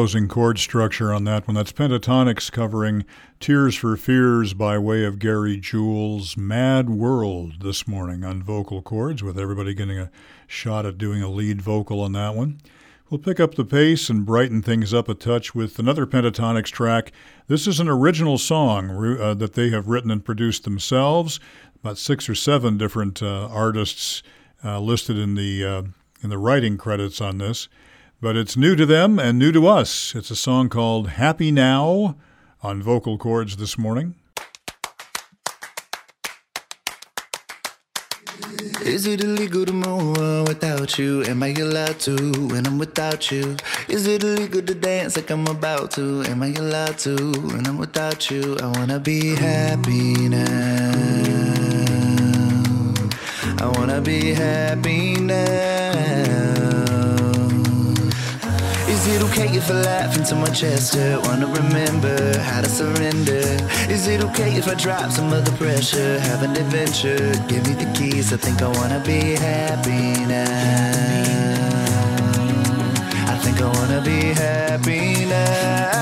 Closing 0.06 0.28
chord 0.28 0.60
structure 0.60 1.12
on 1.12 1.24
that 1.24 1.48
one. 1.48 1.56
That's 1.56 1.72
Pentatonix 1.72 2.52
covering 2.52 3.06
Tears 3.40 3.74
for 3.74 3.98
Fears 3.98 4.54
by 4.54 4.78
way 4.78 5.04
of 5.04 5.18
Gary 5.18 5.58
Jules' 5.58 6.38
Mad 6.38 6.92
World 6.92 7.62
this 7.62 7.88
morning 7.88 8.24
on 8.24 8.44
vocal 8.44 8.84
chords, 8.84 9.24
with 9.24 9.40
everybody 9.40 9.74
getting 9.74 9.98
a 9.98 10.12
shot 10.46 10.86
at 10.86 11.00
doing 11.00 11.24
a 11.24 11.28
lead 11.28 11.60
vocal 11.60 12.02
on 12.02 12.12
that 12.12 12.36
one. 12.36 12.60
We'll 13.10 13.18
pick 13.18 13.40
up 13.40 13.56
the 13.56 13.66
pace 13.66 14.08
and 14.08 14.28
brighten 14.28 14.62
things 14.62 14.94
up 14.94 15.10
a 15.10 15.16
touch 15.16 15.56
with 15.56 15.80
another 15.80 16.06
Pentatonix 16.06 16.66
track. 16.66 17.12
This 17.48 17.66
is 17.66 17.80
an 17.80 17.90
original 17.90 18.38
song 18.38 19.20
uh, 19.20 19.34
that 19.34 19.54
they 19.54 19.70
have 19.70 19.88
written 19.88 20.12
and 20.12 20.24
produced 20.24 20.66
themselves 20.66 21.40
about 21.82 21.98
six 21.98 22.30
or 22.30 22.36
seven 22.36 22.78
different 22.78 23.24
uh, 23.24 23.48
artists 23.48 24.22
uh, 24.64 24.80
listed 24.80 25.18
in 25.18 25.34
the 25.34 25.66
uh, 25.66 25.82
in 26.22 26.30
the 26.30 26.38
writing 26.38 26.78
credits 26.78 27.22
on 27.22 27.40
this. 27.40 27.68
But 28.22 28.38
it's 28.38 28.56
new 28.56 28.76
to 28.76 28.86
them 28.86 29.20
and 29.20 29.38
new 29.38 29.52
to 29.52 29.68
us. 29.68 30.16
It's 30.16 30.32
a 30.32 30.36
song 30.36 30.70
called 30.70 31.10
Happy 31.10 31.52
Now 31.52 32.16
on 32.64 32.82
vocal 32.82 33.18
chords 33.18 33.58
this 33.58 33.78
morning. 33.78 34.16
Is 38.86 39.06
it 39.06 39.24
illegal 39.24 39.66
to 39.66 39.74
move 39.74 40.48
without 40.48 40.98
you? 40.98 41.24
Am 41.24 41.44
I 41.44 41.50
allowed 41.50 42.00
to 42.02 42.16
when 42.48 42.66
I'm 42.66 42.78
without 42.78 43.32
you? 43.32 43.58
Is 43.90 44.08
it 44.08 44.24
illegal 44.24 44.62
to 44.62 44.76
dance 44.76 45.18
like 45.18 45.30
I'm 45.30 45.46
about 45.48 45.92
to? 45.92 46.24
Am 46.24 46.42
I 46.42 46.54
allowed 46.54 46.98
to 47.00 47.16
when 47.52 47.68
I'm 47.68 47.78
without 47.78 48.32
you? 48.32 48.58
I 48.62 48.68
wanna 48.78 49.00
be 49.00 49.36
happy 49.36 50.30
now. 50.30 50.94
I 53.60 53.68
wanna 53.76 54.02
be 54.02 54.34
happy 54.34 55.16
now. 55.20 56.55
Is 59.16 59.22
it 59.22 59.32
okay 59.32 59.56
if 59.56 59.72
I 59.72 59.74
laugh 59.76 60.18
into 60.18 60.36
my 60.36 60.50
chest? 60.50 60.98
I 60.98 61.18
wanna 61.20 61.48
remember 61.48 62.38
how 62.40 62.60
to 62.60 62.68
surrender. 62.68 63.46
Is 63.90 64.10
it 64.10 64.22
okay 64.26 64.58
if 64.58 64.68
I 64.68 64.74
drop 64.74 65.10
some 65.10 65.32
of 65.32 65.46
the 65.46 65.54
pressure? 65.54 66.20
Have 66.20 66.44
an 66.44 66.52
adventure, 66.58 67.32
give 67.48 67.66
me 67.66 67.76
the 67.76 67.90
keys. 67.98 68.34
I 68.34 68.36
think 68.36 68.62
I 68.62 68.68
wanna 68.68 69.02
be 69.06 69.36
happy 69.36 70.26
now. 70.26 70.52
I 73.32 73.38
think 73.38 73.62
I 73.62 73.68
wanna 73.68 74.02
be 74.02 74.34
happy 74.34 75.24
now. 75.24 75.95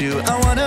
You? 0.00 0.20
I 0.20 0.38
wanna 0.40 0.63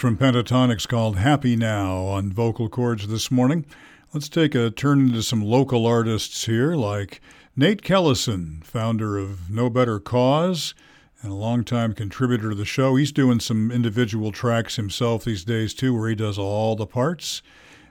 from 0.00 0.16
Pentatonix 0.16 0.88
called 0.88 1.16
Happy 1.16 1.56
Now 1.56 1.98
on 2.04 2.32
vocal 2.32 2.70
chords 2.70 3.06
this 3.08 3.30
morning. 3.30 3.66
Let's 4.14 4.30
take 4.30 4.54
a 4.54 4.70
turn 4.70 5.00
into 5.00 5.22
some 5.22 5.42
local 5.42 5.84
artists 5.84 6.46
here, 6.46 6.74
like 6.74 7.20
Nate 7.54 7.82
Kellison, 7.82 8.64
founder 8.64 9.18
of 9.18 9.50
No 9.50 9.68
Better 9.68 10.00
Cause 10.00 10.74
and 11.20 11.30
a 11.30 11.34
longtime 11.34 11.92
contributor 11.92 12.48
to 12.48 12.54
the 12.54 12.64
show. 12.64 12.96
He's 12.96 13.12
doing 13.12 13.40
some 13.40 13.70
individual 13.70 14.32
tracks 14.32 14.76
himself 14.76 15.24
these 15.24 15.44
days, 15.44 15.74
too, 15.74 15.94
where 15.94 16.08
he 16.08 16.14
does 16.14 16.38
all 16.38 16.76
the 16.76 16.86
parts. 16.86 17.42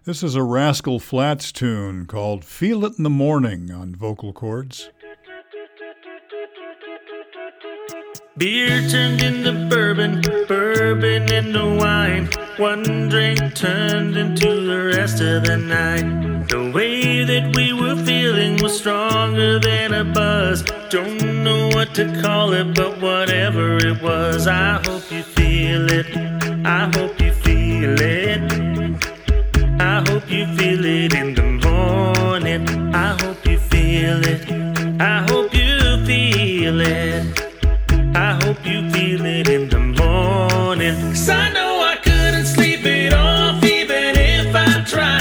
This 0.06 0.24
is 0.24 0.34
a 0.34 0.42
Rascal 0.42 1.00
Flatts 1.00 1.52
tune 1.52 2.08
called 2.08 2.44
Feel 2.44 2.86
It 2.86 2.94
in 2.98 3.04
the 3.04 3.12
Morning 3.12 3.70
on 3.70 3.94
vocal 3.94 4.34
chords. 4.34 4.90
Beer 8.40 8.88
turned 8.88 9.22
into 9.22 9.52
bourbon, 9.68 10.22
bourbon 10.48 11.30
into 11.30 11.76
wine. 11.76 12.30
One 12.56 13.10
drink 13.10 13.54
turned 13.54 14.16
into 14.16 14.66
the 14.66 14.94
rest 14.96 15.20
of 15.20 15.44
the 15.44 15.58
night. 15.58 16.48
The 16.48 16.72
way 16.72 17.26
that 17.26 17.54
we 17.54 17.74
were 17.74 17.98
feeling 17.98 18.56
was 18.64 18.80
stronger 18.80 19.60
than 19.60 19.94
a 19.94 20.06
buzz. 20.06 20.64
Don't 20.90 21.44
know 21.44 21.68
what 21.74 21.94
to 21.96 22.06
call 22.22 22.54
it, 22.54 22.74
but 22.76 23.02
whatever 23.02 23.76
it 23.76 24.02
was, 24.02 24.48
I 24.48 24.82
hope 24.86 25.12
you 25.12 25.22
feel 25.22 25.92
it. 25.92 26.08
I 26.66 26.90
hope 26.96 27.20
you 27.20 27.34
feel 27.34 28.00
it. 28.00 28.40
I 29.82 30.02
hope 30.08 30.32
you 30.32 30.48
feel 30.56 30.86
it 30.86 31.14
in 31.14 31.36
the 31.36 31.44
morning. 31.68 32.96
I 32.96 33.22
hope 33.22 33.46
you 33.46 33.60
feel 33.60 34.26
it. 34.26 34.50
I 35.02 35.26
hope 35.30 35.54
you 35.54 36.06
feel 36.06 36.80
it. 36.80 37.39
I 38.20 38.34
hope 38.44 38.66
you 38.66 38.92
feel 38.92 39.26
it 39.26 39.48
in 39.48 39.70
the 39.70 39.80
morning. 39.80 40.94
Cause 41.12 41.30
I 41.30 41.54
know 41.54 41.80
I 41.80 41.96
couldn't 42.04 42.48
sleep 42.48 42.86
it 42.86 43.14
off 43.14 43.64
even 43.64 44.18
if 44.18 44.54
I 44.54 44.84
tried. 44.84 45.19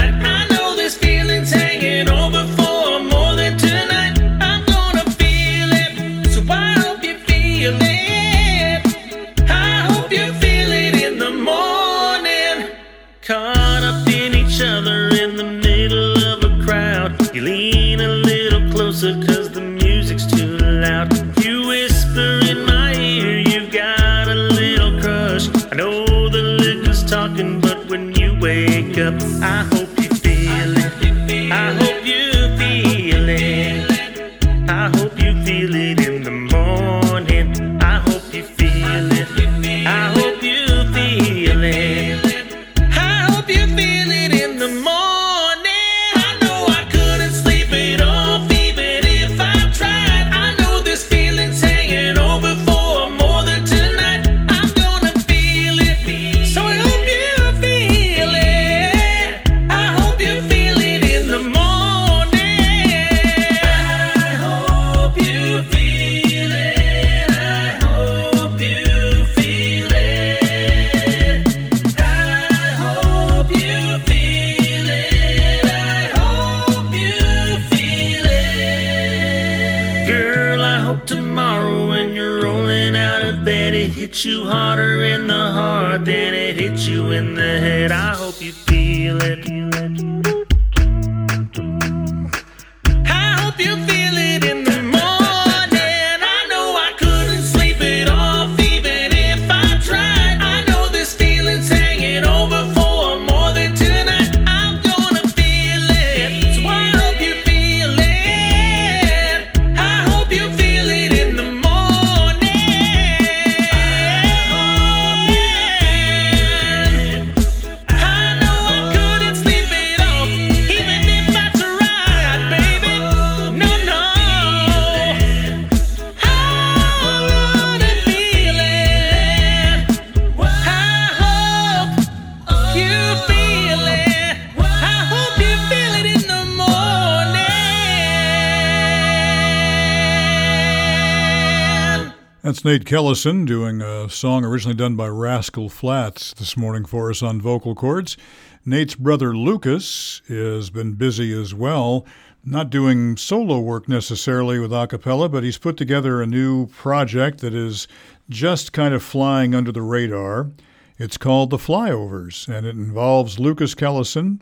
Kellison 142.88 143.44
doing 143.44 143.82
a 143.82 144.08
song 144.08 144.46
originally 144.46 144.74
done 144.74 144.96
by 144.96 145.08
Rascal 145.08 145.68
Flatts 145.68 146.32
this 146.32 146.56
morning 146.56 146.86
for 146.86 147.10
us 147.10 147.22
on 147.22 147.38
vocal 147.38 147.74
chords. 147.74 148.16
Nate's 148.64 148.94
brother 148.94 149.36
Lucas 149.36 150.22
has 150.26 150.70
been 150.70 150.94
busy 150.94 151.38
as 151.38 151.52
well, 151.52 152.06
not 152.46 152.70
doing 152.70 153.18
solo 153.18 153.60
work 153.60 153.90
necessarily 153.90 154.58
with 154.58 154.72
a 154.72 154.86
cappella, 154.86 155.28
but 155.28 155.44
he's 155.44 155.58
put 155.58 155.76
together 155.76 156.22
a 156.22 156.26
new 156.26 156.66
project 156.68 157.40
that 157.40 157.52
is 157.52 157.88
just 158.30 158.72
kind 158.72 158.94
of 158.94 159.02
flying 159.02 159.54
under 159.54 159.70
the 159.70 159.82
radar. 159.82 160.50
It's 160.96 161.18
called 161.18 161.50
The 161.50 161.58
Flyovers, 161.58 162.48
and 162.48 162.66
it 162.66 162.74
involves 162.74 163.38
Lucas 163.38 163.74
Kellison, 163.74 164.40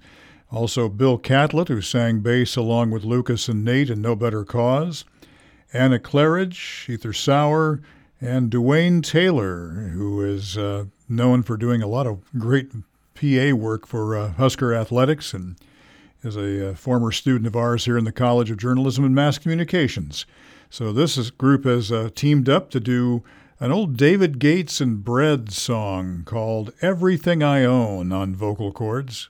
also 0.52 0.88
Bill 0.88 1.18
Catlett, 1.18 1.66
who 1.66 1.80
sang 1.80 2.20
bass 2.20 2.54
along 2.54 2.92
with 2.92 3.02
Lucas 3.02 3.48
and 3.48 3.64
Nate 3.64 3.90
in 3.90 4.00
No 4.00 4.14
Better 4.14 4.44
Cause. 4.44 5.04
Anna 5.72 5.98
Claridge, 5.98 6.88
Ether 6.88 7.12
Sauer, 7.12 7.82
and 8.20 8.50
Dwayne 8.50 9.02
Taylor, 9.02 9.90
who 9.94 10.22
is 10.22 10.56
uh, 10.56 10.86
known 11.08 11.42
for 11.42 11.56
doing 11.56 11.82
a 11.82 11.86
lot 11.86 12.06
of 12.06 12.20
great 12.38 12.70
PA 13.14 13.54
work 13.54 13.86
for 13.86 14.16
uh, 14.16 14.32
Husker 14.32 14.74
Athletics 14.74 15.34
and 15.34 15.56
is 16.22 16.36
a 16.36 16.70
uh, 16.70 16.74
former 16.74 17.12
student 17.12 17.46
of 17.46 17.56
ours 17.56 17.84
here 17.84 17.98
in 17.98 18.04
the 18.04 18.12
College 18.12 18.50
of 18.50 18.58
Journalism 18.58 19.04
and 19.04 19.14
Mass 19.14 19.38
Communications. 19.38 20.26
So 20.70 20.92
this 20.92 21.16
is, 21.16 21.30
group 21.30 21.64
has 21.64 21.92
uh, 21.92 22.10
teamed 22.14 22.48
up 22.48 22.70
to 22.70 22.80
do 22.80 23.22
an 23.60 23.72
old 23.72 23.96
David 23.96 24.38
Gates 24.38 24.80
and 24.80 25.04
Bread 25.04 25.52
song 25.52 26.22
called 26.24 26.72
Everything 26.82 27.42
I 27.42 27.64
Own 27.64 28.12
on 28.12 28.34
vocal 28.34 28.72
chords. 28.72 29.28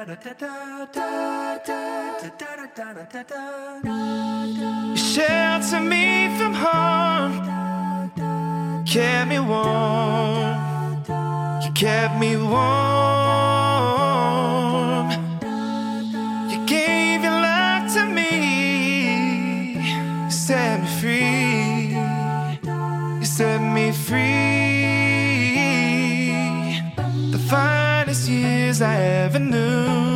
You 0.00 0.06
shelter 4.96 5.80
me 5.80 6.34
from 6.38 6.54
harm, 6.54 7.32
kept 8.86 9.28
me 9.28 9.38
warm, 9.40 11.04
you 11.62 11.70
kept 11.72 12.18
me 12.18 12.36
warm. 12.38 12.70
You 16.50 16.66
gave 16.66 17.22
your 17.22 17.32
love 17.32 17.92
to 17.92 18.06
me, 18.06 19.74
you 20.24 20.30
set 20.30 20.80
me 20.80 20.88
free, 20.98 21.94
you 23.18 23.26
set 23.26 23.60
me 23.60 23.92
free. 23.92 24.49
Avenue. 28.78 30.09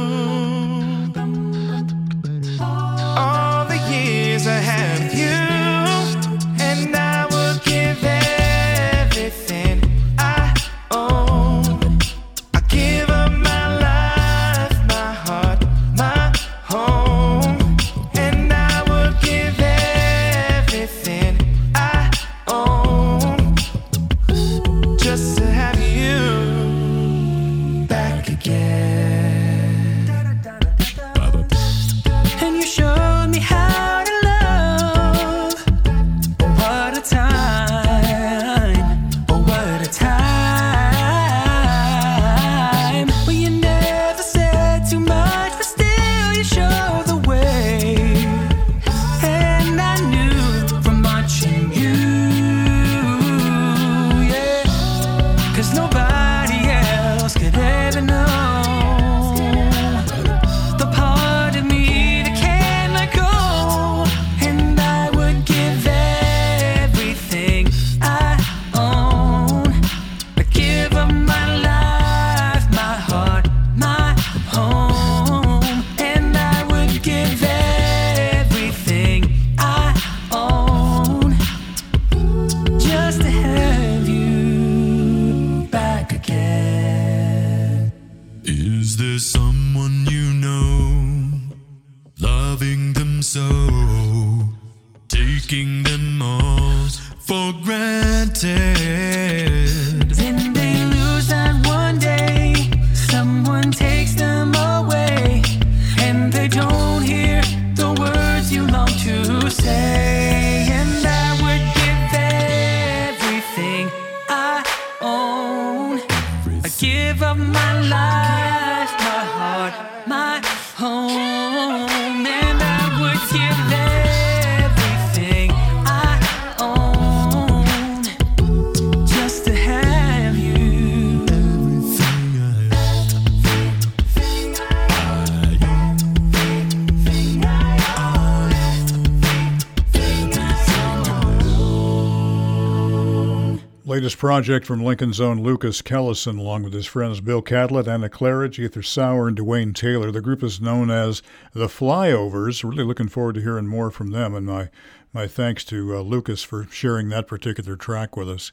Project 144.34 144.66
from 144.66 144.82
Lincoln's 144.82 145.20
own 145.20 145.40
Lucas 145.44 145.80
Kellison, 145.80 146.40
along 146.40 146.64
with 146.64 146.72
his 146.72 146.86
friends 146.86 147.20
Bill 147.20 147.40
Catlett, 147.40 147.86
Anna 147.86 148.08
Claridge, 148.08 148.58
Ether 148.58 148.82
Sauer, 148.82 149.28
and 149.28 149.38
Dwayne 149.38 149.72
Taylor. 149.72 150.10
The 150.10 150.20
group 150.20 150.42
is 150.42 150.60
known 150.60 150.90
as 150.90 151.22
the 151.52 151.68
Flyovers. 151.68 152.68
Really 152.68 152.82
looking 152.82 153.06
forward 153.06 153.36
to 153.36 153.40
hearing 153.40 153.68
more 153.68 153.92
from 153.92 154.10
them, 154.10 154.34
and 154.34 154.44
my, 154.44 154.70
my 155.12 155.28
thanks 155.28 155.64
to 155.66 155.96
uh, 155.96 156.00
Lucas 156.00 156.42
for 156.42 156.66
sharing 156.68 157.10
that 157.10 157.28
particular 157.28 157.76
track 157.76 158.16
with 158.16 158.28
us. 158.28 158.50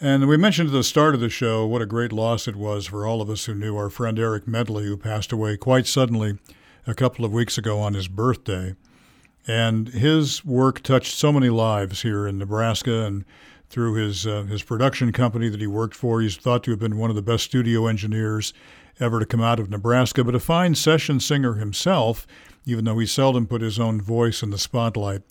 And 0.00 0.28
we 0.28 0.36
mentioned 0.36 0.68
at 0.68 0.72
the 0.72 0.84
start 0.84 1.16
of 1.16 1.20
the 1.20 1.28
show 1.28 1.66
what 1.66 1.82
a 1.82 1.86
great 1.86 2.12
loss 2.12 2.46
it 2.46 2.54
was 2.54 2.86
for 2.86 3.04
all 3.04 3.20
of 3.20 3.28
us 3.28 3.46
who 3.46 3.56
knew 3.56 3.76
our 3.76 3.90
friend 3.90 4.20
Eric 4.20 4.46
Medley, 4.46 4.84
who 4.84 4.96
passed 4.96 5.32
away 5.32 5.56
quite 5.56 5.88
suddenly 5.88 6.38
a 6.86 6.94
couple 6.94 7.24
of 7.24 7.32
weeks 7.32 7.58
ago 7.58 7.80
on 7.80 7.94
his 7.94 8.06
birthday. 8.06 8.76
And 9.48 9.88
his 9.88 10.44
work 10.44 10.80
touched 10.80 11.16
so 11.16 11.32
many 11.32 11.48
lives 11.48 12.02
here 12.02 12.28
in 12.28 12.38
Nebraska 12.38 13.04
and 13.04 13.24
through 13.72 13.94
his 13.94 14.26
uh, 14.26 14.42
his 14.42 14.62
production 14.62 15.12
company 15.12 15.48
that 15.48 15.60
he 15.60 15.66
worked 15.66 15.96
for. 15.96 16.20
He's 16.20 16.36
thought 16.36 16.62
to 16.64 16.70
have 16.72 16.78
been 16.78 16.98
one 16.98 17.08
of 17.08 17.16
the 17.16 17.22
best 17.22 17.44
studio 17.44 17.86
engineers 17.86 18.52
ever 19.00 19.18
to 19.18 19.24
come 19.24 19.40
out 19.40 19.58
of 19.58 19.70
Nebraska, 19.70 20.22
but 20.22 20.34
a 20.34 20.40
fine 20.40 20.74
session 20.74 21.18
singer 21.18 21.54
himself, 21.54 22.26
even 22.66 22.84
though 22.84 22.98
he 22.98 23.06
seldom 23.06 23.46
put 23.46 23.62
his 23.62 23.80
own 23.80 23.98
voice 23.98 24.42
in 24.42 24.50
the 24.50 24.58
spotlight. 24.58 25.22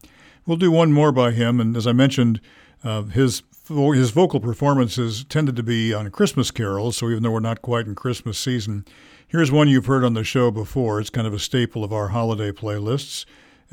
We'll 0.47 0.57
do 0.57 0.71
one 0.71 0.91
more 0.91 1.11
by 1.11 1.31
him, 1.31 1.61
and 1.61 1.77
as 1.77 1.85
I 1.85 1.91
mentioned, 1.91 2.41
uh, 2.83 3.03
his 3.03 3.43
his 3.67 4.09
vocal 4.09 4.39
performances 4.39 5.23
tended 5.23 5.55
to 5.55 5.63
be 5.63 5.93
on 5.93 6.09
Christmas 6.09 6.49
carols. 6.49 6.97
So 6.97 7.09
even 7.09 7.21
though 7.21 7.31
we're 7.31 7.39
not 7.39 7.61
quite 7.61 7.85
in 7.85 7.93
Christmas 7.93 8.39
season, 8.39 8.85
here's 9.27 9.51
one 9.51 9.69
you've 9.69 9.85
heard 9.85 10.03
on 10.03 10.15
the 10.15 10.23
show 10.23 10.49
before. 10.49 10.99
It's 10.99 11.11
kind 11.11 11.27
of 11.27 11.33
a 11.33 11.39
staple 11.39 11.83
of 11.83 11.93
our 11.93 12.09
holiday 12.09 12.51
playlists. 12.51 13.23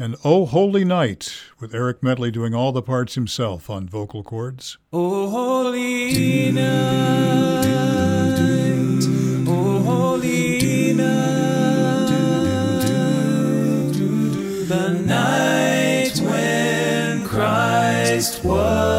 And 0.00 0.14
Oh 0.24 0.46
Holy 0.46 0.84
Night, 0.84 1.34
with 1.58 1.74
Eric 1.74 2.04
Medley 2.04 2.30
doing 2.30 2.54
all 2.54 2.70
the 2.70 2.82
parts 2.82 3.16
himself 3.16 3.68
on 3.68 3.88
vocal 3.88 4.22
chords. 4.22 4.78
Oh, 4.92 5.28
holy 5.28 6.52
night. 6.52 7.66
Oh, 9.48 9.82
holy 9.82 10.92
night. 10.92 12.06
The 14.68 15.02
night 15.04 16.20
when 16.20 17.24
Christ 17.24 18.44
was 18.44 18.97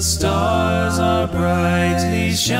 The 0.00 0.06
stars 0.06 0.98
are 0.98 1.28
brightly 1.28 2.32
shining. 2.32 2.56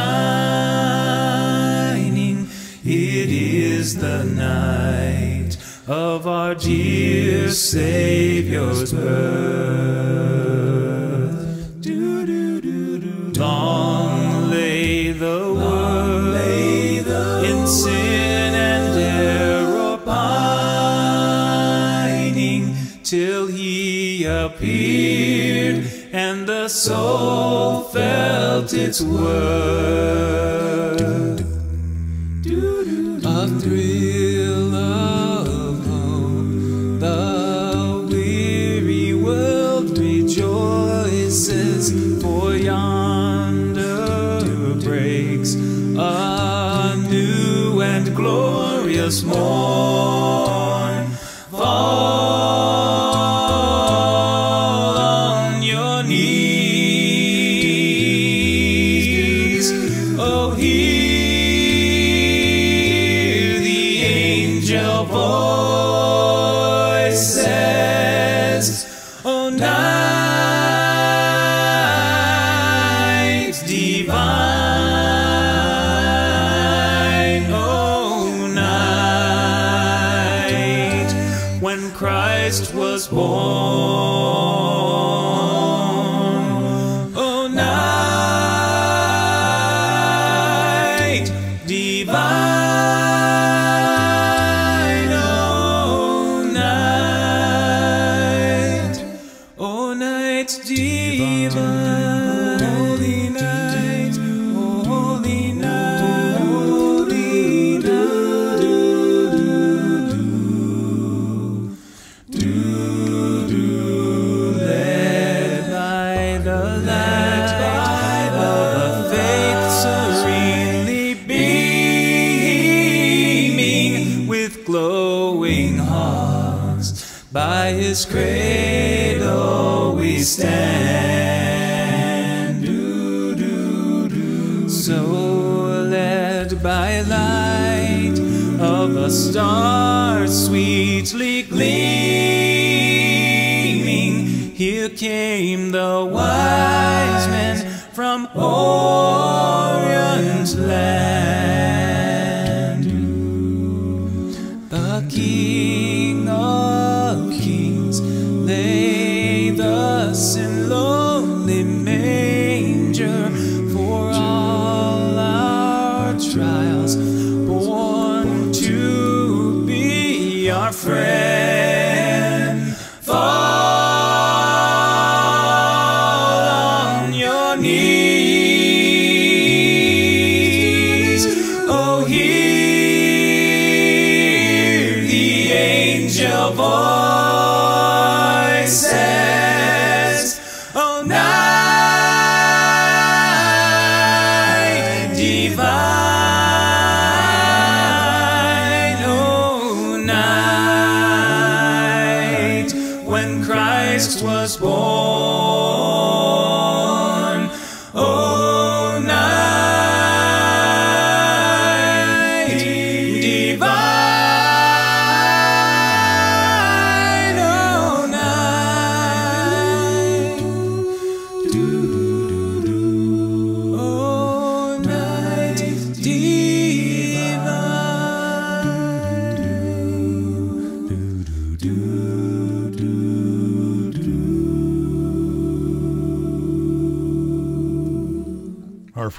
It 2.85 3.31
is 3.31 3.97
the 3.97 4.25
night 4.25 5.57
of 5.89 6.27
our 6.27 6.55
dear 6.55 7.49
Savior's 7.49 8.93
birth. 8.93 9.41
Do, 11.81 12.27
do, 12.27 12.61
do, 12.61 12.99
do. 12.99 13.33
Long 13.41 14.51
lay 14.51 15.13
the 15.13 15.55
world 15.55 16.37
in 16.37 17.67
sin 17.67 18.55
and 18.55 18.99
error 19.01 19.97
pining 20.05 20.37
till 23.03 23.47
he 23.47 24.25
appeared 24.27 25.60
the 25.60 25.60
soul 26.71 27.83
felt 27.83 28.73
its 28.73 29.01
worth. 29.01 30.31
A 33.23 33.49
thrill 33.61 34.75
of 34.75 35.85
hope, 35.85 37.01
the 37.01 38.07
weary 38.09 39.15
world 39.15 39.99
rejoices, 39.99 41.91
for 42.23 42.55
yonder 42.55 44.07
breaks 44.85 45.55
a 45.57 46.97
new 47.11 47.83
and 47.83 48.15
glorious 48.15 49.25
morn. 49.25 49.40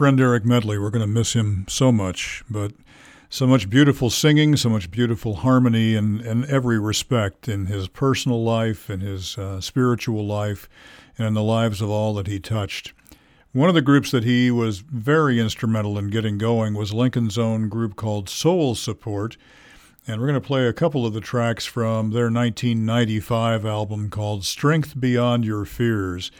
Friend 0.01 0.19
Eric 0.19 0.45
Medley, 0.45 0.79
we're 0.79 0.89
going 0.89 1.05
to 1.05 1.05
miss 1.05 1.33
him 1.33 1.63
so 1.69 1.91
much, 1.91 2.43
but 2.49 2.71
so 3.29 3.45
much 3.45 3.69
beautiful 3.69 4.09
singing, 4.09 4.55
so 4.55 4.67
much 4.67 4.89
beautiful 4.89 5.35
harmony 5.35 5.93
in, 5.93 6.19
in 6.21 6.43
every 6.49 6.79
respect 6.79 7.47
in 7.47 7.67
his 7.67 7.87
personal 7.87 8.43
life, 8.43 8.89
in 8.89 9.01
his 9.01 9.37
uh, 9.37 9.61
spiritual 9.61 10.25
life, 10.25 10.67
and 11.19 11.27
in 11.27 11.35
the 11.35 11.43
lives 11.43 11.83
of 11.83 11.91
all 11.91 12.15
that 12.15 12.25
he 12.25 12.39
touched. 12.39 12.93
One 13.51 13.69
of 13.69 13.75
the 13.75 13.81
groups 13.83 14.09
that 14.09 14.23
he 14.23 14.49
was 14.49 14.79
very 14.79 15.39
instrumental 15.39 15.99
in 15.99 16.09
getting 16.09 16.39
going 16.39 16.73
was 16.73 16.91
Lincoln's 16.91 17.37
own 17.37 17.69
group 17.69 17.95
called 17.95 18.27
Soul 18.27 18.73
Support. 18.73 19.37
And 20.07 20.19
we're 20.19 20.25
going 20.25 20.41
to 20.41 20.47
play 20.47 20.65
a 20.65 20.73
couple 20.73 21.05
of 21.05 21.13
the 21.13 21.21
tracks 21.21 21.67
from 21.67 22.09
their 22.09 22.31
1995 22.31 23.67
album 23.67 24.09
called 24.09 24.45
Strength 24.45 24.99
Beyond 24.99 25.45
Your 25.45 25.63
Fears. 25.63 26.31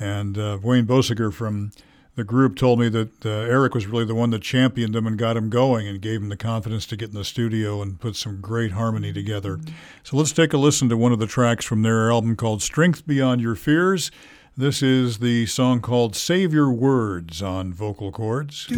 And 0.00 0.36
uh, 0.36 0.58
Wayne 0.60 0.84
Bosiger 0.84 1.32
from 1.32 1.70
the 2.16 2.24
group 2.24 2.56
told 2.56 2.78
me 2.78 2.88
that 2.88 3.26
uh, 3.26 3.28
Eric 3.28 3.74
was 3.74 3.86
really 3.86 4.04
the 4.04 4.14
one 4.14 4.30
that 4.30 4.42
championed 4.42 4.94
him 4.94 5.06
and 5.06 5.18
got 5.18 5.36
him 5.36 5.50
going 5.50 5.88
and 5.88 6.00
gave 6.00 6.22
him 6.22 6.28
the 6.28 6.36
confidence 6.36 6.86
to 6.86 6.96
get 6.96 7.08
in 7.08 7.14
the 7.14 7.24
studio 7.24 7.82
and 7.82 8.00
put 8.00 8.14
some 8.14 8.40
great 8.40 8.72
harmony 8.72 9.12
together. 9.12 9.58
So 10.04 10.16
let's 10.16 10.32
take 10.32 10.52
a 10.52 10.58
listen 10.58 10.88
to 10.90 10.96
one 10.96 11.12
of 11.12 11.18
the 11.18 11.26
tracks 11.26 11.64
from 11.64 11.82
their 11.82 12.10
album 12.10 12.36
called 12.36 12.62
Strength 12.62 13.06
Beyond 13.06 13.40
Your 13.40 13.56
Fears. 13.56 14.12
This 14.56 14.82
is 14.82 15.18
the 15.18 15.46
song 15.46 15.80
called 15.80 16.14
Save 16.14 16.54
Your 16.54 16.70
Words 16.70 17.42
on 17.42 17.72
vocal 17.72 18.12
chords. 18.12 18.68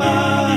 Why 0.00 0.49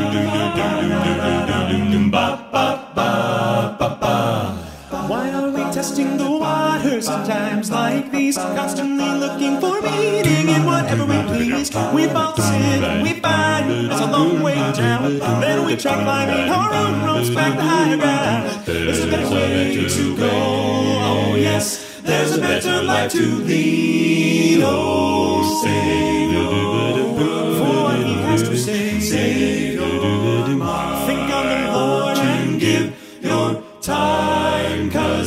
testing 5.94 6.18
the 6.18 6.32
water 6.40 7.00
sometimes 7.02 7.70
like 7.70 8.12
these? 8.12 8.36
Constantly 8.36 9.10
looking 9.20 9.60
for 9.60 9.80
meaning 9.82 10.50
in 10.50 10.66
whatever 10.66 11.06
we 11.06 11.22
please. 11.24 11.70
We 11.94 12.08
fall 12.08 12.36
sin, 12.36 13.04
we 13.04 13.20
find 13.20 13.72
it's 13.72 14.02
a 14.02 14.08
long 14.08 14.42
way 14.42 14.56
down. 14.74 15.20
Then 15.20 15.66
we 15.66 15.76
try 15.76 15.94
climbing 16.04 16.50
our 16.50 16.74
own 16.74 17.06
ropes 17.06 17.30
back 17.30 17.54
to 17.56 17.62
higher 17.62 17.98
ground. 17.98 18.66
There's 18.66 19.04
a 19.04 19.08
better 19.08 19.30
way 19.30 19.88
to 19.88 20.18
go. 20.18 20.30
Oh 20.32 21.36
yes, 21.36 22.02
there's 22.02 22.38
a 22.38 22.42
better 22.42 22.82
life 22.82 23.12
to 23.12 23.22
lead. 23.22 24.62
Oh, 24.64 25.62
Savior, 25.64 26.23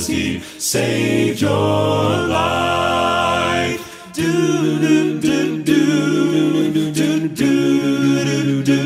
He 0.06 0.38
saved 0.58 1.40
your 1.40 1.50
life. 2.28 3.80
Do 4.12 4.78
do 4.78 5.20
do 5.20 5.62
do 5.64 6.72
do 6.72 6.72
do 6.72 6.92
do 6.92 7.28
do 7.34 8.62
do. 8.62 8.76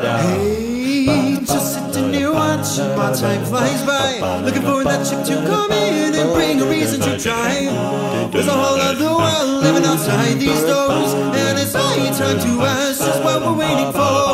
Hey, 0.00 1.38
just 1.44 1.74
sitting 1.74 2.12
here 2.12 2.32
watching 2.32 2.94
while 2.96 3.14
time 3.14 3.44
flies 3.46 3.82
by. 3.84 4.42
Looking 4.44 4.62
for 4.62 4.84
that 4.84 5.06
ship 5.06 5.24
to 5.24 5.46
come 5.46 5.72
in 5.72 6.14
and 6.14 6.32
bring 6.34 6.60
a 6.60 6.66
reason 6.66 7.00
to 7.00 7.18
try. 7.18 7.68
There's 8.30 8.46
a 8.46 8.52
whole 8.52 8.78
other 8.78 9.04
world 9.04 9.62
living 9.64 9.84
outside 9.84 10.38
these 10.38 10.62
doors. 10.62 11.14
And 11.14 11.58
it's 11.58 11.72
high 11.72 12.10
time 12.10 12.38
to 12.38 12.62
ask 12.66 13.00
just 13.00 13.22
what 13.24 13.40
we're 13.40 13.56
waiting 13.56 13.92
for. 13.92 14.27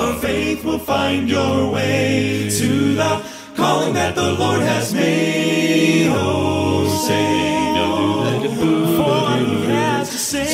Faith 0.54 0.64
will 0.64 0.78
find 0.78 1.28
your 1.28 1.72
way 1.72 2.48
to 2.48 2.94
the 2.94 3.26
calling 3.56 3.92
that 3.94 4.14
the 4.14 4.34
Lord 4.34 4.60
has 4.60 4.94
made. 4.94 6.06
Oh, 6.14 6.86
Savior, 7.08 8.48
for 8.96 9.36
He 9.36 9.64
has 9.66 10.10
to 10.10 10.16
say. 10.16 10.44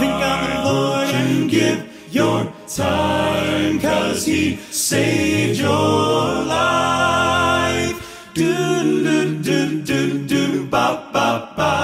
Think 0.00 0.22
on 0.32 0.40
the 0.48 0.60
Lord 0.64 1.08
and 1.08 1.50
give 1.50 1.78
your 2.10 2.50
time, 2.66 3.78
cause 3.78 4.24
He 4.24 4.56
saved 4.56 5.60
your 5.60 6.42
life. 6.56 8.32
Do 8.32 9.02
do 9.04 9.42
do 9.42 9.82
do 9.82 10.26
do 10.26 10.64
ba 10.68 11.06
ba 11.12 11.52
ba 11.54 11.79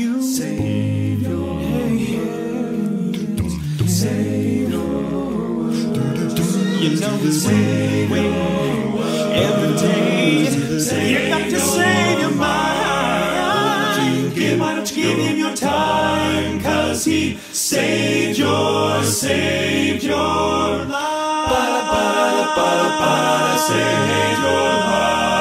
Why 0.00 0.06
don't 0.06 0.16
you 0.16 0.22
save 0.22 1.20
your 1.20 1.60
Save 3.86 4.70
You 6.80 6.90
know 7.00 7.16
the 7.18 7.30
same 7.30 8.10
way 8.10 8.28
every 9.34 9.76
day. 9.76 10.48
You 11.10 11.28
got 11.28 11.50
to 11.50 11.60
save 11.60 12.20
your 12.20 12.30
mind. 12.30 13.14
Give, 14.34 14.58
why 14.58 14.74
don't 14.76 14.96
you 14.96 15.02
give 15.02 15.18
him 15.18 15.36
your 15.38 15.54
time? 15.54 16.62
Cause 16.62 17.04
he 17.04 17.36
saved 17.52 18.38
your, 18.38 19.04
saved 19.04 20.02
your 20.02 20.16
life. 20.16 20.88
Ba-da, 20.88 21.80
ba-da, 21.92 22.56
ba-da, 22.56 22.88
ba-da, 23.00 23.56
saved 23.58 24.40
your 24.40 24.48
life. 24.48 25.39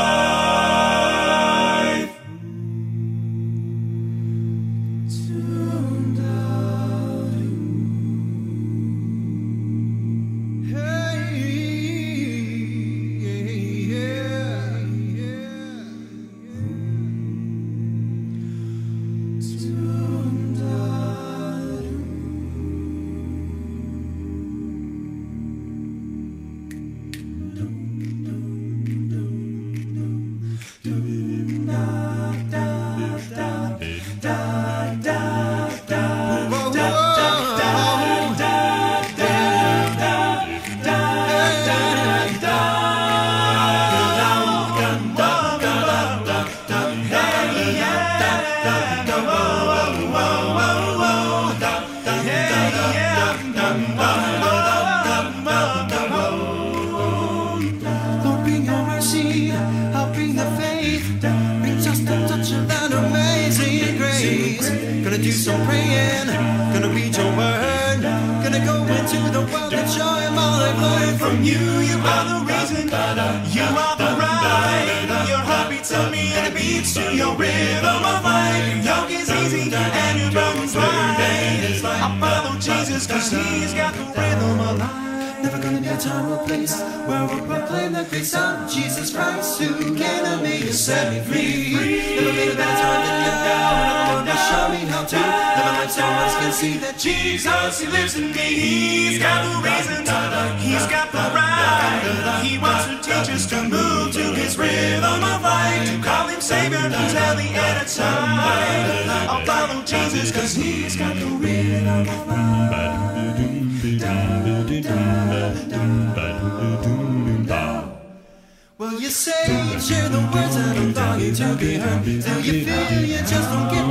Be 121.59 121.75
heard. 121.75 122.03
Till 122.03 122.39
you 122.39 122.65
feel 122.65 123.05
you 123.05 123.17
just 123.17 123.49
don't 123.51 123.73
get. 123.73 123.88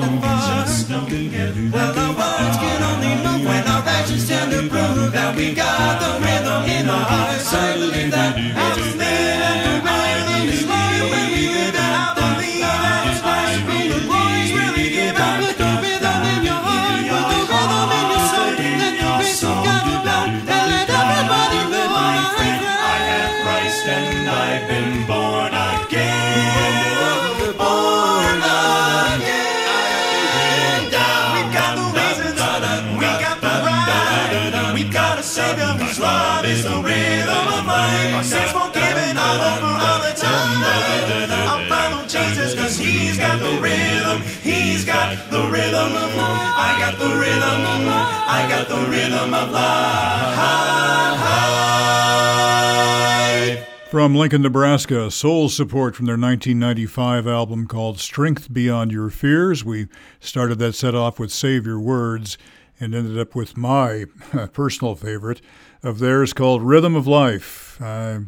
Rhythm 49.08 49.32
of 49.32 49.50
life. 49.50 49.88
From 53.90 54.14
Lincoln, 54.14 54.42
Nebraska, 54.42 55.10
soul 55.10 55.48
support 55.48 55.96
from 55.96 56.04
their 56.04 56.18
1995 56.18 57.26
album 57.26 57.66
called 57.66 57.98
Strength 57.98 58.52
Beyond 58.52 58.92
Your 58.92 59.08
Fears. 59.08 59.64
We 59.64 59.88
started 60.20 60.58
that 60.58 60.74
set 60.74 60.94
off 60.94 61.18
with 61.18 61.32
Save 61.32 61.64
Your 61.64 61.80
Words 61.80 62.36
and 62.78 62.94
ended 62.94 63.18
up 63.18 63.34
with 63.34 63.56
my 63.56 64.04
personal 64.52 64.94
favorite 64.94 65.40
of 65.82 66.00
theirs 66.00 66.34
called 66.34 66.62
Rhythm 66.62 66.94
of 66.94 67.06
Life. 67.06 67.80
Uh, 67.80 68.20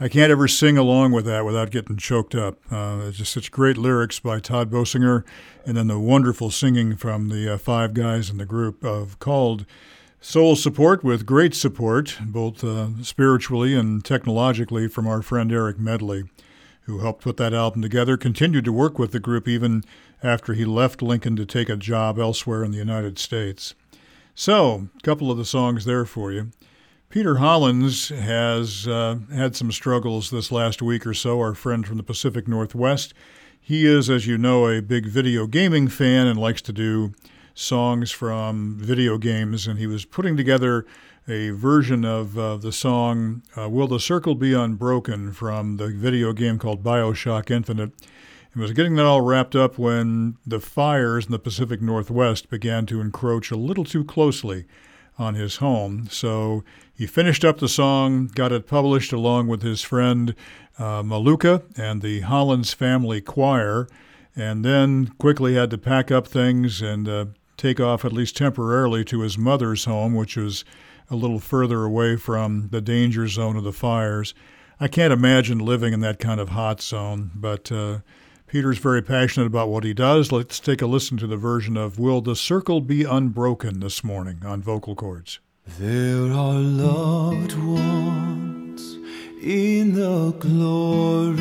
I 0.00 0.08
can't 0.08 0.32
ever 0.32 0.48
sing 0.48 0.76
along 0.76 1.12
with 1.12 1.26
that 1.26 1.44
without 1.44 1.70
getting 1.70 1.98
choked 1.98 2.34
up. 2.34 2.58
Uh, 2.72 3.02
it's 3.04 3.18
just 3.18 3.32
such 3.32 3.52
great 3.52 3.76
lyrics 3.76 4.18
by 4.18 4.40
Todd 4.40 4.70
Bosinger, 4.70 5.24
and 5.64 5.76
then 5.76 5.86
the 5.86 6.00
wonderful 6.00 6.50
singing 6.50 6.96
from 6.96 7.28
the 7.28 7.54
uh, 7.54 7.58
five 7.58 7.94
guys 7.94 8.28
in 8.28 8.38
the 8.38 8.46
group 8.46 8.82
of 8.82 9.18
called 9.20 9.66
Soul 10.22 10.54
Support 10.54 11.02
with 11.02 11.24
great 11.24 11.54
support, 11.54 12.18
both 12.20 12.62
uh, 12.62 13.02
spiritually 13.02 13.74
and 13.74 14.04
technologically, 14.04 14.86
from 14.86 15.06
our 15.06 15.22
friend 15.22 15.50
Eric 15.50 15.78
Medley, 15.78 16.24
who 16.82 16.98
helped 16.98 17.22
put 17.22 17.38
that 17.38 17.54
album 17.54 17.80
together, 17.80 18.18
continued 18.18 18.66
to 18.66 18.72
work 18.72 18.98
with 18.98 19.12
the 19.12 19.18
group 19.18 19.48
even 19.48 19.82
after 20.22 20.52
he 20.52 20.66
left 20.66 21.00
Lincoln 21.00 21.36
to 21.36 21.46
take 21.46 21.70
a 21.70 21.76
job 21.76 22.18
elsewhere 22.18 22.62
in 22.62 22.70
the 22.70 22.76
United 22.76 23.18
States. 23.18 23.74
So, 24.34 24.88
a 24.94 25.00
couple 25.00 25.30
of 25.30 25.38
the 25.38 25.44
songs 25.46 25.86
there 25.86 26.04
for 26.04 26.30
you. 26.30 26.50
Peter 27.08 27.36
Hollins 27.36 28.10
has 28.10 28.86
uh, 28.86 29.20
had 29.34 29.56
some 29.56 29.72
struggles 29.72 30.30
this 30.30 30.52
last 30.52 30.82
week 30.82 31.06
or 31.06 31.14
so, 31.14 31.40
our 31.40 31.54
friend 31.54 31.86
from 31.86 31.96
the 31.96 32.02
Pacific 32.02 32.46
Northwest. 32.46 33.14
He 33.58 33.86
is, 33.86 34.10
as 34.10 34.26
you 34.26 34.36
know, 34.36 34.68
a 34.68 34.82
big 34.82 35.06
video 35.06 35.46
gaming 35.46 35.88
fan 35.88 36.26
and 36.26 36.38
likes 36.38 36.60
to 36.62 36.74
do 36.74 37.14
songs 37.60 38.10
from 38.10 38.78
video 38.78 39.18
games, 39.18 39.66
and 39.66 39.78
he 39.78 39.86
was 39.86 40.04
putting 40.04 40.36
together 40.36 40.86
a 41.28 41.50
version 41.50 42.04
of 42.04 42.38
uh, 42.38 42.56
the 42.56 42.72
song 42.72 43.42
uh, 43.56 43.68
Will 43.68 43.86
the 43.86 44.00
Circle 44.00 44.34
Be 44.34 44.54
Unbroken 44.54 45.32
from 45.32 45.76
the 45.76 45.88
video 45.88 46.32
game 46.32 46.58
called 46.58 46.82
Bioshock 46.82 47.50
Infinite. 47.50 47.92
And 48.52 48.62
was 48.62 48.72
getting 48.72 48.96
that 48.96 49.04
all 49.04 49.20
wrapped 49.20 49.54
up 49.54 49.78
when 49.78 50.36
the 50.44 50.58
fires 50.58 51.26
in 51.26 51.32
the 51.32 51.38
Pacific 51.38 51.80
Northwest 51.80 52.50
began 52.50 52.86
to 52.86 53.00
encroach 53.00 53.50
a 53.50 53.56
little 53.56 53.84
too 53.84 54.04
closely 54.04 54.64
on 55.18 55.34
his 55.34 55.56
home. 55.56 56.08
So 56.10 56.64
he 56.92 57.06
finished 57.06 57.44
up 57.44 57.58
the 57.58 57.68
song, 57.68 58.28
got 58.34 58.52
it 58.52 58.66
published 58.66 59.12
along 59.12 59.46
with 59.46 59.62
his 59.62 59.82
friend 59.82 60.34
uh, 60.78 61.02
Malukah 61.02 61.62
and 61.78 62.00
the 62.00 62.20
Hollins 62.22 62.72
Family 62.72 63.20
Choir, 63.20 63.86
and 64.34 64.64
then 64.64 65.08
quickly 65.18 65.54
had 65.54 65.70
to 65.70 65.78
pack 65.78 66.10
up 66.10 66.26
things 66.26 66.80
and 66.80 67.08
uh, 67.08 67.26
take 67.60 67.78
off 67.78 68.04
at 68.04 68.12
least 68.12 68.36
temporarily 68.36 69.04
to 69.04 69.20
his 69.20 69.36
mother's 69.36 69.84
home, 69.84 70.14
which 70.14 70.36
was 70.36 70.64
a 71.10 71.16
little 71.16 71.38
further 71.38 71.84
away 71.84 72.16
from 72.16 72.68
the 72.70 72.80
danger 72.80 73.28
zone 73.28 73.56
of 73.56 73.64
the 73.64 73.72
fires. 73.72 74.32
I 74.80 74.88
can't 74.88 75.12
imagine 75.12 75.58
living 75.58 75.92
in 75.92 76.00
that 76.00 76.18
kind 76.18 76.40
of 76.40 76.48
hot 76.50 76.80
zone, 76.80 77.30
but 77.34 77.70
uh, 77.70 77.98
Peter's 78.46 78.78
very 78.78 79.02
passionate 79.02 79.44
about 79.46 79.68
what 79.68 79.84
he 79.84 79.92
does. 79.92 80.32
Let's 80.32 80.58
take 80.58 80.80
a 80.80 80.86
listen 80.86 81.18
to 81.18 81.26
the 81.26 81.36
version 81.36 81.76
of 81.76 81.98
Will 81.98 82.22
the 82.22 82.34
Circle 82.34 82.80
Be 82.80 83.04
Unbroken 83.04 83.80
this 83.80 84.02
morning 84.02 84.40
on 84.42 84.62
vocal 84.62 84.94
chords. 84.94 85.38
There 85.78 86.32
are 86.32 86.54
loved 86.54 87.52
ones 87.58 88.96
in 89.42 89.94
the 89.94 90.32
glory 90.32 91.40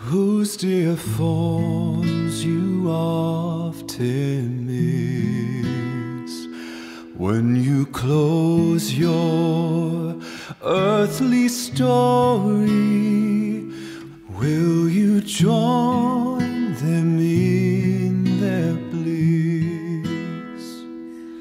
whose 0.00 0.58
dear 0.58 0.94
you 2.44 2.88
often 2.90 4.66
miss 4.66 6.46
when 7.16 7.56
you 7.56 7.86
close 7.86 8.94
your 8.94 10.16
earthly 10.62 11.48
story. 11.48 12.58
Will 14.40 14.88
you 14.88 15.20
join 15.20 16.74
them 16.74 17.18
in 17.18 18.40
their 18.40 18.74
bliss? 18.92 20.64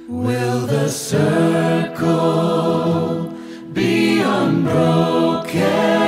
Will 0.08 0.66
the 0.66 0.90
circle 0.90 2.08
be 3.74 4.22
unbroken 4.22 6.07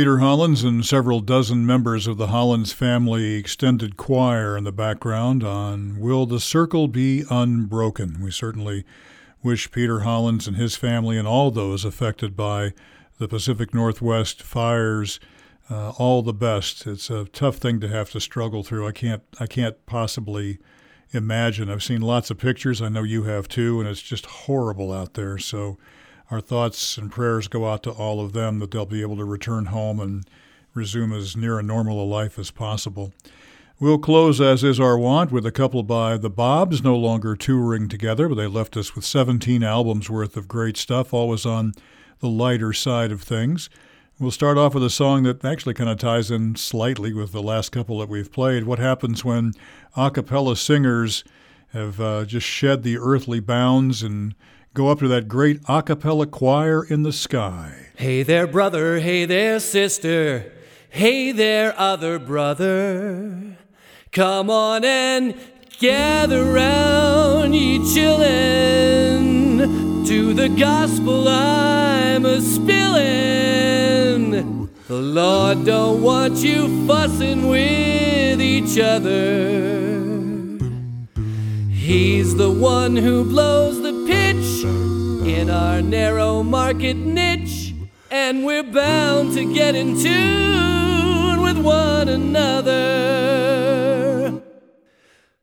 Peter 0.00 0.20
Hollins 0.20 0.64
and 0.64 0.82
several 0.82 1.20
dozen 1.20 1.66
members 1.66 2.06
of 2.06 2.16
the 2.16 2.28
Hollins 2.28 2.72
family 2.72 3.34
extended 3.34 3.98
choir 3.98 4.56
in 4.56 4.64
the 4.64 4.72
background 4.72 5.44
on 5.44 6.00
Will 6.00 6.24
the 6.24 6.40
Circle 6.40 6.88
Be 6.88 7.24
Unbroken? 7.28 8.16
We 8.22 8.30
certainly 8.30 8.86
wish 9.42 9.70
Peter 9.70 10.00
Hollins 10.00 10.48
and 10.48 10.56
his 10.56 10.74
family 10.74 11.18
and 11.18 11.28
all 11.28 11.50
those 11.50 11.84
affected 11.84 12.34
by 12.34 12.72
the 13.18 13.28
Pacific 13.28 13.74
Northwest 13.74 14.42
fires 14.42 15.20
uh, 15.68 15.90
all 15.98 16.22
the 16.22 16.32
best. 16.32 16.86
It's 16.86 17.10
a 17.10 17.26
tough 17.26 17.56
thing 17.56 17.78
to 17.80 17.88
have 17.88 18.10
to 18.12 18.20
struggle 18.20 18.62
through. 18.62 18.86
I 18.88 18.92
can't 18.92 19.22
I 19.38 19.46
can't 19.46 19.84
possibly 19.84 20.60
imagine. 21.10 21.68
I've 21.68 21.82
seen 21.82 22.00
lots 22.00 22.30
of 22.30 22.38
pictures. 22.38 22.80
I 22.80 22.88
know 22.88 23.02
you 23.02 23.24
have 23.24 23.48
too, 23.48 23.80
and 23.80 23.86
it's 23.86 24.00
just 24.00 24.24
horrible 24.24 24.94
out 24.94 25.12
there. 25.12 25.36
So 25.36 25.76
our 26.30 26.40
thoughts 26.40 26.96
and 26.96 27.10
prayers 27.10 27.48
go 27.48 27.68
out 27.68 27.82
to 27.82 27.90
all 27.90 28.24
of 28.24 28.32
them 28.32 28.58
that 28.60 28.70
they'll 28.70 28.86
be 28.86 29.02
able 29.02 29.16
to 29.16 29.24
return 29.24 29.66
home 29.66 29.98
and 30.00 30.24
resume 30.74 31.12
as 31.12 31.36
near 31.36 31.58
a 31.58 31.62
normal 31.62 32.02
a 32.02 32.06
life 32.06 32.38
as 32.38 32.50
possible. 32.50 33.12
We'll 33.80 33.98
close, 33.98 34.40
as 34.40 34.62
is 34.62 34.78
our 34.78 34.98
wont, 34.98 35.32
with 35.32 35.46
a 35.46 35.50
couple 35.50 35.82
by 35.82 36.18
the 36.18 36.28
Bobs, 36.28 36.84
no 36.84 36.94
longer 36.96 37.34
touring 37.34 37.88
together, 37.88 38.28
but 38.28 38.34
they 38.34 38.46
left 38.46 38.76
us 38.76 38.94
with 38.94 39.04
17 39.04 39.62
albums 39.62 40.10
worth 40.10 40.36
of 40.36 40.46
great 40.46 40.76
stuff, 40.76 41.14
always 41.14 41.46
on 41.46 41.72
the 42.20 42.28
lighter 42.28 42.74
side 42.74 43.10
of 43.10 43.22
things. 43.22 43.70
We'll 44.18 44.30
start 44.30 44.58
off 44.58 44.74
with 44.74 44.84
a 44.84 44.90
song 44.90 45.22
that 45.22 45.42
actually 45.42 45.72
kind 45.72 45.88
of 45.88 45.98
ties 45.98 46.30
in 46.30 46.56
slightly 46.56 47.14
with 47.14 47.32
the 47.32 47.42
last 47.42 47.72
couple 47.72 47.98
that 48.00 48.10
we've 48.10 48.30
played. 48.30 48.64
What 48.64 48.78
happens 48.78 49.24
when 49.24 49.54
a 49.96 50.10
cappella 50.10 50.56
singers 50.56 51.24
have 51.72 51.98
uh, 52.02 52.26
just 52.26 52.46
shed 52.46 52.82
the 52.82 52.98
earthly 52.98 53.40
bounds 53.40 54.02
and 54.02 54.34
go 54.74 54.88
up 54.88 54.98
to 55.00 55.08
that 55.08 55.28
great 55.28 55.60
a 55.68 55.82
cappella 55.82 56.26
choir 56.26 56.84
in 56.84 57.02
the 57.02 57.12
sky? 57.12 57.88
Hey 57.96 58.22
there, 58.22 58.46
brother. 58.46 59.00
Hey 59.00 59.24
there, 59.24 59.58
sister. 59.60 60.52
Hey 60.88 61.32
there, 61.32 61.74
other 61.78 62.18
brother. 62.18 63.56
Come 64.12 64.50
on 64.50 64.84
and 64.84 65.34
gather 65.78 66.44
round, 66.44 67.54
ye 67.54 67.78
chillin', 67.78 69.58
to 70.06 70.34
the 70.34 70.48
gospel 70.48 71.28
I'm 71.28 72.24
a 72.24 72.40
spillin'. 72.40 73.10
The 74.88 74.94
Lord 74.94 75.64
don't 75.64 76.02
want 76.02 76.38
you 76.38 76.86
fussin' 76.86 77.48
with 77.48 78.40
each 78.40 78.78
other. 78.78 79.89
He's 81.90 82.36
the 82.36 82.52
one 82.52 82.94
who 82.94 83.24
blows 83.24 83.82
the 83.82 83.92
pitch 84.06 84.62
in 85.28 85.50
our 85.50 85.82
narrow 85.82 86.44
market 86.44 86.96
niche, 86.96 87.74
and 88.12 88.44
we're 88.46 88.62
bound 88.62 89.34
to 89.34 89.52
get 89.52 89.74
in 89.74 90.00
tune 90.00 91.42
with 91.42 91.58
one 91.58 92.08
another. 92.08 92.70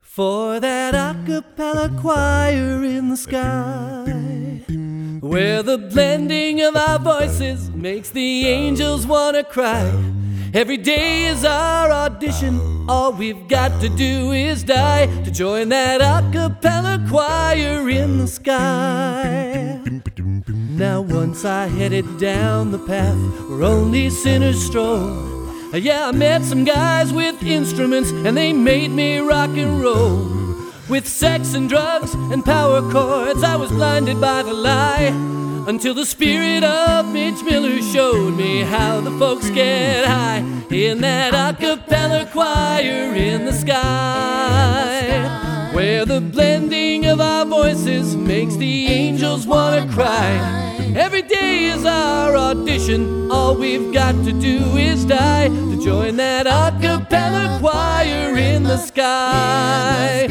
For 0.00 0.58
that 0.58 0.94
a 0.94 1.14
cappella 1.26 1.90
choir 2.00 2.82
in 2.82 3.10
the 3.10 3.18
sky, 3.18 4.06
where 5.20 5.62
the 5.62 5.76
blending 5.76 6.62
of 6.62 6.74
our 6.76 6.98
voices 6.98 7.68
makes 7.72 8.08
the 8.08 8.46
angels 8.46 9.06
wanna 9.06 9.44
cry. 9.44 9.92
Mm. 10.48 10.56
Every 10.56 10.76
day 10.76 11.26
is 11.26 11.44
our 11.44 11.90
audition. 11.90 12.88
All 12.88 13.12
we've 13.12 13.48
got 13.48 13.80
to 13.80 13.88
do 13.88 14.32
is 14.32 14.64
die 14.64 15.06
to 15.24 15.30
join 15.30 15.68
that 15.70 16.00
a 16.00 16.28
cappella 16.32 17.04
choir 17.08 17.88
in 17.88 18.18
the 18.18 18.26
sky. 18.26 19.80
Now, 20.48 21.00
once 21.00 21.44
I 21.44 21.66
headed 21.66 22.18
down 22.18 22.70
the 22.70 22.78
path 22.78 23.18
where 23.48 23.64
only 23.64 24.10
sinners 24.10 24.64
stroll. 24.64 25.26
Yeah, 25.74 26.08
I 26.08 26.12
met 26.12 26.42
some 26.42 26.64
guys 26.64 27.12
with 27.12 27.42
instruments 27.42 28.10
and 28.10 28.36
they 28.36 28.52
made 28.52 28.90
me 28.90 29.18
rock 29.18 29.50
and 29.50 29.82
roll. 29.82 30.26
With 30.88 31.06
sex 31.06 31.52
and 31.54 31.68
drugs 31.68 32.14
and 32.14 32.42
power 32.42 32.80
chords, 32.90 33.42
I 33.42 33.56
was 33.56 33.70
blinded 33.70 34.20
by 34.20 34.42
the 34.42 34.54
lie. 34.54 35.37
Until 35.68 35.92
the 35.92 36.06
spirit 36.06 36.64
of 36.64 37.12
Mitch 37.12 37.42
Miller 37.44 37.82
showed 37.82 38.34
me 38.38 38.62
how 38.62 39.02
the 39.02 39.10
folks 39.18 39.50
get 39.50 40.06
high 40.06 40.38
in 40.70 41.02
that 41.02 41.34
a 41.34 41.54
cappella 41.54 42.24
choir 42.32 43.14
in 43.14 43.44
the 43.44 43.52
sky. 43.52 45.28
Where 45.74 46.06
the 46.06 46.22
blending 46.22 47.04
of 47.04 47.20
our 47.20 47.44
voices 47.44 48.16
makes 48.16 48.56
the 48.56 48.86
angels 48.86 49.46
wanna 49.46 49.86
cry. 49.92 50.30
Every 50.96 51.20
day 51.20 51.66
is 51.66 51.84
our 51.84 52.34
audition. 52.34 53.30
All 53.30 53.54
we've 53.54 53.92
got 53.92 54.12
to 54.24 54.32
do 54.32 54.56
is 54.78 55.04
die 55.04 55.48
to 55.48 55.84
join 55.84 56.16
that 56.16 56.46
a 56.46 56.74
cappella 56.80 57.58
choir 57.60 58.34
in 58.38 58.62
the 58.62 58.78
sky. 58.78 60.28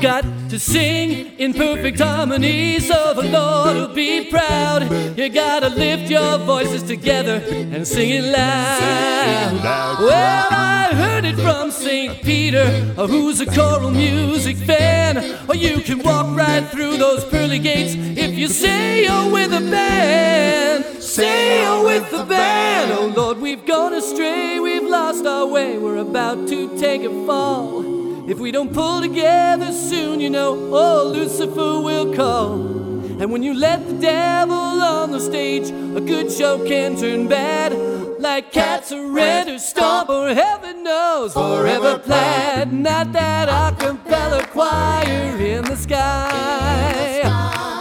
Got 0.00 0.24
to 0.48 0.58
sing 0.58 1.38
in 1.38 1.52
perfect 1.52 2.00
harmony 2.00 2.80
so 2.80 3.12
the 3.12 3.24
Lord 3.24 3.76
will 3.76 3.94
be 3.94 4.30
proud. 4.30 4.90
You 5.18 5.28
gotta 5.28 5.68
lift 5.68 6.10
your 6.10 6.38
voices 6.38 6.82
together 6.82 7.42
and 7.46 7.86
sing 7.86 8.08
it 8.08 8.24
loud. 8.24 9.62
Well, 10.00 10.48
I 10.50 10.90
heard 10.94 11.26
it 11.26 11.36
from 11.36 11.70
St. 11.70 12.22
Peter, 12.22 12.94
oh, 12.96 13.06
who's 13.06 13.42
a 13.42 13.46
choral 13.46 13.90
music 13.90 14.56
fan. 14.56 15.18
Or 15.46 15.54
you 15.54 15.82
can 15.82 15.98
walk 16.02 16.34
right 16.34 16.66
through 16.70 16.96
those 16.96 17.22
pearly 17.26 17.58
gates 17.58 17.94
if 17.94 18.38
you 18.38 18.48
say 18.48 19.04
you're 19.04 19.30
with 19.30 19.52
a 19.52 19.60
band. 19.60 21.02
Say 21.02 21.62
you're 21.62 21.84
with 21.84 22.10
the 22.10 22.24
band. 22.24 22.92
Oh 22.92 23.12
Lord, 23.14 23.38
we've 23.38 23.66
gone 23.66 23.92
astray, 23.92 24.58
we've 24.60 24.82
lost 24.82 25.26
our 25.26 25.46
way, 25.46 25.76
we're 25.76 25.98
about 25.98 26.48
to 26.48 26.78
take 26.78 27.02
a 27.02 27.10
fall. 27.26 28.09
If 28.30 28.38
we 28.38 28.52
don't 28.52 28.72
pull 28.72 29.00
together 29.00 29.72
soon, 29.72 30.20
you 30.20 30.30
know, 30.30 30.52
oh, 30.72 31.10
Lucifer 31.12 31.80
will 31.80 32.14
call. 32.14 32.52
And 33.20 33.32
when 33.32 33.42
you 33.42 33.54
let 33.54 33.84
the 33.88 33.94
devil 33.94 34.54
on 34.54 35.10
the 35.10 35.18
stage, 35.18 35.70
a 35.70 36.00
good 36.00 36.30
show 36.30 36.64
can 36.64 36.96
turn 36.96 37.26
bad. 37.26 37.72
Like 38.20 38.52
cats 38.52 38.90
surrender, 38.90 39.58
stomp, 39.58 40.10
or 40.10 40.32
heaven 40.32 40.84
knows, 40.84 41.32
forever 41.32 41.98
plaid. 41.98 42.72
Not 42.72 43.12
that 43.14 43.48
I 43.48 43.74
can 43.76 43.98
fell 43.98 44.34
a 44.34 44.46
choir 44.46 45.36
in 45.36 45.64
the 45.64 45.74
sky. 45.74 47.24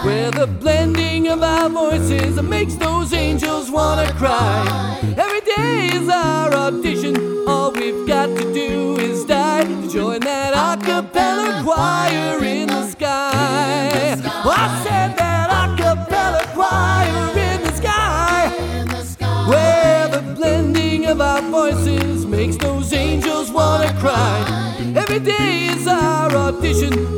Where 0.03 0.31
the 0.31 0.47
blending 0.47 1.27
of 1.27 1.43
our 1.43 1.69
voices 1.69 2.41
makes 2.41 2.73
those 2.73 3.13
angels 3.13 3.69
wanna 3.69 4.11
cry. 4.13 4.97
Every 5.15 5.41
day 5.41 5.89
is 5.93 6.09
our 6.09 6.51
audition, 6.55 7.47
all 7.47 7.71
we've 7.71 8.07
got 8.07 8.35
to 8.35 8.51
do 8.51 8.78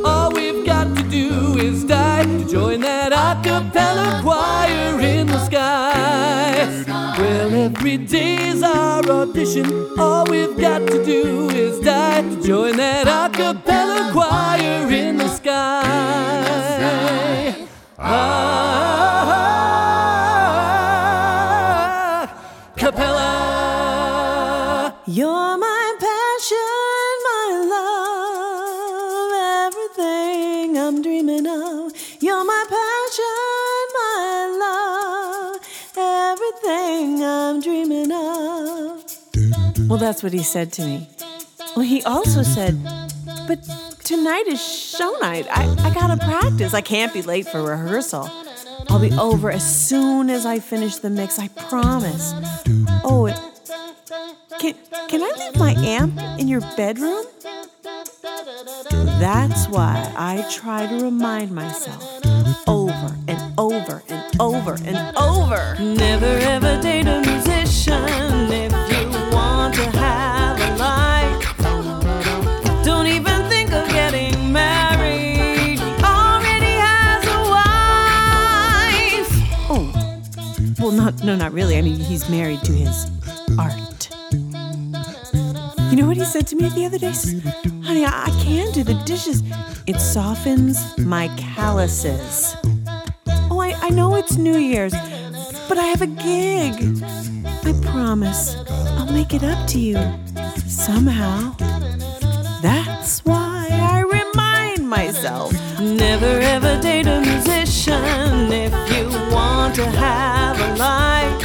all 0.03 0.31
we've 0.33 0.65
got 0.65 0.93
to 0.97 1.03
do 1.03 1.57
is 1.57 1.85
die 1.85 2.25
to 2.25 2.45
join 2.49 2.81
that 2.81 3.13
a 3.13 3.41
cappella 3.41 4.19
choir 4.21 4.99
in 4.99 5.27
the 5.27 5.39
sky. 5.45 6.83
Well, 7.17 7.53
every 7.53 7.97
day 7.97 8.35
is 8.49 8.61
our 8.61 9.01
audition, 9.09 9.67
all 9.97 10.25
we've 10.25 10.57
got 10.57 10.85
to 10.87 11.05
do 11.05 11.49
is 11.49 11.79
die 11.79 12.21
to 12.23 12.41
join 12.43 12.75
that 12.75 13.07
a 13.07 13.29
cappella 13.31 14.11
choir 14.11 14.91
in 14.91 15.15
the 15.17 15.29
sky. 15.29 16.67
Ah, 17.97 19.00
Well, 39.91 39.99
that's 39.99 40.23
what 40.23 40.31
he 40.31 40.41
said 40.41 40.71
to 40.73 40.85
me. 40.85 41.09
Well, 41.75 41.83
he 41.83 42.01
also 42.03 42.43
said, 42.43 42.81
but 43.45 43.61
tonight 44.05 44.47
is 44.47 44.65
show 44.65 45.17
night. 45.19 45.47
I, 45.51 45.67
I 45.79 45.93
gotta 45.93 46.15
practice. 46.15 46.73
I 46.73 46.79
can't 46.79 47.13
be 47.13 47.21
late 47.21 47.45
for 47.45 47.61
rehearsal. 47.61 48.29
I'll 48.87 49.01
be 49.01 49.11
over 49.11 49.51
as 49.51 49.69
soon 49.69 50.29
as 50.29 50.45
I 50.45 50.59
finish 50.59 50.95
the 50.95 51.09
mix, 51.09 51.39
I 51.39 51.49
promise. 51.49 52.33
Oh, 53.03 53.25
and 53.25 53.37
can, 54.59 54.75
can 55.09 55.23
I 55.23 55.33
leave 55.37 55.57
my 55.57 55.73
amp 55.73 56.17
in 56.39 56.47
your 56.47 56.61
bedroom? 56.77 57.25
That's 59.19 59.67
why 59.67 60.09
I 60.15 60.47
try 60.49 60.87
to 60.87 61.03
remind 61.03 61.51
myself 61.51 62.01
over 62.65 63.17
and 63.27 63.59
over 63.59 64.03
and 64.07 64.39
over 64.41 64.77
and 64.85 65.17
over. 65.17 65.75
Never 65.81 66.37
ever 66.47 66.81
date 66.81 67.07
a 67.07 67.19
musician. 67.19 68.70
Well, 80.81 80.91
not 80.91 81.23
no, 81.23 81.35
not 81.35 81.53
really. 81.53 81.77
I 81.77 81.81
mean, 81.81 81.99
he's 81.99 82.27
married 82.27 82.63
to 82.63 82.71
his 82.71 83.09
art. 83.59 84.09
You 85.91 85.97
know 85.97 86.07
what 86.07 86.17
he 86.17 86.25
said 86.25 86.47
to 86.47 86.55
me 86.55 86.69
the 86.69 86.85
other 86.85 86.97
day? 86.97 87.13
Honey, 87.83 88.05
I, 88.05 88.25
I 88.25 88.29
can 88.41 88.71
do 88.71 88.83
the 88.83 88.95
dishes. 89.05 89.43
It 89.85 89.99
softens 89.99 90.97
my 90.97 91.27
calluses. 91.37 92.55
Oh, 93.51 93.59
I, 93.59 93.75
I 93.81 93.89
know 93.89 94.15
it's 94.15 94.37
New 94.37 94.57
Year's, 94.57 94.93
but 95.69 95.77
I 95.77 95.83
have 95.83 96.01
a 96.01 96.07
gig. 96.07 97.03
I 97.63 97.73
promise 97.91 98.55
I'll 98.97 99.11
make 99.11 99.33
it 99.33 99.43
up 99.43 99.67
to 99.67 99.79
you 99.79 99.99
somehow. 100.65 101.55
That's 102.61 103.23
why 103.25 103.67
I 103.69 104.01
remind 104.01 104.89
myself 104.89 105.53
never 105.79 106.39
ever 106.39 106.79
date 106.81 107.07
a 107.07 107.21
musician 107.21 108.51
if 108.51 108.71
you 108.95 109.09
want 109.31 109.75
to 109.75 109.85
have 109.85 110.40
life. 110.81 111.41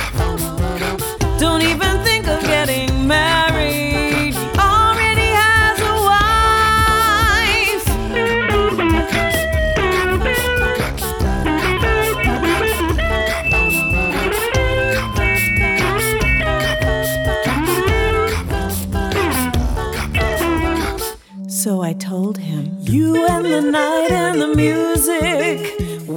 Don't 1.39 1.63
even 1.73 1.95
think 2.07 2.27
of 2.27 2.41
getting 2.41 2.91
married. 3.07 4.35
Already 4.59 5.31
has 5.43 5.79
a 5.93 5.97
wife. 6.11 7.87
So 21.63 21.83
I 21.83 21.93
told 21.93 22.39
him, 22.39 22.65
You 22.81 23.27
and 23.29 23.45
the 23.45 23.61
night 23.61 24.11
and 24.11 24.41
the 24.41 24.51
music. 24.65 25.59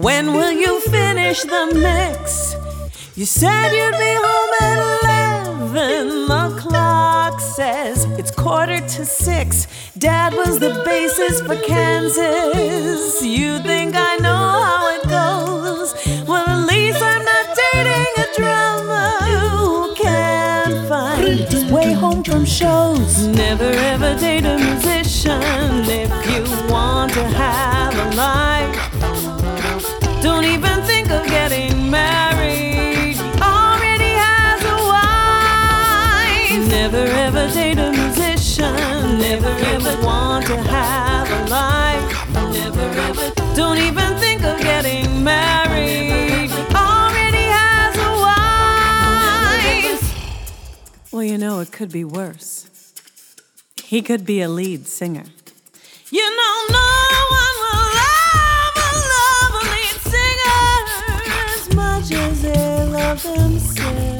When 0.06 0.26
will 0.34 0.54
you 0.54 0.80
finish 0.80 1.42
the 1.42 1.64
mix? 1.86 2.39
You 3.20 3.26
said 3.26 3.74
you'd 3.74 3.98
be 4.00 4.14
home 4.24 4.54
at 4.62 4.80
11. 5.68 6.28
The 6.30 6.56
clock 6.58 7.42
says 7.42 8.06
it's 8.18 8.32
quarter 8.32 8.80
to 8.80 9.06
six. 9.06 9.68
Dad 9.98 10.34
was 10.34 10.60
the 10.60 10.70
bassist 10.88 11.46
for 11.46 11.58
Kansas. 11.68 13.22
You 13.22 13.60
think 13.60 13.98
I 13.98 14.16
know 14.20 14.62
how 14.64 14.88
it 14.96 15.04
goes? 15.10 15.94
Well, 16.30 16.48
at 16.48 16.66
least 16.66 17.02
I'm 17.02 17.26
not 17.26 17.58
dating 17.74 18.24
a 18.24 18.26
drummer 18.38 19.12
who 19.36 19.94
can't 19.96 20.88
find 20.88 21.28
his 21.28 21.66
way 21.70 21.92
home 21.92 22.24
from 22.24 22.46
shows. 22.46 23.28
Never 23.28 23.70
ever 23.92 24.16
date 24.18 24.46
a 24.46 24.58
musician 24.58 25.84
if 26.02 26.10
you 26.32 26.46
want 26.72 27.12
to 27.16 27.24
have 27.26 27.94
a 27.96 28.16
life. 28.16 28.74
Don't 30.24 30.46
even 30.46 30.82
think 30.84 31.12
of 31.12 31.28
getting 31.28 31.92
married. 31.92 32.29
to 40.50 40.58
have 40.58 41.30
a 41.30 41.46
life. 41.48 42.10
Never 42.34 42.82
ever 42.82 43.32
don't 43.56 43.78
even 43.78 44.18
think 44.18 44.44
of 44.44 44.60
getting 44.60 45.24
married. 45.24 46.50
Already 46.74 47.46
has 47.60 47.96
a 48.10 48.12
wife. 48.26 50.02
Well, 51.12 51.24
you 51.24 51.38
know, 51.38 51.60
it 51.60 51.72
could 51.72 51.92
be 51.92 52.04
worse. 52.04 52.66
He 53.84 54.02
could 54.02 54.26
be 54.26 54.42
a 54.42 54.50
lead 54.50 54.88
singer. 54.88 55.26
You 56.10 56.28
know, 56.38 56.56
no 56.80 56.90
one 57.42 57.56
will 57.64 57.90
love 58.02 58.76
a 59.54 59.64
lead 59.74 59.98
singer 60.14 60.66
as 61.54 61.64
much 61.76 62.12
as 62.12 62.42
they 62.42 62.86
love 62.86 63.22
themselves. 63.22 64.19